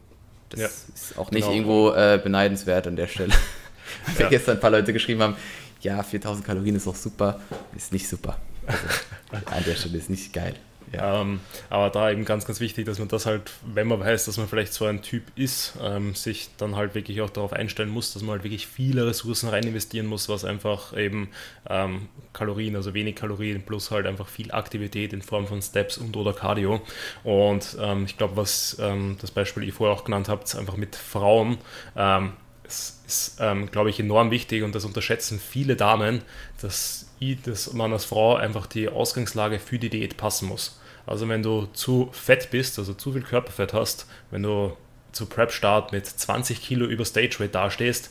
das 0.51 0.61
ja, 0.61 0.67
ist 0.67 1.19
auch 1.19 1.31
nicht 1.31 1.45
genau. 1.45 1.55
irgendwo 1.55 1.91
äh, 1.91 2.21
beneidenswert 2.23 2.87
an 2.87 2.97
der 2.97 3.09
Stelle. 3.09 3.33
Weil 4.07 4.23
ja. 4.23 4.29
gestern 4.29 4.57
ein 4.57 4.61
paar 4.61 4.71
Leute 4.71 4.93
geschrieben 4.93 5.23
haben, 5.23 5.37
ja, 5.81 6.03
4000 6.03 6.47
Kalorien 6.47 6.77
ist 6.77 6.87
auch 6.87 6.95
super, 6.95 7.41
ist 7.77 7.93
nicht 7.93 8.09
super. 8.09 8.39
Also, 8.67 9.47
an 9.47 9.65
der 9.65 9.75
Stelle 9.75 9.99
ist 9.99 10.11
nicht 10.11 10.33
geil. 10.33 10.55
Ja. 10.93 11.23
Ähm, 11.23 11.41
aber 11.71 11.91
da 11.91 12.11
eben 12.11 12.25
ganz, 12.25 12.45
ganz 12.45 12.61
wichtig, 12.61 12.85
dass 12.85 12.99
man 12.99 13.09
das 13.09 13.25
halt, 13.25 13.51
wenn 13.65 13.89
man 13.89 14.01
weiß, 14.01 14.27
dass 14.27 14.37
man 14.37 14.47
vielleicht 14.47 14.75
so 14.75 14.85
ein 14.85 15.01
Typ 15.01 15.23
ist, 15.37 15.75
ähm, 15.83 16.15
sich 16.15 16.51
dann 16.59 16.77
halt 16.77 16.95
wirklich 16.95 17.23
auch 17.23 17.31
darauf 17.31 17.53
einstellen 17.53 17.89
muss, 17.89 18.13
dass 18.13 18.23
man 18.23 18.33
halt 18.33 18.45
wirklich 18.45 18.67
viele 18.67 19.07
Ressourcen 19.07 19.49
rein 19.49 19.65
investieren 19.65 20.07
muss, 20.07 20.29
was 20.29 20.45
einfach 20.45 20.97
eben 20.97 21.31
ähm, 21.69 22.09
Kalorien, 22.33 22.77
also 22.77 22.93
wenig 22.93 23.17
Kalorien 23.17 23.63
plus 23.63 23.91
halt 23.91 24.07
einfach 24.07 24.29
viel 24.29 24.53
Aktivität 24.53 25.13
in 25.15 25.23
Form 25.23 25.47
von 25.47 25.63
Steps 25.63 25.97
und 25.97 26.15
oder 26.17 26.35
Cardio. 26.35 26.83
Und 27.25 27.77
ähm, 27.81 28.05
ich 28.05 28.19
glaube, 28.19 28.37
was 28.37 28.77
ähm, 28.81 29.17
das 29.21 29.31
Beispiel 29.31 29.63
ihr 29.63 29.73
vorher 29.73 29.97
auch 29.97 30.05
genannt 30.05 30.29
habt, 30.29 30.55
einfach 30.57 30.77
mit 30.77 30.95
Frauen, 30.95 31.59
ähm, 31.97 32.33
es 32.65 33.03
ist, 33.07 33.37
glaube 33.71 33.91
ich, 33.91 34.01
enorm 34.01 34.31
wichtig 34.31 34.63
und 34.63 34.75
das 34.75 34.87
unterschätzen 34.87 35.39
viele 35.39 35.77
Damen, 35.77 36.23
dass, 36.63 37.12
ich, 37.31 37.43
dass 37.43 37.73
man 37.73 37.93
als 37.93 38.05
Frau 38.05 38.37
einfach 38.37 38.67
die 38.67 38.89
Ausgangslage 38.89 39.59
für 39.59 39.79
die 39.79 39.91
Diät 39.91 40.17
passen 40.17 40.49
muss. 40.49 40.81
Also 41.07 41.29
wenn 41.29 41.43
du 41.43 41.67
zu 41.73 42.09
fett 42.13 42.51
bist, 42.51 42.79
also 42.79 42.95
zu 42.95 43.13
viel 43.13 43.23
Körperfett 43.23 43.73
hast, 43.73 44.07
wenn 44.31 44.43
du 44.43 44.77
zu 45.13 45.27
Prep-Start 45.27 45.93
mit 45.93 46.07
20 46.07 46.63
Kilo 46.63 46.87
über 46.87 47.05
Stage 47.05 47.37
Weight 47.39 47.55
dastehst, 47.55 48.11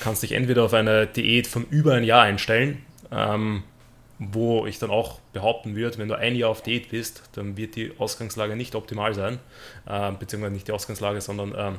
kannst 0.00 0.22
dich 0.22 0.32
entweder 0.32 0.64
auf 0.64 0.74
eine 0.74 1.06
Diät 1.06 1.46
von 1.46 1.66
über 1.70 1.94
ein 1.94 2.04
Jahr 2.04 2.22
einstellen, 2.22 2.84
ähm, 3.10 3.64
wo 4.18 4.66
ich 4.66 4.78
dann 4.78 4.90
auch 4.90 5.20
behaupten 5.32 5.76
würde, 5.76 5.98
wenn 5.98 6.08
du 6.08 6.14
ein 6.14 6.34
Jahr 6.34 6.50
auf 6.50 6.62
Diät 6.62 6.90
bist, 6.90 7.22
dann 7.32 7.56
wird 7.56 7.76
die 7.76 7.92
Ausgangslage 7.98 8.56
nicht 8.56 8.74
optimal 8.74 9.14
sein, 9.14 9.38
äh, 9.86 10.12
beziehungsweise 10.12 10.52
nicht 10.52 10.68
die 10.68 10.72
Ausgangslage, 10.72 11.20
sondern 11.20 11.54
ähm, 11.56 11.78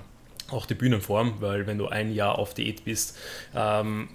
auch 0.52 0.66
die 0.66 0.74
Bühnenform, 0.74 1.36
weil 1.40 1.68
wenn 1.68 1.78
du 1.78 1.88
ein 1.88 2.12
Jahr 2.14 2.40
auf 2.40 2.54
Diät 2.54 2.86
bist, 2.86 3.18
ähm, 3.56 4.10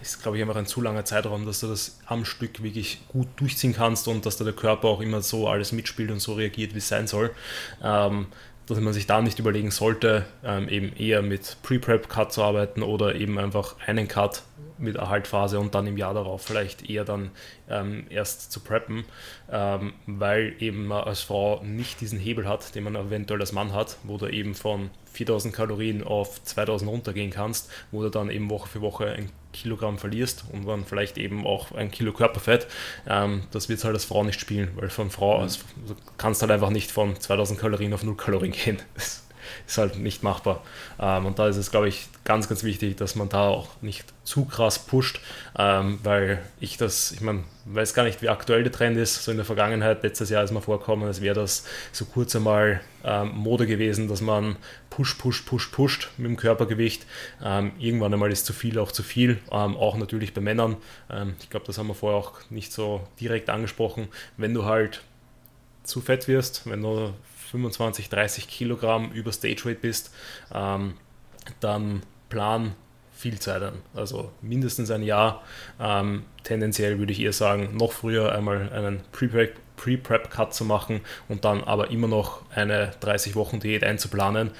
ist, 0.00 0.22
glaube 0.22 0.36
ich, 0.36 0.42
einfach 0.42 0.56
ein 0.56 0.66
zu 0.66 0.80
langer 0.80 1.04
Zeitraum, 1.04 1.46
dass 1.46 1.60
du 1.60 1.68
das 1.68 1.98
am 2.06 2.24
Stück 2.24 2.62
wirklich 2.62 3.00
gut 3.08 3.28
durchziehen 3.36 3.74
kannst 3.74 4.08
und 4.08 4.26
dass 4.26 4.36
da 4.36 4.44
der 4.44 4.52
Körper 4.52 4.88
auch 4.88 5.00
immer 5.00 5.22
so 5.22 5.48
alles 5.48 5.72
mitspielt 5.72 6.10
und 6.10 6.20
so 6.20 6.34
reagiert, 6.34 6.74
wie 6.74 6.78
es 6.78 6.88
sein 6.88 7.06
soll. 7.06 7.30
Ähm, 7.82 8.26
dass 8.66 8.78
man 8.78 8.92
sich 8.92 9.06
da 9.06 9.20
nicht 9.20 9.38
überlegen 9.38 9.70
sollte, 9.70 10.24
ähm, 10.44 10.68
eben 10.68 10.94
eher 10.96 11.20
mit 11.22 11.56
Pre-Prep-Cut 11.62 12.32
zu 12.32 12.42
arbeiten 12.42 12.82
oder 12.82 13.14
eben 13.14 13.38
einfach 13.38 13.74
einen 13.86 14.08
Cut 14.08 14.42
mit 14.82 14.96
Erhaltphase 14.96 15.58
und 15.58 15.74
dann 15.74 15.86
im 15.86 15.96
Jahr 15.96 16.14
darauf 16.14 16.42
vielleicht 16.42 16.88
eher 16.88 17.04
dann 17.04 17.30
ähm, 17.70 18.04
erst 18.10 18.52
zu 18.52 18.60
preppen, 18.60 19.04
ähm, 19.50 19.94
weil 20.06 20.54
eben 20.58 20.86
man 20.86 21.04
als 21.04 21.20
Frau 21.20 21.62
nicht 21.62 22.00
diesen 22.00 22.18
Hebel 22.18 22.46
hat, 22.46 22.74
den 22.74 22.84
man 22.84 22.96
eventuell 22.96 23.40
als 23.40 23.52
Mann 23.52 23.72
hat, 23.72 23.96
wo 24.04 24.18
du 24.18 24.26
eben 24.26 24.54
von 24.54 24.90
4000 25.12 25.54
Kalorien 25.54 26.02
auf 26.02 26.42
2000 26.42 26.90
runtergehen 26.90 27.30
kannst, 27.30 27.70
wo 27.90 28.02
du 28.02 28.08
dann 28.08 28.30
eben 28.30 28.50
Woche 28.50 28.68
für 28.68 28.80
Woche 28.80 29.06
ein 29.06 29.30
Kilogramm 29.52 29.98
verlierst 29.98 30.44
und 30.50 30.66
dann 30.66 30.84
vielleicht 30.84 31.18
eben 31.18 31.46
auch 31.46 31.72
ein 31.72 31.90
Kilo 31.90 32.12
Körperfett. 32.12 32.66
Ähm, 33.06 33.42
das 33.50 33.68
wird 33.68 33.84
halt 33.84 33.94
als 33.94 34.04
Frau 34.04 34.24
nicht 34.24 34.40
spielen, 34.40 34.70
weil 34.76 34.88
von 34.88 35.10
Frau 35.10 35.36
aus 35.36 35.60
kannst 36.18 36.42
halt 36.42 36.50
einfach 36.50 36.70
nicht 36.70 36.90
von 36.90 37.18
2000 37.18 37.60
Kalorien 37.60 37.92
auf 37.92 38.02
0 38.02 38.16
Kalorien 38.16 38.52
gehen. 38.52 38.78
ist 39.66 39.78
halt 39.78 39.98
nicht 39.98 40.22
machbar. 40.22 40.62
Ähm, 40.98 41.26
und 41.26 41.38
da 41.38 41.48
ist 41.48 41.56
es, 41.56 41.70
glaube 41.70 41.88
ich, 41.88 42.08
ganz, 42.24 42.48
ganz 42.48 42.62
wichtig, 42.62 42.96
dass 42.96 43.16
man 43.16 43.28
da 43.28 43.48
auch 43.48 43.68
nicht 43.80 44.04
zu 44.24 44.44
krass 44.44 44.78
pusht, 44.78 45.20
ähm, 45.58 45.98
weil 46.02 46.40
ich 46.60 46.76
das, 46.76 47.12
ich 47.12 47.20
meine, 47.20 47.44
weiß 47.64 47.94
gar 47.94 48.04
nicht, 48.04 48.22
wie 48.22 48.28
aktuell 48.28 48.62
der 48.62 48.72
Trend 48.72 48.96
ist. 48.96 49.24
So 49.24 49.30
in 49.30 49.36
der 49.36 49.46
Vergangenheit, 49.46 50.02
letztes 50.02 50.30
Jahr 50.30 50.44
ist 50.44 50.52
mir 50.52 50.60
vorgekommen, 50.60 51.06
als 51.06 51.20
wäre 51.20 51.34
das 51.34 51.64
so 51.90 52.04
kurz 52.04 52.36
einmal 52.36 52.80
ähm, 53.04 53.30
Mode 53.34 53.66
gewesen, 53.66 54.08
dass 54.08 54.20
man 54.20 54.56
push, 54.90 55.14
push, 55.14 55.42
push, 55.42 55.68
pusht 55.68 56.10
mit 56.16 56.26
dem 56.26 56.36
Körpergewicht. 56.36 57.06
Irgendwann 57.78 58.12
einmal 58.12 58.30
ist 58.30 58.44
zu 58.44 58.52
viel 58.52 58.78
auch 58.78 58.92
zu 58.92 59.02
viel, 59.02 59.38
auch 59.48 59.96
natürlich 59.96 60.34
bei 60.34 60.42
Männern. 60.42 60.76
Ich 61.40 61.48
glaube, 61.48 61.64
das 61.64 61.78
haben 61.78 61.86
wir 61.86 61.94
vorher 61.94 62.18
auch 62.18 62.34
nicht 62.50 62.74
so 62.74 63.00
direkt 63.18 63.48
angesprochen. 63.48 64.08
Wenn 64.36 64.52
du 64.52 64.66
halt 64.66 65.02
zu 65.82 66.02
fett 66.02 66.28
wirst, 66.28 66.68
wenn 66.68 66.82
du 66.82 67.14
25, 67.52 68.08
30 68.08 68.48
Kilogramm 68.48 69.12
über 69.12 69.30
Stage 69.30 69.64
Weight 69.64 69.82
bist, 69.82 70.12
ähm, 70.52 70.94
dann 71.60 72.02
plan 72.28 72.74
viel 73.14 73.38
Zeit 73.38 73.62
an. 73.62 73.74
Also 73.94 74.32
mindestens 74.40 74.90
ein 74.90 75.02
Jahr. 75.02 75.42
Ähm, 75.78 76.24
tendenziell 76.42 76.98
würde 76.98 77.12
ich 77.12 77.20
eher 77.20 77.32
sagen, 77.32 77.76
noch 77.76 77.92
früher 77.92 78.32
einmal 78.32 78.72
einen 78.72 79.00
Pre-Prep-Cut 79.12 80.54
zu 80.54 80.64
machen 80.64 81.02
und 81.28 81.44
dann 81.44 81.62
aber 81.62 81.90
immer 81.90 82.08
noch 82.08 82.42
eine 82.50 82.92
30-Wochen-Diät 83.02 83.84
einzuplanen, 83.84 84.50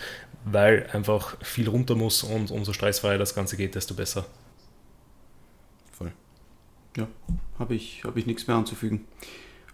weil 0.45 0.86
einfach 0.93 1.36
viel 1.43 1.68
runter 1.68 1.95
muss 1.95 2.22
und 2.22 2.51
umso 2.51 2.72
stressfreier 2.72 3.18
das 3.18 3.34
Ganze 3.34 3.57
geht, 3.57 3.74
desto 3.74 3.95
besser. 3.95 4.26
Voll. 5.93 6.12
Ja, 6.97 7.09
habe 7.59 7.74
ich, 7.74 8.05
hab 8.05 8.16
ich 8.16 8.26
nichts 8.26 8.47
mehr 8.47 8.57
anzufügen. 8.57 9.07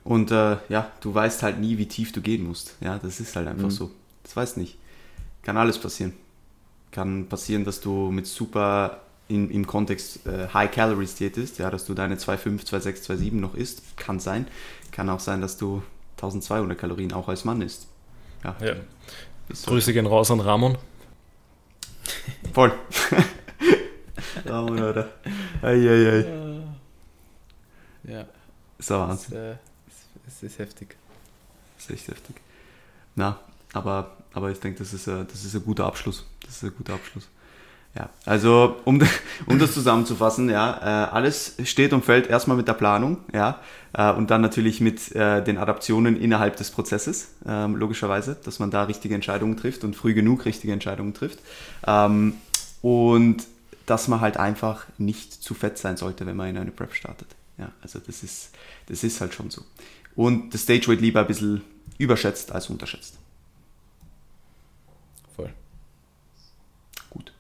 Und 0.09 0.31
äh, 0.31 0.57
ja, 0.71 0.91
du 1.03 1.15
weißt 1.15 1.43
halt 1.43 1.61
nie, 1.61 1.77
wie 1.77 1.87
tief 1.87 2.13
du 2.13 2.23
gehen 2.23 2.43
musst. 2.43 2.77
Ja, 2.81 2.99
das 2.99 3.21
ist 3.21 3.37
halt 3.37 3.47
einfach 3.47 3.65
mhm. 3.65 3.71
so. 3.71 3.91
Das 4.23 4.35
weiß 4.35 4.57
nicht. 4.57 4.79
Kann 5.43 5.59
alles 5.59 5.77
passieren. 5.77 6.15
Kann 6.93 7.29
passieren, 7.29 7.67
dass 7.67 7.83
du 7.83 8.11
mit 8.11 8.27
super 8.27 9.03
in, 9.29 9.51
im 9.51 9.67
Kontext 9.67 10.27
äh, 10.27 10.49
High 10.49 10.71
Calories 10.71 11.17
diätest, 11.17 11.59
ja, 11.59 11.69
dass 11.69 11.85
du 11.85 11.93
deine 11.93 12.15
2,5, 12.15 12.65
2,6, 12.65 13.07
2,7 13.07 13.35
noch 13.35 13.55
isst. 13.55 13.99
Kann 13.99 14.19
sein. 14.19 14.47
Kann 14.93 15.11
auch 15.11 15.21
sein, 15.21 15.43
dass 15.43 15.59
du 15.59 15.83
1200 16.17 16.79
Kalorien 16.79 17.13
auch 17.13 17.29
als 17.29 17.45
Mann 17.45 17.61
isst. 17.61 17.87
Ja. 18.45 18.57
ja. 18.63 18.77
Grüße 19.67 19.93
gehen 19.93 20.07
raus 20.07 20.31
an 20.31 20.41
Ramon. 20.41 20.79
Voll. 22.55 22.73
Ramon, 24.47 24.83
oder? 24.83 25.11
Eieiei. 25.61 26.25
Ja. 28.05 28.25
Ist 28.79 28.89
der 28.89 29.01
Wahnsinn. 29.01 29.35
Das, 29.35 29.57
äh, 29.57 29.68
es 30.29 30.43
ist 30.43 30.59
heftig. 30.59 30.97
Das 31.77 31.87
ist 31.87 31.91
echt 31.91 32.09
heftig. 32.09 32.37
Na, 33.15 33.39
aber, 33.73 34.17
aber 34.33 34.51
ich 34.51 34.61
denke, 34.61 34.79
das 34.79 34.93
ist, 34.93 35.09
ein, 35.09 35.27
das 35.27 35.45
ist 35.45 35.55
ein 35.55 35.65
guter 35.65 35.87
Abschluss. 35.87 36.25
Das 36.43 36.57
ist 36.57 36.65
ein 36.65 36.73
guter 36.77 36.95
Abschluss. 36.95 37.29
Ja, 37.95 38.11
also 38.27 38.77
um, 38.85 39.01
um 39.47 39.59
das 39.59 39.73
zusammenzufassen, 39.73 40.51
ja, 40.51 41.07
äh, 41.07 41.11
alles 41.11 41.57
steht 41.65 41.93
und 41.93 42.05
fällt 42.05 42.29
erstmal 42.29 42.57
mit 42.57 42.69
der 42.69 42.75
Planung, 42.75 43.19
ja, 43.33 43.61
äh, 43.95 44.13
und 44.13 44.31
dann 44.31 44.43
natürlich 44.43 44.81
mit 44.81 45.15
äh, 45.17 45.43
den 45.43 45.57
Adaptionen 45.57 46.21
innerhalb 46.21 46.57
des 46.57 46.71
Prozesses, 46.71 47.31
ähm, 47.47 47.77
logischerweise, 47.77 48.37
dass 48.45 48.59
man 48.59 48.71
da 48.71 48.85
richtige 48.85 49.15
Entscheidungen 49.15 49.57
trifft 49.57 49.85
und 49.85 49.97
früh 49.97 50.15
genug 50.15 50.45
richtige 50.45 50.73
Entscheidungen 50.73 51.15
trifft. 51.15 51.39
Ähm, 51.87 52.35
und 52.83 53.45
dass 53.87 54.07
man 54.07 54.21
halt 54.21 54.37
einfach 54.37 54.85
nicht 54.99 55.33
zu 55.33 55.55
fett 55.55 55.79
sein 55.79 55.97
sollte, 55.97 56.27
wenn 56.27 56.37
man 56.37 56.49
in 56.49 56.59
eine 56.59 56.71
Prep 56.71 56.95
startet. 56.95 57.29
Ja, 57.57 57.73
also 57.83 57.99
das 57.99 58.23
ist, 58.23 58.51
das 58.87 59.03
ist 59.03 59.21
halt 59.21 59.35
schon 59.35 59.51
so 59.51 59.63
und 60.19 60.53
das 60.53 60.63
Stage 60.63 60.89
Weight 60.89 61.01
lieber 61.01 61.21
ein 61.21 61.29
bisschen 61.29 61.63
überschätzt 61.97 62.51
als 62.51 62.69
unterschätzt. 62.69 63.19
Voll. 65.37 65.51
Gut. 67.09 67.33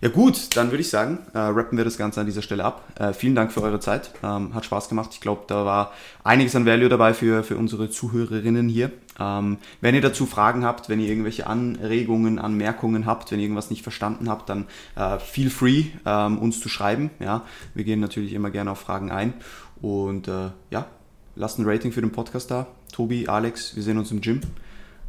Ja 0.00 0.08
gut, 0.08 0.56
dann 0.56 0.70
würde 0.70 0.80
ich 0.80 0.88
sagen, 0.88 1.18
äh, 1.34 1.38
rappen 1.38 1.76
wir 1.76 1.84
das 1.84 1.98
Ganze 1.98 2.20
an 2.20 2.26
dieser 2.26 2.40
Stelle 2.40 2.64
ab. 2.64 2.88
Äh, 2.98 3.12
vielen 3.12 3.34
Dank 3.34 3.52
für 3.52 3.60
eure 3.60 3.80
Zeit. 3.80 4.12
Ähm, 4.22 4.54
hat 4.54 4.64
Spaß 4.64 4.88
gemacht. 4.88 5.10
Ich 5.12 5.20
glaube, 5.20 5.42
da 5.46 5.66
war 5.66 5.92
einiges 6.24 6.56
an 6.56 6.64
Value 6.64 6.88
dabei 6.88 7.12
für, 7.12 7.44
für 7.44 7.58
unsere 7.58 7.90
Zuhörerinnen 7.90 8.66
hier. 8.66 8.92
Ähm, 9.20 9.58
wenn 9.82 9.94
ihr 9.94 10.00
dazu 10.00 10.24
Fragen 10.24 10.64
habt, 10.64 10.88
wenn 10.88 11.00
ihr 11.00 11.10
irgendwelche 11.10 11.46
Anregungen, 11.46 12.38
Anmerkungen 12.38 13.04
habt, 13.04 13.30
wenn 13.30 13.40
ihr 13.40 13.44
irgendwas 13.44 13.68
nicht 13.68 13.82
verstanden 13.82 14.30
habt, 14.30 14.48
dann 14.48 14.68
äh, 14.96 15.18
feel 15.18 15.50
free, 15.50 15.84
ähm, 16.06 16.38
uns 16.38 16.60
zu 16.60 16.70
schreiben. 16.70 17.10
Ja, 17.20 17.44
wir 17.74 17.84
gehen 17.84 18.00
natürlich 18.00 18.32
immer 18.32 18.50
gerne 18.50 18.70
auf 18.70 18.80
Fragen 18.80 19.10
ein. 19.10 19.34
Und 19.82 20.28
äh, 20.28 20.48
ja, 20.70 20.86
lasst 21.34 21.58
ein 21.58 21.66
Rating 21.66 21.92
für 21.92 22.00
den 22.00 22.12
Podcast 22.12 22.50
da. 22.50 22.66
Tobi, 22.92 23.28
Alex, 23.28 23.74
wir 23.76 23.82
sehen 23.82 23.98
uns 23.98 24.10
im 24.10 24.20
Gym. 24.20 24.40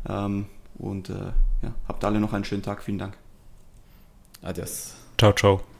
Ähm, 0.07 0.45
und 0.77 1.09
äh, 1.09 1.31
ja, 1.61 1.73
habt 1.87 2.03
alle 2.03 2.19
noch 2.19 2.33
einen 2.33 2.45
schönen 2.45 2.63
Tag. 2.63 2.83
Vielen 2.83 2.97
Dank. 2.97 3.17
Adios. 4.41 4.95
Ciao, 5.17 5.33
ciao. 5.33 5.72